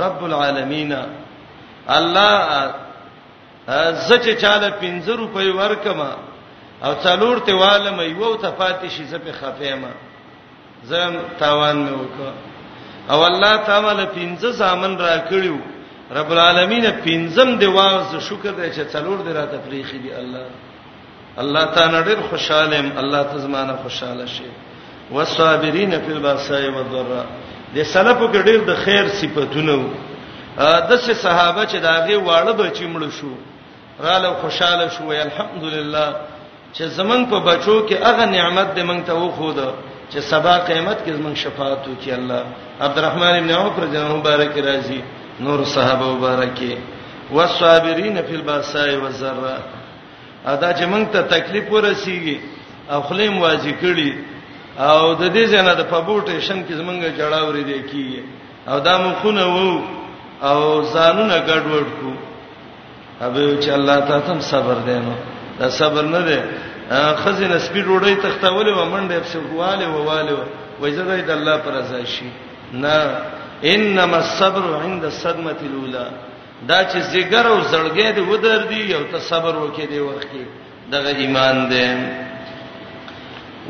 رب 0.03 0.19
العالمین 0.25 0.93
الله 1.87 2.73
زچ 4.07 4.25
چاله 4.43 4.69
50 4.69 5.15
روپۍ 5.21 5.47
ورکما 5.59 6.11
او 6.85 6.91
څلور 7.05 7.35
ته 7.45 7.53
والم 7.53 7.99
یو 8.01 8.35
ته 8.41 8.49
پاتې 8.59 8.87
شي 8.93 9.03
زپه 9.11 9.31
خفېما 9.41 9.93
زم 10.89 11.15
تاوان 11.39 11.77
مې 11.87 11.93
وکړ 12.01 12.31
او 13.11 13.25
الله 13.25 13.55
تعالی 13.67 14.05
پنځه 14.17 14.49
زامن 14.61 14.95
را 14.97 15.17
کړیو 15.29 15.57
رب 16.17 16.31
العالمین 16.31 16.85
پنځم 17.05 17.49
دی 17.59 17.65
واز 17.75 18.15
شکر 18.29 18.51
دی 18.51 18.71
چې 18.71 18.83
څلور 18.93 19.17
دی 19.25 19.33
را 19.33 19.45
تفریخي 19.53 19.97
دی 19.97 20.11
الله 20.21 20.45
الله 21.43 21.65
تعالی 21.65 21.99
ډېر 22.07 22.19
خوشاله 22.29 22.75
ام 22.79 22.91
الله 23.03 23.23
تزمانه 23.33 23.75
خوشاله 23.83 24.25
شي 24.25 24.47
والصابرین 25.11 25.99
فی 26.05 26.11
الباساء 26.17 26.63
والضراء 26.71 27.25
د 27.75 27.83
سلفو 27.83 28.33
کې 28.33 28.45
ډېر 28.45 28.59
د 28.67 28.75
خیر 28.85 29.07
صفاتونه 29.21 29.73
وو 29.81 29.93
د 30.89 30.91
څه 30.97 31.11
صحابه 31.13 31.65
چې 31.65 31.75
داغه 31.87 32.17
واړه 32.17 32.51
بچی 32.59 32.87
مړ 32.93 33.19
شو 33.19 33.31
غاله 34.03 34.33
خوشاله 34.41 34.89
شو 34.97 35.09
الحمدلله 35.27 36.05
چې 36.73 36.81
زمنګ 36.97 37.23
په 37.31 37.39
بچو 37.39 37.79
کې 37.87 37.93
هغه 38.07 38.25
نعمت 38.25 38.67
دې 38.75 38.81
مونږ 38.89 39.01
ته 39.05 39.13
وخوده 39.15 39.71
چې 40.13 40.19
سبا 40.27 40.53
قیامت 40.67 40.97
کې 41.05 41.11
زمون 41.17 41.35
شفاعت 41.39 41.87
وکي 41.87 42.11
الله 42.13 42.43
عبدالرحمن 42.85 43.33
ابن 43.41 43.51
عوف 43.57 43.77
رضی 43.83 43.97
الله 43.97 44.13
مبارک 44.21 44.57
راضي 44.63 45.01
نور 45.45 45.63
صحابه 45.73 46.05
مبارکي 46.15 46.73
والصابرین 47.35 48.17
فی 48.29 48.33
الباساء 48.37 48.89
والضراء 49.03 49.59
ادا 50.45 50.73
چې 50.73 50.85
موږ 50.93 51.05
ته 51.13 51.21
تکلیف 51.35 51.67
ورسیږي 51.71 52.37
او 52.91 53.01
خلیم 53.11 53.37
واځي 53.41 53.73
کړي 53.81 54.13
او 54.87 55.13
د 55.13 55.33
دې 55.33 55.45
ځنه 55.53 55.73
د 55.77 55.81
پبوټه 55.93 56.39
شن 56.47 56.59
کې 56.67 56.73
زمونږه 56.79 57.09
جړاورې 57.17 57.63
دی 57.69 57.83
کیږي 57.91 58.23
او 58.67 58.79
دا 58.87 58.97
مخونه 58.97 59.45
وو 59.45 59.81
او 60.49 60.57
ځانونه 60.93 61.37
ګډوډ 61.47 61.87
کو 62.01 62.11
ابه 63.21 63.61
چې 63.63 63.69
الله 63.77 63.97
تعالی 64.11 64.23
تم 64.31 64.39
صبر 64.49 64.77
دینو 64.89 65.13
دا 65.61 65.69
صبر 65.77 66.01
نه 66.15 66.21
دی 66.27 66.37
خزنه 66.91 67.57
سپی 67.65 67.81
ډوړې 67.87 68.15
تختاولې 68.23 68.71
و 68.79 68.83
منډه 68.93 69.19
په 69.23 69.27
سواله 69.33 69.87
و 69.89 69.97
واله 70.07 70.33
وای 70.81 70.91
زړه 70.97 71.17
د 71.27 71.31
الله 71.37 71.57
پر 71.63 71.71
رضا 71.79 72.01
شي 72.13 72.27
نه 72.73 72.99
انما 73.63 74.17
الصبر 74.23 74.63
عند 74.83 75.03
الصدمه 75.05 75.57
الاولى 75.67 76.07
دا 76.67 76.79
چې 76.91 76.97
زیګر 77.13 77.45
او 77.47 77.61
زړګې 77.71 78.07
دې 78.15 78.23
ودر 78.31 78.59
دی 78.71 78.93
او 78.95 79.03
ته 79.11 79.19
صبر 79.19 79.53
وکې 79.55 79.85
دی 79.91 79.99
وخت 79.99 80.25
کې 80.31 80.43
دغه 80.91 81.07
ایمان 81.09 81.69
دی 81.69 81.87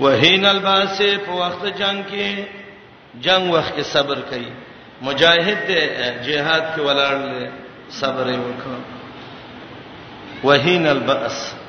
وهین 0.01 0.45
الباس 0.45 1.01
په 1.26 1.32
وخت 1.41 1.65
جنگ 1.80 2.03
کې 2.11 2.32
جنگ 3.26 3.53
وخت 3.53 3.76
کې 3.78 3.82
صبر 3.93 4.17
کوي 4.30 4.51
مجاهد 5.01 5.57
دې 5.69 5.82
جهاد 6.28 6.63
کې 6.76 6.80
ولاړ 6.88 7.13
دې 7.32 7.45
صبر 7.89 8.26
وکړه 8.28 8.80
وهین 10.43 10.88
الباس 10.88 11.61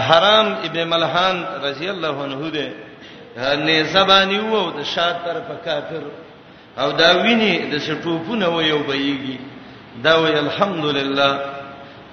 حرام 0.00 0.46
ابن 0.64 0.84
ملحان 0.88 1.44
رضی 1.64 1.88
الله 1.90 2.22
عنه 2.22 2.50
دې 2.52 2.68
نه 3.38 3.82
زبانی 3.82 4.38
وو 4.38 4.70
د 4.70 4.82
شاعر 4.82 5.14
طرف 5.24 5.64
کافر 5.64 6.02
او 6.78 6.92
دا 6.92 7.10
ویني 7.22 7.58
د 7.72 7.78
شټوپونه 7.78 8.46
و 8.48 8.60
یو 8.62 8.78
بېږي 8.86 9.38
دا 10.02 10.16
وی 10.20 10.38
الحمدلله 10.38 11.38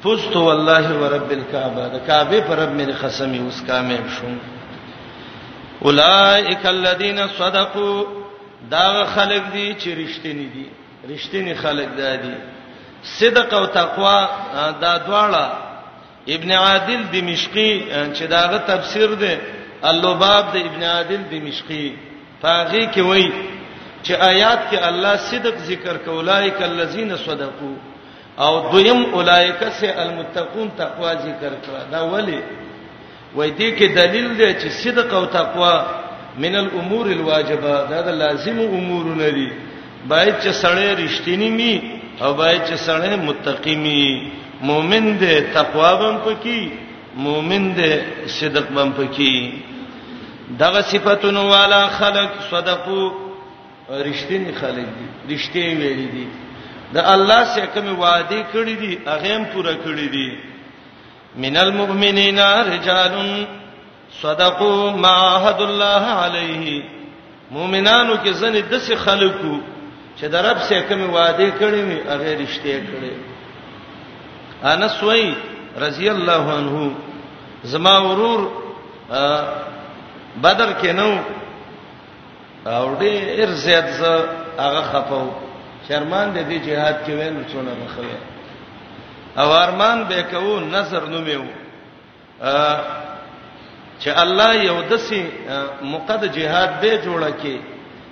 فزت 0.04 0.36
والله 0.36 0.94
ورب 0.98 1.32
الكعبه 1.32 1.88
د 1.88 2.02
کعبه 2.08 2.40
پر 2.42 2.60
رب 2.60 2.78
مې 2.80 3.04
قسمي 3.04 3.40
اوس 3.40 3.62
کامیاب 3.68 4.10
شوم 4.20 4.38
اولائک 5.84 6.66
الذین 6.66 7.28
صدقوا 7.38 8.04
دا 8.72 9.06
خلک 9.16 9.42
دي 9.54 9.76
چې 9.80 9.88
رښتینی 9.88 10.48
دي 10.54 10.66
رښتینی 11.10 11.54
خلک 11.56 11.88
دي 11.98 12.34
صدق 13.04 13.54
او 13.54 13.66
تقوا 13.66 14.28
دا 14.82 14.98
دواړه 14.98 15.69
ابن 16.28 16.52
عادل 16.52 17.02
دمشقي 17.12 17.80
چې 18.14 18.24
داغه 18.28 18.58
تفسیر 18.68 19.10
دی 19.16 19.36
اللباب 19.84 20.46
د 20.54 20.56
ابن 20.58 20.84
عادل 20.84 21.22
دمشقي 21.32 21.94
فقہی 22.42 22.86
کې 22.94 23.00
وایي 23.02 23.32
چې 24.04 24.14
آیات 24.20 24.60
کې 24.72 24.78
الله 24.90 25.16
صدق 25.18 25.56
ذکر 25.68 25.98
کولایک 26.06 26.62
الذین 26.62 27.16
صدقوا 27.26 27.76
او 28.38 28.72
دویم 28.72 29.06
اولایک 29.14 29.64
سے 29.80 29.88
المتقون 29.92 30.70
تقوا 30.78 31.14
ذکر 31.14 31.54
کړه 31.64 31.92
دا 31.92 32.02
ولی 32.04 32.42
وای 33.36 33.52
دی 33.52 33.72
کې 33.78 33.88
دلیل 33.96 34.38
دی 34.38 34.54
چې 34.60 34.70
صدق 34.84 35.14
او 35.14 35.26
تقوا 35.26 35.86
من 36.38 36.56
الامور 36.56 37.06
الواجبه 37.06 37.86
دا 37.90 38.02
د 38.02 38.10
لازم 38.24 38.60
امور 38.60 39.16
لري 39.16 39.52
باید 40.08 40.36
چې 40.40 40.52
سړی 40.62 40.90
رښتینی 41.00 41.50
می 41.50 42.00
او 42.22 42.34
باید 42.34 42.62
چې 42.66 42.76
سړی 42.88 43.16
متقی 43.26 43.76
می 43.76 44.32
مؤمن 44.68 45.06
دې 45.20 45.54
تقوا 45.54 45.94
بم 46.00 46.18
پکې 46.26 46.70
مؤمن 47.16 47.72
دې 47.76 48.28
صدق 48.40 48.68
بم 48.72 48.92
پکې 48.94 49.52
دغه 50.60 50.82
صفاتونو 50.82 51.44
والا 51.50 51.88
خلق 51.88 52.30
صدقو 52.52 53.12
رښتینی 53.90 54.52
خلق 54.62 54.88
دي 55.28 55.36
رښتې 55.36 55.64
ویلي 55.80 56.08
دي 56.16 56.28
د 56.94 56.98
الله 57.14 57.44
سره 57.46 57.66
کوم 57.74 58.00
وعده 58.00 58.44
کړی 58.54 58.76
دي 58.82 59.00
هغه 59.08 59.36
هم 59.36 59.46
پوره 59.46 59.76
کړی 59.86 60.08
دي 60.12 60.38
من 61.36 61.58
المؤمنین 61.58 62.40
رجال 62.74 63.46
صدقوا 64.22 64.92
ما 64.92 65.14
عهد 65.38 65.62
الله 65.62 66.04
علیه 66.24 66.84
مؤمنانو 67.52 68.14
کې 68.16 68.30
ځنې 68.30 68.72
د 68.72 68.80
څه 68.80 68.96
خلقو 68.96 69.60
چې 70.20 70.26
د 70.28 70.36
رب 70.36 70.58
سره 70.70 70.82
کوم 70.82 71.10
وعده 71.10 71.52
کړی 71.60 71.82
وي 71.88 71.98
هغه 72.12 72.38
رښتې 72.40 72.88
کړی 72.94 73.14
انس 74.64 75.04
وای 75.04 75.34
رضی 75.78 76.10
الله 76.10 76.52
عنه 76.54 76.92
زما 77.64 77.98
ورور 78.10 78.40
بدر 80.44 80.74
کې 80.82 80.88
نو 80.94 81.18
او 82.68 82.96
دې 83.00 83.40
ارزیت 83.44 83.86
ز 84.00 84.04
هغه 84.60 84.82
خپاو 84.92 85.30
شرمان 85.88 86.34
دې 86.34 86.44
دې 86.44 86.60
jihad 86.66 86.96
کې 87.06 87.10
وین 87.12 87.46
څونه 87.52 87.72
مخوي 87.84 88.18
او 89.38 89.54
ارمان 89.58 90.04
به 90.04 90.22
کو 90.32 90.60
نظر 90.60 91.06
نومو 91.08 91.44
چې 94.00 94.08
الله 94.18 94.54
یو 94.56 94.82
دسي 94.92 95.24
مقد 95.84 96.34
jihad 96.36 96.70
به 96.82 97.02
جوړه 97.06 97.32
کې 97.44 97.58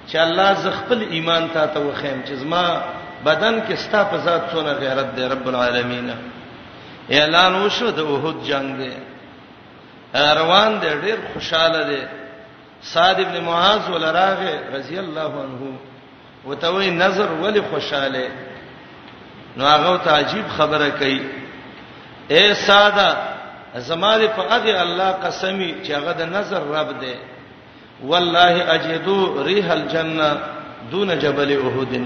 چې 0.07 0.15
الله 0.17 0.53
ز 0.53 0.67
خپل 0.67 1.03
ایمان 1.09 1.49
ته 1.53 1.65
توخیم 1.65 2.21
چې 2.25 2.33
زما 2.33 2.81
بدن 3.25 3.61
کې 3.67 3.75
ستا 3.75 4.03
په 4.03 4.17
ذات 4.17 4.49
څونه 4.51 4.71
غیرت 4.79 5.15
دی 5.17 5.23
رب 5.23 5.47
العالمین 5.47 6.35
اعلان 7.15 7.55
وشو 7.55 7.89
د 7.97 7.99
اوحد 8.11 8.35
جنگ 8.45 8.75
دی 8.77 8.89
روان 10.39 10.75
دی 10.81 10.89
ډیر 11.01 11.17
خوشاله 11.33 11.83
دی 11.91 12.01
صاد 12.93 13.19
ابن 13.25 13.39
معاذ 13.43 13.89
ولراغه 13.91 14.51
رضی 14.73 14.97
الله 14.99 15.41
عنه 15.43 15.71
وتوي 16.47 16.89
نظر 16.91 17.29
ولی 17.43 17.61
خوشاله 17.71 18.25
نو 19.57 19.65
هغه 19.65 19.97
ته 20.03 20.11
عجیب 20.17 20.47
خبره 20.57 20.89
کوي 20.89 21.21
اے 22.31 22.53
ساده 22.65 23.09
زماره 23.75 24.27
په 24.27 24.41
هغه 24.41 24.81
الله 24.81 25.11
قسمی 25.23 25.71
چې 25.83 25.91
هغه 25.91 26.11
د 26.11 26.21
نظر 26.33 26.61
رب 26.73 26.91
دی 27.01 27.15
والله 28.03 28.73
اجدو 28.75 29.41
ريح 29.47 29.71
الجنه 29.71 30.29
دون 30.91 31.19
جبل 31.19 31.55
احد 31.65 31.97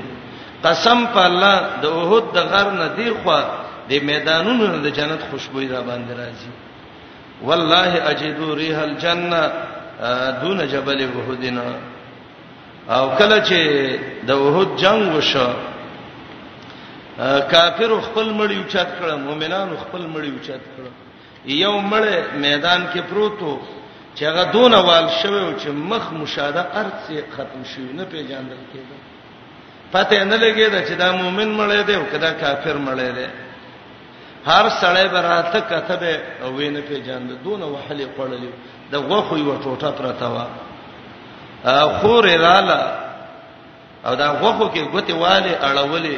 قسم 0.64 1.06
په 1.18 1.26
الله 1.26 1.56
د 1.84 2.00
احد 2.04 2.32
د 2.38 2.50
غر 2.54 2.72
نه 2.72 2.88
دی 2.98 3.10
خو 3.24 3.42
د 3.90 3.92
میدانونو 4.08 4.66
د 4.86 4.90
جنت 4.98 5.22
خوشبو 5.32 5.60
را 5.74 5.82
باندې 5.90 6.14
راځي 6.22 6.52
والله 7.48 7.90
اجدو 8.12 8.54
ريح 8.56 8.78
الجنه 8.80 9.44
دون 10.42 10.68
جبل 10.68 11.08
وحدنا 11.16 11.66
او 12.90 13.04
کله 13.20 13.38
چې 13.48 13.60
د 14.28 14.32
وحد 14.36 14.70
جنگ 14.78 15.16
وشو 15.16 15.50
کافر 17.54 17.92
خپل 18.08 18.30
مړی 18.40 18.58
اوچت 18.64 18.90
کړ 19.00 19.08
مؤمنان 19.28 19.70
خپل 19.84 20.02
مړی 20.14 20.30
اوچت 20.38 20.64
کړ 20.74 20.84
یو 21.46 21.82
مړ 21.92 22.04
میدان 22.46 22.88
کې 22.94 23.00
پروتو 23.10 23.60
چې 24.16 24.24
هغه 24.24 24.44
دون 24.54 24.74
وال 24.74 25.08
شوی 25.24 25.54
چې 25.62 25.68
مخ 25.70 26.06
مشاده 26.14 26.62
ارڅ 26.82 27.02
ختم 27.36 27.62
شوی 27.74 27.94
نه 28.00 28.04
پیژاندل 28.12 28.62
کېده 28.74 28.98
پته 29.94 30.24
نه 30.24 30.38
لګیدا 30.38 30.80
چې 30.88 30.92
دا 30.98 31.12
مؤمن 31.12 31.50
مړی 31.60 31.84
دی 31.88 31.96
او 31.96 32.04
کدا 32.14 32.32
کافر 32.34 32.76
مړی 32.88 33.12
دی 33.18 33.26
هر 34.46 34.66
سړی 34.82 35.08
براته 35.14 35.60
کتبه 35.62 36.24
وینې 36.58 36.82
په 36.90 36.96
جاند 37.06 37.30
دون 37.46 37.62
وحلې 37.64 38.06
پړلې 38.18 38.50
د 38.92 38.96
غوخو 38.98 39.38
یو 39.38 39.56
ټوټه 39.64 39.92
پرته 39.98 40.28
وا 40.34 40.46
خور 42.00 42.26
رااله 42.26 42.80
او 44.06 44.14
دا 44.16 44.28
غوخو 44.42 44.66
کې 44.74 44.90
ګوتې 44.94 45.14
والے 45.14 45.54
اړولې 45.62 46.18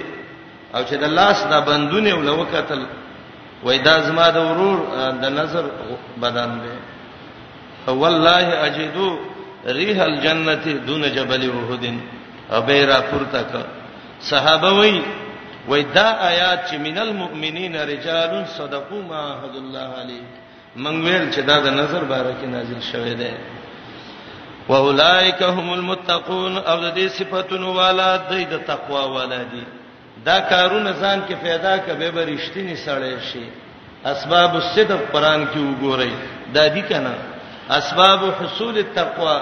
او 0.75 0.83
چې 0.83 0.95
د 1.03 1.05
لاس 1.17 1.43
دا 1.49 1.59
بندونه 1.59 2.15
ولوکتل 2.15 2.81
وای 3.63 3.77
دا 3.79 3.99
زما 4.01 4.29
د 4.29 4.37
ورور 4.43 4.77
د 5.21 5.25
نظر 5.39 5.65
بدن 6.17 6.49
دی 6.63 6.75
والله 7.93 8.65
اجدو 8.65 9.19
ريح 9.65 10.01
الجنه 10.01 10.63
دون 10.87 11.01
جبل 11.15 11.51
احد 11.51 11.85
ابيرا 12.51 12.99
پرتک 13.11 13.51
صحابه 14.19 14.71
وای 14.73 15.01
وای 15.69 15.83
دا 15.83 16.05
آیات 16.31 16.59
چې 16.69 16.75
مینل 16.77 17.11
مؤمنین 17.23 17.75
رجال 17.75 18.31
صدقوا 18.57 19.01
ما 19.09 19.23
حد 19.41 19.55
الله 19.59 19.89
علی 20.01 20.19
من 20.75 21.01
ویل 21.01 21.31
چې 21.33 21.39
دا 21.49 21.57
د 21.65 21.67
نظر 21.81 22.03
باره 22.11 22.31
کې 22.41 22.45
نازل 22.55 22.81
شوی 22.91 23.13
دی 23.21 23.33
واولائک 24.69 25.41
هم 25.41 25.69
المتقون 25.73 26.57
او 26.57 26.77
د 26.79 26.95
دې 26.95 27.07
صفاتونو 27.11 27.73
والا 27.73 28.09
د 28.17 28.59
تقوا 28.67 29.01
والا 29.13 29.37
دي 29.53 29.63
دا 30.25 30.39
کارونه 30.39 30.93
ځان 31.01 31.23
کې 31.29 31.33
پیدا 31.47 31.77
کبه 31.77 32.11
برښتنی 32.11 32.75
سړی 32.85 33.33
شي 33.33 33.45
اسباب 34.05 34.55
الصدق 34.55 35.11
قران 35.13 35.45
کې 35.45 35.57
وګورئ 35.57 36.13
دا 36.53 36.67
دي 36.67 36.81
کنه 36.81 37.13
اسباب 37.69 38.19
حصول 38.39 38.77
التقوا 38.77 39.37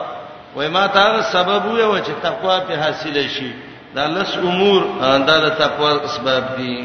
وای 0.55 0.67
ما 0.67 0.87
تا 0.87 1.21
سبب 1.21 1.77
یو 1.79 1.97
چې 1.99 2.21
تقوا 2.23 2.59
په 2.67 2.75
حاصله 2.75 3.27
شي 3.37 3.51
دا 3.95 4.05
لس 4.17 4.37
امور 4.49 4.81
دا 5.27 5.37
د 5.47 5.47
تقوا 5.59 5.91
اسباب 6.09 6.43
دي 6.57 6.75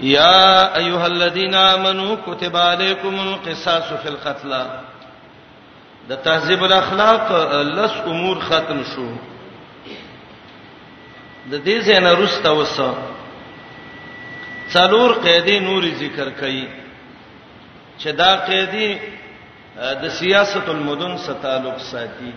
یا 0.00 0.76
ایها 0.80 1.04
الذین 1.06 1.54
آمنو 1.60 2.08
کتب 2.26 2.56
علیکم 2.56 3.14
القصاص 3.20 3.92
فی 4.02 4.08
القتل 4.08 4.52
د 6.08 6.12
تهذیب 6.24 6.64
الاخلاق 6.64 7.32
لس 7.76 7.94
امور 8.14 8.40
ختم 8.48 8.82
شو 8.94 9.08
د 11.50 11.64
دې 11.64 11.80
زنه 11.86 12.12
رستا 12.22 12.50
وسه 12.58 12.88
څلور 14.74 15.10
قیدی 15.24 15.58
نور 15.66 15.82
ذکر 16.00 16.28
کړي 16.40 16.68
چې 17.98 18.08
دا 18.08 18.36
قیدی 18.36 18.98
د 20.02 20.08
سیاست 20.18 20.68
المدن 20.74 21.16
سره 21.26 21.36
تعلق 21.42 21.78
ساتي 21.90 22.32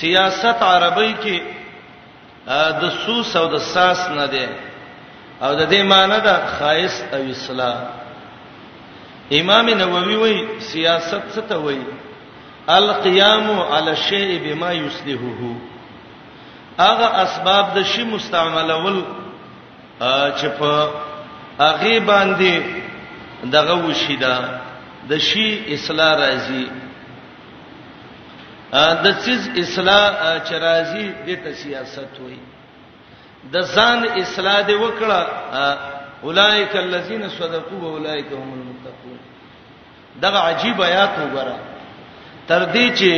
سیاست 0.00 0.58
عربی 0.62 1.12
کې 1.22 1.38
د 2.82 2.84
سوس 3.04 3.30
او 3.40 3.46
د 3.54 3.56
ساس 3.74 4.00
نه 4.18 4.26
دی 4.34 4.46
او 5.46 5.50
د 5.58 5.60
دې 5.72 5.80
معنی 5.92 6.18
دا 6.28 6.36
خاص 6.56 6.94
او 7.14 7.20
اصلاح 7.34 7.76
امام 9.40 9.66
نووي 9.82 10.16
وایي 10.22 10.38
سیاست 10.72 11.22
څه 11.34 11.42
ته 11.48 11.56
وایي 11.64 11.84
القيام 12.78 13.46
على 13.72 13.90
الشيء 13.96 14.30
بما 14.44 14.70
يصلحه 14.72 15.42
اغه 16.90 17.08
اسباب 17.24 17.64
د 17.76 17.78
شی 17.94 18.04
مستعملول 18.04 18.98
چې 20.38 20.46
په 20.60 20.72
اغه 21.70 21.94
باندې 22.10 22.52
دغه 23.44 23.74
وشیدا 23.88 24.36
د 25.08 25.10
شی 25.28 25.46
اصلاح 25.74 26.12
راځي 26.24 26.64
د 29.04 29.06
سیس 29.24 29.44
اصلاح 29.62 30.10
چرازی 30.48 31.08
د 31.26 31.28
ته 31.44 31.50
سیاست 31.62 32.12
وای 32.22 32.40
د 33.52 33.56
ځان 33.76 33.98
اصلاح 34.22 34.58
دی 34.68 34.76
وکړه 34.84 35.20
اولائک 36.26 36.72
الذین 36.86 37.22
صدقوا 37.38 37.86
اولائک 37.94 38.28
هم 38.40 38.48
المتقون 38.58 39.18
دا 40.22 40.28
عجیب 40.48 40.80
آیات 40.88 41.14
وګوره 41.20 41.56
تر 42.48 42.62
دې 42.74 42.86
چې 42.98 43.12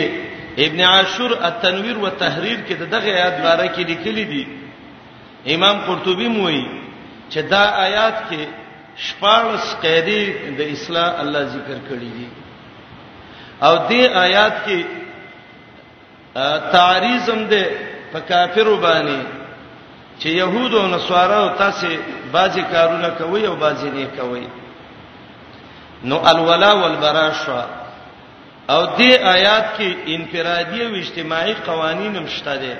ابن 0.66 0.80
عاشور 0.88 1.30
التنویر 1.48 1.96
و 1.98 2.08
تحریر 2.18 2.58
کې 2.68 2.72
دغه 2.96 3.08
آیات 3.18 3.36
باره 3.46 3.68
کې 3.74 3.86
لیکلي 3.92 4.24
دي 4.32 4.48
امام 5.54 5.76
قرطبی 5.86 6.28
موي 6.38 6.62
چې 7.30 7.38
دا 7.54 7.62
آیات 7.86 8.18
کې 8.30 8.40
شپارس 8.96 9.70
قیدی 9.86 10.22
د 10.58 10.74
اصلاح 10.74 11.20
الله 11.22 11.44
ذکر 11.56 11.78
کړی 11.88 12.10
دي 12.18 12.28
او 13.62 13.72
دې 13.88 14.16
آیات 14.26 14.56
کې 14.66 15.02
تعریزم 16.76 17.44
ده 17.46 17.64
په 18.12 18.20
کافرو 18.20 18.76
باندې 18.76 19.20
چې 20.20 20.26
يهود 20.28 20.74
او 20.74 20.86
نصارا 20.86 21.38
او 21.50 21.56
تاسو 21.58 21.86
بعضي 22.32 22.62
کارونه 22.62 23.08
کوي 23.18 23.46
او 23.46 23.56
بعضي 23.56 23.90
نه 23.90 24.06
کوي 24.18 24.46
نو 26.04 26.16
الولا 26.26 26.72
والبرا 26.74 27.32
شو 27.32 27.58
او 28.70 28.86
دې 28.96 29.10
آیات 29.22 29.64
کې 29.78 29.90
انفرادي 30.10 30.82
او 30.86 30.94
اجتماعي 30.94 31.54
قوانین 31.54 32.16
هم 32.16 32.26
شته 32.26 32.56
دي 32.56 32.74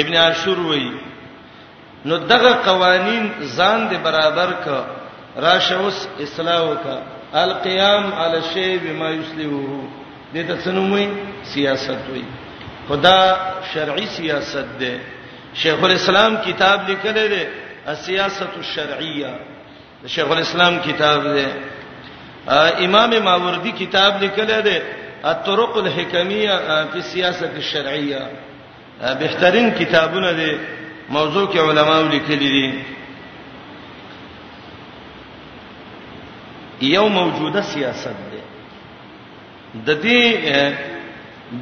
ابن 0.00 0.14
عاشور 0.16 0.58
وایي 0.60 0.92
نو 2.04 2.16
دغه 2.16 2.52
قوانین 2.66 3.30
ځان 3.58 3.88
دې 3.92 3.96
برابر 4.04 4.50
ک 4.64 4.66
راشوس 5.36 6.06
اصلاح 6.22 6.60
وک 6.60 6.86
القيام 7.34 8.12
على 8.12 8.42
شيء 8.54 8.80
بما 8.84 9.08
يسلوه 9.10 9.88
دې 10.34 10.42
ته 10.48 10.56
څنوي 10.64 11.06
سیاست 11.52 12.00
وي 12.12 12.24
خدا 12.88 13.18
شرعي 13.72 14.06
سیاست 14.18 14.66
ده 14.80 14.94
شیخ 15.62 15.78
الاسلام 15.88 16.32
کتاب 16.46 16.78
لیکل 16.88 17.16
دی 17.32 17.42
السیاست 17.92 18.50
الشرعیه 18.62 19.30
شیخ 20.14 20.28
الاسلام 20.36 20.74
کتاب 20.86 21.20
دی 21.36 21.46
امام 22.86 23.10
ماوردی 23.28 23.72
کتاب 23.82 24.12
لیکل 24.22 24.50
دی 24.66 24.76
الطرق 25.30 25.72
الحکمیه 25.84 26.54
فی 26.92 26.98
السیاست 27.04 27.44
الشرعیه 27.64 28.22
بهترین 29.22 29.66
کتابونه 29.80 30.32
دي 30.40 30.50
موضوع 31.16 31.46
کې 31.52 31.58
علماو 31.68 32.02
لیکلي 32.14 32.50
دي 32.56 32.68
یو 36.94 37.04
موجوده 37.08 37.62
سیاست 37.72 38.14
ده 38.32 38.42
د 39.86 39.90
دې 40.02 40.22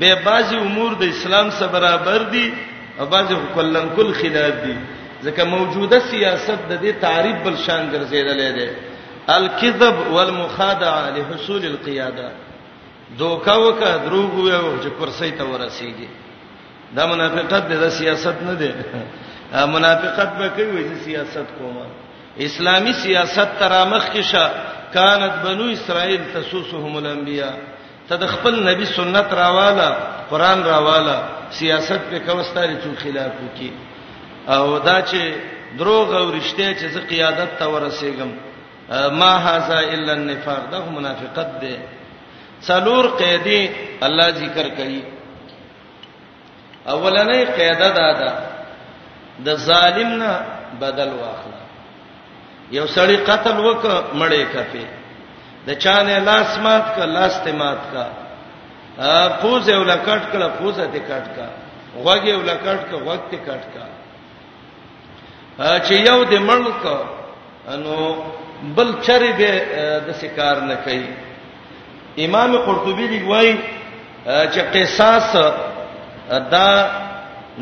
به 0.00 0.14
بازي 0.24 0.56
امور 0.56 0.90
د 1.00 1.02
اسلام 1.04 1.50
سره 1.50 1.68
برابر 1.72 2.22
دي 2.32 2.52
او 3.00 3.06
بازي 3.06 3.34
کلن 3.54 3.88
کل 3.96 4.12
خلاف 4.12 4.52
دي 4.64 4.76
ځکه 5.24 5.42
موجوده 5.54 5.98
سیاست 6.10 6.58
د 6.70 6.76
دې 6.84 6.92
تعریف 7.00 7.36
بل 7.44 7.56
شان 7.66 7.90
ګرځیدلې 7.92 8.50
ده 8.58 8.70
الکذب 9.36 9.96
والمخادعه 10.12 11.10
لحصول 11.16 11.66
القياده 11.66 12.30
دوکا 13.18 13.56
وکا 13.58 13.96
دروغ 14.04 14.30
ویو 14.34 14.76
چې 14.82 14.88
کرسۍ 15.00 15.30
ته 15.38 15.44
ورسیږي 15.44 16.08
دا 16.96 17.06
منافقت 17.06 17.68
د 17.68 17.88
سیاست 17.90 18.42
نه 18.42 18.54
ده 18.54 18.74
منافقت 19.74 20.34
به 20.38 20.48
کوي 20.48 20.84
چې 20.84 21.04
سیاست 21.04 21.46
کومه 21.58 21.86
اسلامی 22.38 22.92
سیاست 22.92 23.48
ترامخ 23.58 24.08
کې 24.14 24.20
شا 24.32 24.48
کانت 24.94 25.32
بنو 25.44 25.64
اسرائیل 25.72 26.20
تسوسهم 26.34 26.96
الانبیاء 26.96 27.52
ته 28.08 28.16
د 28.16 28.24
خپل 28.34 28.54
نبی 28.68 28.84
سنت 28.96 29.28
راواله 29.40 29.86
قران 30.30 30.58
راواله 30.70 31.16
سیاست 31.60 32.02
په 32.10 32.18
کوستاري 32.28 32.76
چې 32.82 32.90
خلاف 33.02 33.32
وکي 33.44 33.70
او 34.56 34.78
دا 34.88 34.96
چې 35.10 35.22
دروغ 35.80 36.08
او 36.20 36.24
رښتیا 36.38 36.70
چې 36.78 36.86
زه 36.94 37.00
قیادت 37.12 37.50
ته 37.58 37.66
ورسېږم 37.72 38.30
ما 39.20 39.32
هاذا 39.46 39.78
الا 39.94 40.12
النفاق 40.12 40.62
دا 40.72 40.78
منافقت 40.94 41.50
ده 41.64 41.74
څلور 42.68 43.04
قیدی 43.22 43.60
الله 44.06 44.28
ذکر 44.38 44.66
کوي 44.78 45.02
اولنې 46.86 47.40
قاعده 47.58 47.88
دا 48.00 48.08
ده 48.22 48.30
د 49.46 49.54
ظالم 49.68 50.10
نه 50.22 50.32
بدل 50.80 51.12
واخله 51.22 51.62
یو 52.70 52.86
سړی 52.86 53.16
قتل 53.30 53.56
وک 53.60 53.84
مړې 54.12 54.44
کفه 54.56 55.01
د 55.66 55.70
چانه 55.84 56.18
لاس 56.28 56.50
مات 56.64 56.84
کا 56.96 57.04
لاس 57.16 57.34
ته 57.44 57.52
مات 57.60 57.82
کا 57.92 58.04
پوز 59.42 59.68
یو 59.68 59.82
لکټ 59.84 60.22
کړه 60.32 60.48
پوز 60.58 60.76
ته 60.92 61.00
کټ 61.08 61.26
کا 61.36 61.46
غوږ 62.04 62.22
یو 62.34 62.40
لکټ 62.50 62.80
کا 62.90 62.96
غوږ 63.04 63.20
ته 63.30 63.38
کټ 63.46 63.62
کا 63.74 63.84
چې 65.86 65.94
یو 66.08 66.18
د 66.32 66.34
مړک 66.48 66.82
انو 67.72 67.94
بل 68.76 68.88
چرې 69.06 69.30
به 69.38 69.52
د 70.06 70.08
سکار 70.22 70.56
نه 70.70 70.76
کوي 70.84 71.14
امام 72.26 72.52
قرطبي 72.66 73.06
دی 73.12 73.20
وای 73.30 73.50
چې 74.26 74.60
قصاص 74.74 75.30
دا 76.54 76.68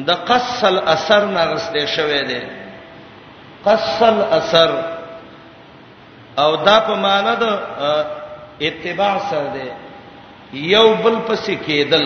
د 0.08 0.10
قصل 0.30 0.74
اثر 0.94 1.22
نه 1.34 1.44
غستې 1.56 1.86
شوې 1.96 2.22
ده 2.30 2.42
قصل 3.64 4.16
اثر 4.38 4.70
او 6.38 6.56
دا 6.66 6.78
په 6.86 6.94
معنا 6.94 7.34
د 7.42 7.44
اتباع 8.66 9.14
سره 9.30 9.48
دی 9.54 9.68
یو 10.74 10.86
بل 11.02 11.16
پسې 11.26 11.54
کېدل 11.66 12.04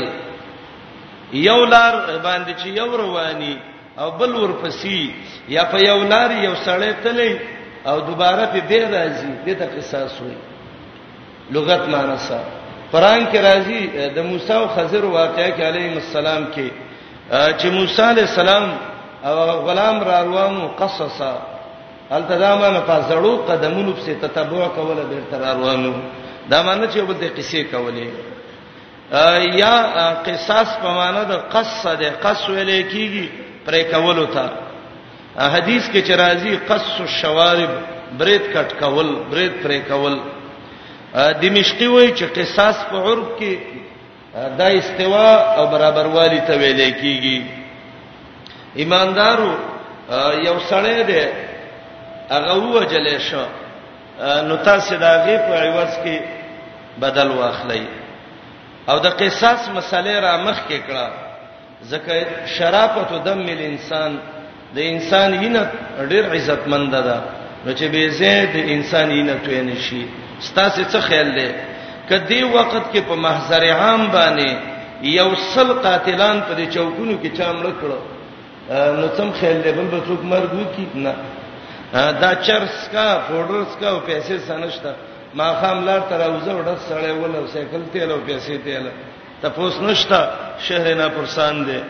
یو 1.48 1.64
لار 1.74 1.92
باندې 2.26 2.52
چې 2.60 2.66
یو 2.80 2.90
رواني 3.02 3.56
او 3.98 4.08
بل 4.20 4.32
ور 4.40 4.52
پسې 4.62 5.00
یا 5.48 5.64
په 5.72 5.78
یو 5.90 6.00
لار 6.12 6.30
یو 6.30 6.54
سړی 6.66 6.92
تلې 7.04 7.32
او 7.86 8.00
دوباره 8.08 8.44
په 8.52 8.60
دې 8.70 8.82
راځي 8.94 9.30
دې 9.46 9.54
ته 9.58 9.66
قصاص 9.76 10.20
وایي 10.20 10.38
لغت 11.54 11.88
معنا 11.88 12.16
سره 12.18 12.44
قران 12.92 13.26
کې 13.30 13.38
راځي 13.48 13.82
د 14.16 14.18
موسی 14.28 14.52
او 14.52 14.66
خضر 14.68 15.04
واقعې 15.04 15.50
کې 15.56 15.62
علیهم 15.68 15.96
السلام 15.98 16.42
کې 16.54 16.68
چې 17.58 17.66
موسی 17.76 18.02
علی 18.02 18.20
السلام 18.20 18.64
او 19.24 19.36
غلام 19.66 20.00
را 20.08 20.22
روانو 20.24 20.68
قصصا 20.68 21.32
التزامانه 22.12 22.80
پاسړو 22.80 23.36
قدمونو 23.48 23.92
په 23.92 24.12
تتبع 24.22 24.68
کوله 24.76 25.02
به 25.08 25.18
تر 25.30 25.38
روانو 25.40 25.92
دا 26.50 26.62
معنی 26.62 26.86
چې 26.86 26.96
وبد 26.98 27.22
قصې 27.36 27.58
کولې 27.72 28.08
یا 29.56 29.74
قصاص 30.26 30.68
په 30.82 30.88
معنی 30.88 31.24
د 31.32 31.34
قصه 31.54 31.94
ده 31.94 32.10
قص 32.24 32.46
ویلې 32.48 32.80
کیږي 32.92 33.28
پرې 33.66 33.82
کولو 33.94 34.26
ته 34.26 34.44
حدیث 35.38 35.86
کې 35.90 36.02
چې 36.06 36.12
راځي 36.16 36.68
قص 36.68 37.00
الشوارب 37.00 37.70
برید 38.18 38.42
کټ 38.54 38.70
کول 38.80 39.16
برید 39.30 39.52
پرې 39.64 39.80
کول 39.90 40.20
دمشقي 41.14 41.86
وایي 41.88 42.12
چې 42.16 42.24
قصاص 42.38 42.76
په 42.90 42.96
عرب 42.96 43.28
کې 43.40 43.56
دا 44.58 44.66
استوا 44.68 45.34
او 45.58 45.66
برابر 45.66 46.06
والی 46.06 46.40
ته 46.40 46.58
ویلې 46.60 46.94
کیږي 47.00 47.46
ایماندارو 48.74 49.54
یو 50.44 50.58
سړی 50.70 51.04
دی 51.06 51.26
هغه 52.30 52.56
وجلې 52.56 53.18
شو 53.20 53.44
نو 54.48 54.56
تاسو 54.56 54.96
دا 54.96 55.24
غي 55.24 55.36
په 55.38 55.54
عوض 55.62 55.90
کې 56.04 56.16
بدل 56.98 57.28
واخلئ 57.30 57.80
او 58.88 58.98
د 58.98 59.06
قصاص 59.20 59.68
مسلې 59.68 60.16
را 60.24 60.36
مخ 60.36 60.58
کې 60.68 60.78
کړه 60.88 61.06
ځکه 61.90 62.16
شرافت 62.58 63.12
دم 63.24 63.38
مل 63.38 63.60
انسان 63.60 64.18
د 64.74 64.78
انسان 64.80 65.32
وینه 65.40 65.68
ډېر 66.08 66.24
عزتمند 66.36 66.92
ده 66.94 67.20
نو 67.66 67.72
چې 67.74 67.84
به 67.92 68.08
زه 68.08 68.44
د 68.54 68.56
انسان 68.56 69.10
وینه 69.12 69.36
توې 69.44 69.60
نشي 69.70 70.02
ستاسو 70.40 70.82
څه 70.84 70.98
خیال 71.08 71.30
دی 71.34 71.48
کدی 72.08 72.42
وخت 72.44 72.92
کې 72.92 72.98
په 73.08 73.14
محضر 73.14 73.64
عام 73.70 74.10
باندې 74.12 74.52
یو 75.02 75.34
سل 75.36 75.72
قاتلان 75.72 76.40
په 76.48 76.66
چوکونو 76.74 77.18
کې 77.22 77.36
چامل 77.38 77.66
کړه 77.66 77.98
نو 78.98 79.08
څم 79.16 79.32
خیال 79.40 79.62
دی 79.62 79.72
بل 79.72 79.86
به 79.92 80.00
څوک 80.08 80.20
مرګ 80.32 80.50
وکړي 80.60 80.88
نه 80.94 81.14
دا 81.94 82.34
چرس 82.46 82.88
کا 82.92 83.06
پودرس 83.28 83.76
کا 83.80 83.88
او 83.88 83.98
پیسې 84.06 84.36
سنشت 84.48 84.84
ما 85.34 85.52
خام 85.60 85.84
لار 85.84 86.00
تر 86.08 86.20
اوزه 86.26 86.52
وډه 86.54 86.74
سړې 86.88 87.10
ول 87.22 87.46
سیکل 87.52 87.82
تیل 87.92 88.10
او 88.10 88.18
پیسې 88.26 88.52
تیل 88.64 88.86
تپوس 89.42 89.74
نشتا 89.80 90.20
شهر 90.66 90.94
نه 90.94 91.08
پرسان 91.14 91.64
دي 91.66 91.80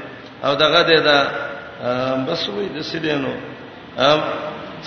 او 0.44 0.54
دغه 0.54 0.82
دې 0.88 0.98
دا 1.04 1.18
بس 2.28 2.46
وې 2.48 2.68
د 2.76 2.80
سیدنو 2.84 3.32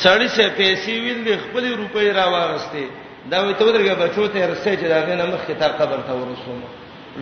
سړی 0.03 0.27
سه 0.27 0.49
پیسې 0.57 0.89
ویل 1.01 1.19
د 1.27 1.39
خپل 1.43 1.65
روپۍ 1.81 2.11
را 2.17 2.25
واغسته 2.27 2.83
دا 3.31 3.41
وي 3.41 3.53
ته 3.53 3.65
درګه 3.73 3.95
بچو 4.01 4.27
ته 4.27 4.47
رسې 4.53 4.79
چې 4.79 4.85
دا 4.93 4.99
غنه 5.01 5.25
مخ 5.25 5.57
ته 5.59 5.67
قبر 5.79 5.97
ته 6.07 6.13
ورسوم 6.13 6.61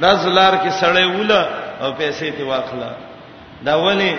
داز 0.01 0.27
لار 0.27 0.53
کې 0.63 0.71
سړی 0.83 1.05
وله 1.19 1.47
او 1.81 1.93
پیسې 1.99 2.33
ته 2.37 2.43
واخله 2.43 2.93
دا 3.65 3.75
ونی 3.77 4.15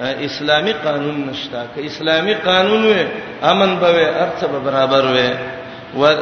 اسلامی 0.00 0.72
قانون 0.72 1.28
نشتا 1.30 1.64
که 1.74 1.86
اسلامی 1.86 2.34
قانون 2.34 2.86
و 2.86 3.04
امن 3.42 3.76
به 3.78 4.22
ارث 4.22 4.44
به 4.44 4.58
برابر 4.58 5.04
و 5.12 5.16
و 6.04 6.14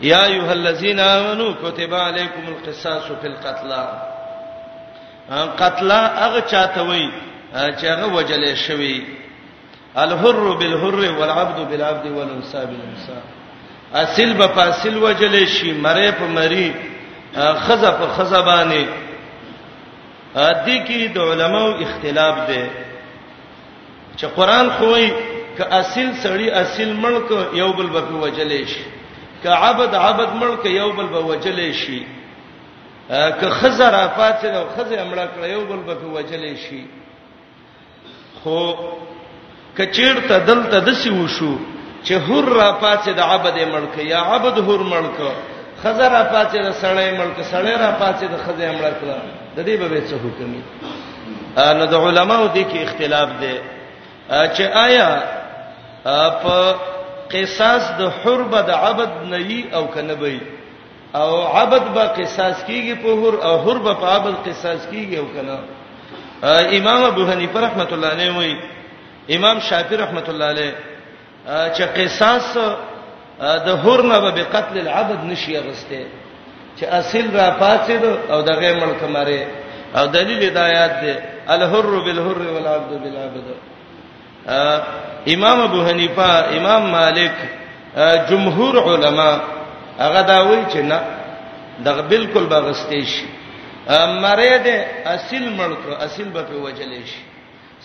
یا 0.00 0.24
ایها 0.24 0.50
الذین 0.50 1.00
آمنو 1.00 1.52
کتب 1.54 1.94
علیکم 1.94 2.42
القصاص 2.48 3.02
فی 3.22 3.28
القتل 3.28 3.70
قتل 5.58 5.90
هغه 5.90 6.40
چاته 6.50 6.80
وای 6.80 7.08
چې 7.52 7.84
هغه 7.84 8.06
وجلې 8.06 8.54
شوی 8.56 9.02
الحر 9.96 10.32
بالحر 10.56 11.18
والعبد 11.18 11.68
بالعبد 11.70 12.06
والانثى 12.06 12.52
بالانثى 12.66 13.18
اصل 13.94 14.32
به 14.34 14.46
فاصل 14.46 14.96
وجلې 15.14 15.44
شي 15.48 15.72
مری 15.72 16.10
په 16.12 16.24
مری 16.24 16.74
خزه 17.36 17.90
په 17.90 18.06
خزه 18.16 18.40
باندې 18.44 18.86
دې 20.38 20.86
کې 20.88 21.14
د 21.14 21.18
علماو 21.18 21.74
اختلاف 21.74 22.48
دی 22.50 22.64
چې 24.16 24.26
قران 24.36 24.68
خو 24.78 24.84
وي 24.92 25.08
ک 25.56 25.60
اصل 25.80 26.08
سړی 26.22 26.50
اصل 26.62 26.92
ملک 27.04 27.30
یو 27.62 27.72
بل 27.78 27.86
به 27.94 28.14
وجلې 28.20 28.66
شي 28.72 28.84
ک 29.42 29.46
عبد 29.62 29.94
عبد 30.04 30.30
ملک 30.42 30.66
یو 30.66 30.90
بل 30.96 31.06
به 31.14 31.20
وجلې 31.20 31.72
شي 31.82 32.02
ک 33.40 33.42
خزر 33.60 33.94
افات 34.04 34.44
نو 34.54 34.62
خزر 34.76 34.98
مړه 35.10 35.26
کړ 35.34 35.44
یو 35.54 35.64
بل 35.70 35.80
به 35.94 35.98
وجلې 36.14 36.54
شي 36.68 36.82
خو 38.42 38.72
کچیر 39.78 40.20
ته 40.28 40.38
دل 40.46 40.62
ته 40.70 40.78
دسی 40.86 41.10
وشو 41.10 41.54
چې 42.04 42.12
هر 42.26 42.44
را 42.44 42.70
پاتې 42.82 43.08
د 43.16 43.20
عبد 43.34 43.56
ملک 43.74 43.98
یا 44.12 44.20
عبد 44.34 44.58
هر 44.68 44.82
ملک 44.94 45.16
خزر 45.82 46.10
را 46.12 46.24
پاتې 46.32 46.56
د 46.56 46.72
سړی 46.82 47.10
ملک 47.20 47.36
سړی 47.52 47.76
را 47.82 47.90
پاتې 48.00 48.24
د 48.24 48.36
خزر 48.46 48.70
ملک 48.70 48.98
د 49.56 49.64
دې 49.64 49.80
به 49.80 50.00
څه 50.00 50.14
حکم 50.24 50.50
نو 51.78 51.84
د 51.92 51.94
علماو 52.06 52.46
دي 52.54 52.64
کې 52.64 52.76
اختلاف 52.82 53.28
دی 53.40 53.54
چې 54.30 54.64
آیا 54.86 55.10
په 56.42 56.56
قصاص 57.32 57.82
د 57.98 58.02
حرب 58.22 58.52
د 58.66 58.70
عبد 58.88 59.10
نهي 59.32 59.60
او 59.76 59.84
کنه 59.94 60.14
وي 60.22 60.38
او 61.14 61.30
عبد 61.60 61.84
به 61.94 62.04
قصاص 62.18 62.56
کیږي 62.68 62.94
په 63.02 63.08
حر 63.22 63.34
او 63.48 63.54
حر 63.64 63.78
به 63.84 63.94
په 64.00 64.06
عبد 64.16 64.34
قصاص 64.46 64.82
کیږي 64.92 65.16
او 65.22 65.26
کنه 65.34 65.56
امام 66.78 67.02
ابو 67.10 67.22
حنیفه 67.30 67.60
رحمۃ 67.66 67.90
اللہ 67.96 68.06
علیہ 68.16 68.30
وی 68.38 68.54
امام 69.36 69.60
شافعی 69.68 69.96
رحمۃ 69.96 70.28
اللہ 70.32 70.48
علیہ 70.54 70.70
چې 71.76 71.84
قصاص 71.96 72.56
د 73.66 73.68
حر 73.84 74.02
نه 74.02 74.18
به 74.20 74.44
قتل 74.54 74.78
العبد 74.82 75.18
نشي 75.24 75.58
غسته 75.58 76.02
چې 76.78 76.82
اصل 77.00 77.26
را 77.36 77.50
پاتید 77.58 78.02
او 78.32 78.40
دغه 78.42 78.72
ملک 78.82 79.02
ماره 79.14 79.42
او 79.98 80.06
دلیل 80.06 80.40
د 80.54 80.56
آیات 80.56 80.92
دی 81.02 81.14
الحر 81.56 81.86
بالحر 82.06 82.38
والعبد 82.54 82.92
بالعبد 83.02 83.46
امام 85.28 85.60
ابو 85.60 85.82
حنیفه 85.82 86.56
امام 86.56 86.90
مالک 86.90 87.30
جمهور 88.30 88.82
علما 88.82 89.40
هغه 89.98 90.22
دا 90.22 90.44
وایي 90.46 90.64
چې 90.72 90.76
نه 90.76 91.00
دا 91.84 92.00
بالکل 92.02 92.46
باغستې 92.48 93.06
شي 93.06 93.24
مریض 93.98 94.66
اصل 95.06 95.48
ملک 95.54 95.78
اصل 96.00 96.24
به 96.28 96.42
په 96.42 96.54
وجلې 96.64 97.06
شي 97.08 97.20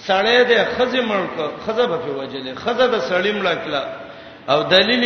سړی 0.07 0.43
د 0.43 0.65
خزه 0.77 1.01
ملک 1.01 1.51
خزه 1.67 1.85
به 1.87 1.97
په 1.97 2.11
وجلې 2.11 2.55
خزه 2.59 2.87
د 2.87 2.99
سړی 3.09 3.31
ملکلا 3.35 3.83
او 4.49 4.63
دلیل 4.63 5.03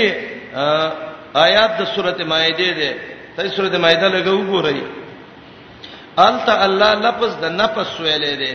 آیات 1.36 1.78
د 1.78 1.84
سورته 1.96 2.24
مائده 2.24 2.72
ده 2.74 2.94
ته 3.38 3.48
سورته 3.50 3.78
مائده 3.78 4.10
لګو 4.10 4.46
ګورئ 4.52 4.82
انت 6.20 6.50
الله 6.50 6.94
لفظ 6.94 7.36
د 7.42 7.46
نفس 7.52 8.00
ویلې 8.00 8.36
ده 8.44 8.54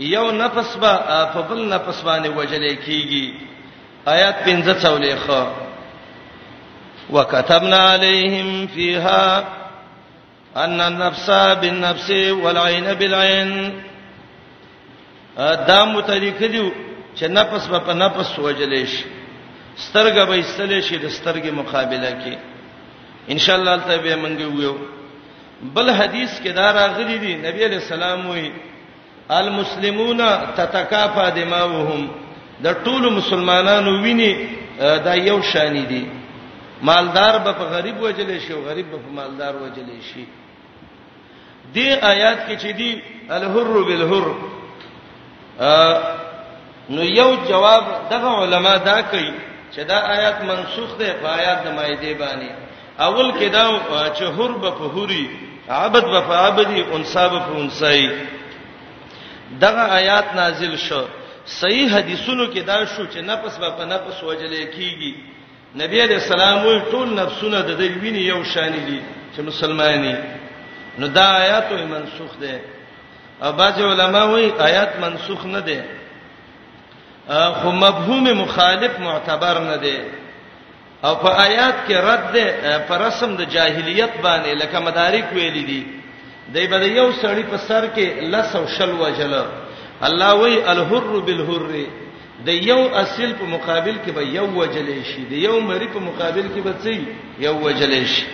یو 0.00 0.30
نفس 0.30 0.76
با 0.76 0.92
په 1.34 1.40
بل 1.40 1.68
نفس 1.72 2.00
باندې 2.02 2.28
وجلې 2.36 2.74
کیږي 2.84 3.34
آیات 4.06 4.36
15 4.44 4.82
څولېخه 4.82 5.46
وكتبنا 7.10 7.78
عليهم 7.92 8.66
فيها 8.66 9.44
ان 10.56 10.80
النفس 10.80 11.30
بالنفس 11.30 12.10
والعين 12.42 12.94
بالعين 12.94 13.82
دا 15.68 15.84
متریک 15.84 16.38
دی 16.40 16.70
چې 17.16 17.22
نفس 17.24 17.68
په 17.68 17.92
نفس 17.92 18.36
وجلې 18.38 18.86
شي 18.86 19.04
سترګه 19.76 20.24
به 20.24 20.40
استلې 20.42 20.80
شي 20.84 20.96
د 20.98 21.08
سترګې 21.10 21.50
مقابله 21.52 22.10
کې 22.24 22.36
ان 23.32 23.38
شاء 23.38 23.56
الله 23.56 23.76
تعالی 23.76 23.98
به 24.02 24.16
مونږ 24.22 24.56
ویو 24.56 24.76
بل 25.62 25.90
حدیث 25.90 26.40
کې 26.44 26.48
دا 26.48 26.72
راغلي 26.72 27.18
دی 27.18 27.36
نبی 27.36 27.64
علیہ 27.64 27.76
السلام 27.78 28.26
وی 28.30 28.50
المسلمون 29.30 30.18
تتکافا 30.56 31.28
دماؤهم 31.28 32.08
د 32.64 32.72
ټولو 32.84 33.10
مسلمانانو 33.10 33.90
ویني 34.02 34.30
دا 35.06 35.14
یو 35.28 35.38
شان 35.52 35.74
دي 35.90 36.04
مالدار 36.88 37.38
به 37.44 37.52
په 37.60 37.64
غریب 37.74 37.96
وجلې 38.02 38.38
شي 38.46 38.52
او 38.52 38.62
غریب 38.68 38.86
به 38.92 38.98
په 39.04 39.10
مالدار 39.18 39.54
وجلې 39.56 40.00
شي 40.14 40.24
دې 41.74 42.04
آیات 42.12 42.38
کې 42.48 42.54
چې 42.62 42.66
دی 42.66 43.02
الحر 43.30 43.82
بالحر 43.88 44.26
نو 46.94 47.02
یو 47.18 47.30
جواب 47.48 47.84
دغه 48.10 48.30
علما 48.44 48.74
دا 48.76 49.00
کوي 49.02 49.32
چې 49.74 49.80
دا 49.90 49.98
آیات 50.16 50.42
منسوخ 50.50 50.98
ده 50.98 51.12
په 51.22 51.28
آیات 51.40 51.62
د 51.66 51.74
مایده 51.76 52.14
باندې 52.24 52.50
اول 53.02 53.32
کې 53.38 53.48
دا 53.52 53.66
چې 54.14 54.22
حر 54.36 54.52
به 54.62 54.70
په 54.70 54.88
حوري 54.94 55.26
عبد 55.68 56.04
به 56.12 56.20
په 56.20 56.34
عبدي 56.46 56.84
انصاب 56.94 57.30
په 57.32 57.58
انصای 57.60 58.08
دغه 59.58 59.80
آیات 59.98 60.34
نازل 60.34 60.76
شو 60.76 61.04
صحیح 61.60 61.88
حدیثونو 61.96 62.46
کې 62.54 62.58
دا 62.66 62.84
شو 62.96 63.02
چې 63.06 63.16
نفس 63.30 63.56
به 63.58 63.70
په 63.78 63.84
نفس 63.84 64.22
وجلې 64.22 64.74
کیږي 64.74 65.12
نبی 65.82 66.00
علیہ 66.02 66.16
السلام 66.22 66.58
وی 66.66 66.78
ټول 66.90 67.14
نفسونه 67.14 67.60
د 67.60 67.78
دې 67.78 68.02
ویني 68.02 68.18
یو 68.26 68.44
شان 68.54 68.72
دي 68.86 69.00
چې 69.36 69.40
مسلمانې 69.40 70.16
نو 70.98 71.06
دا 71.06 71.26
آیات 71.30 71.72
وي 71.72 71.84
منسوخ 71.84 72.36
ده 72.40 72.58
او 73.42 73.52
بعض 73.52 73.80
علما 73.80 74.24
وی 74.24 74.52
آیات 74.60 74.96
منسوخ 75.00 75.44
نه 75.46 75.58
ده 75.58 75.84
خو 77.60 77.70
مفهوم 77.72 78.32
مخالف 78.42 78.98
معتبر 79.00 79.58
نه 79.60 79.76
ده 79.76 80.04
او 81.04 81.14
په 81.14 81.28
آیات 81.46 81.74
کې 81.88 81.92
رد 82.08 82.32
ده 82.32 82.78
پر 82.88 83.00
رسم 83.06 83.36
د 83.36 83.44
جاهلیت 83.50 84.10
باندې 84.22 84.62
لکه 84.64 84.78
مدارک 84.80 85.24
ویل 85.34 85.66
دي 85.66 85.82
دای 86.54 86.66
په 86.68 86.86
یو 86.98 87.08
سړی 87.22 87.42
په 87.50 87.56
سر 87.68 87.84
کې 87.94 88.06
لس 88.32 88.56
او 88.56 88.64
شل 88.76 88.92
وجل 89.00 89.34
الله 90.08 90.30
وی 90.40 90.56
الحر 90.74 91.12
بالحر 91.28 91.72
د 92.48 92.66
یو 92.68 92.78
اصل 93.02 93.32
په 93.40 93.44
مقابل 93.54 93.96
کې 94.06 94.10
به 94.16 94.22
یو 94.38 94.46
وجل 94.60 94.90
شي 95.10 95.24
د 95.32 95.42
یو 95.46 95.60
مری 95.68 95.86
په 95.94 95.98
مقابل 96.08 96.46
کې 96.54 96.60
به 96.60 96.74
څه 96.82 97.02
یو 97.46 97.54
وجل 97.66 97.92
شي 98.14 98.26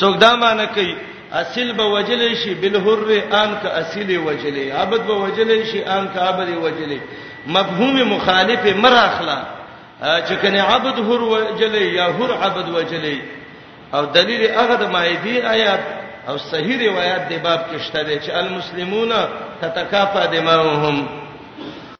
څوک 0.00 0.16
دا 0.24 0.30
معنی 0.44 0.66
کوي 0.74 0.94
اصل 1.42 1.72
به 1.78 1.84
وجل 1.96 2.22
شي 2.42 2.54
بالحر 2.62 3.08
ان 3.18 3.54
کا 3.62 3.68
اصل 3.80 4.16
وجل 4.26 4.56
عبد 4.82 5.06
به 5.08 5.14
وجل 5.24 5.64
شي 5.72 5.82
ان 5.84 6.08
کا 6.14 6.20
عبد 6.28 6.48
وجل 6.64 6.98
مفهوم 7.46 8.12
مخالف 8.14 8.66
مراخلا 8.84 9.38
چې 10.02 10.32
کنه 10.42 10.62
عبد 10.72 10.96
حر 11.10 11.22
وجل 11.36 11.74
یا 11.82 12.04
حر 12.18 12.32
عبد 12.32 12.68
وجل 12.76 13.12
او 13.94 14.04
دلیل 14.06 14.42
هغه 14.44 14.74
د 14.82 14.90
مایدی 14.96 15.42
آیات 15.54 15.84
او 16.28 16.38
صحیح 16.38 16.78
روایت 16.90 17.22
دی 17.30 17.38
باب 17.44 17.60
کې 17.68 17.78
شته 17.86 18.16
چې 18.24 18.30
المسلمون 18.42 19.10
تتکافا 19.60 20.22
دماؤهم 20.32 20.96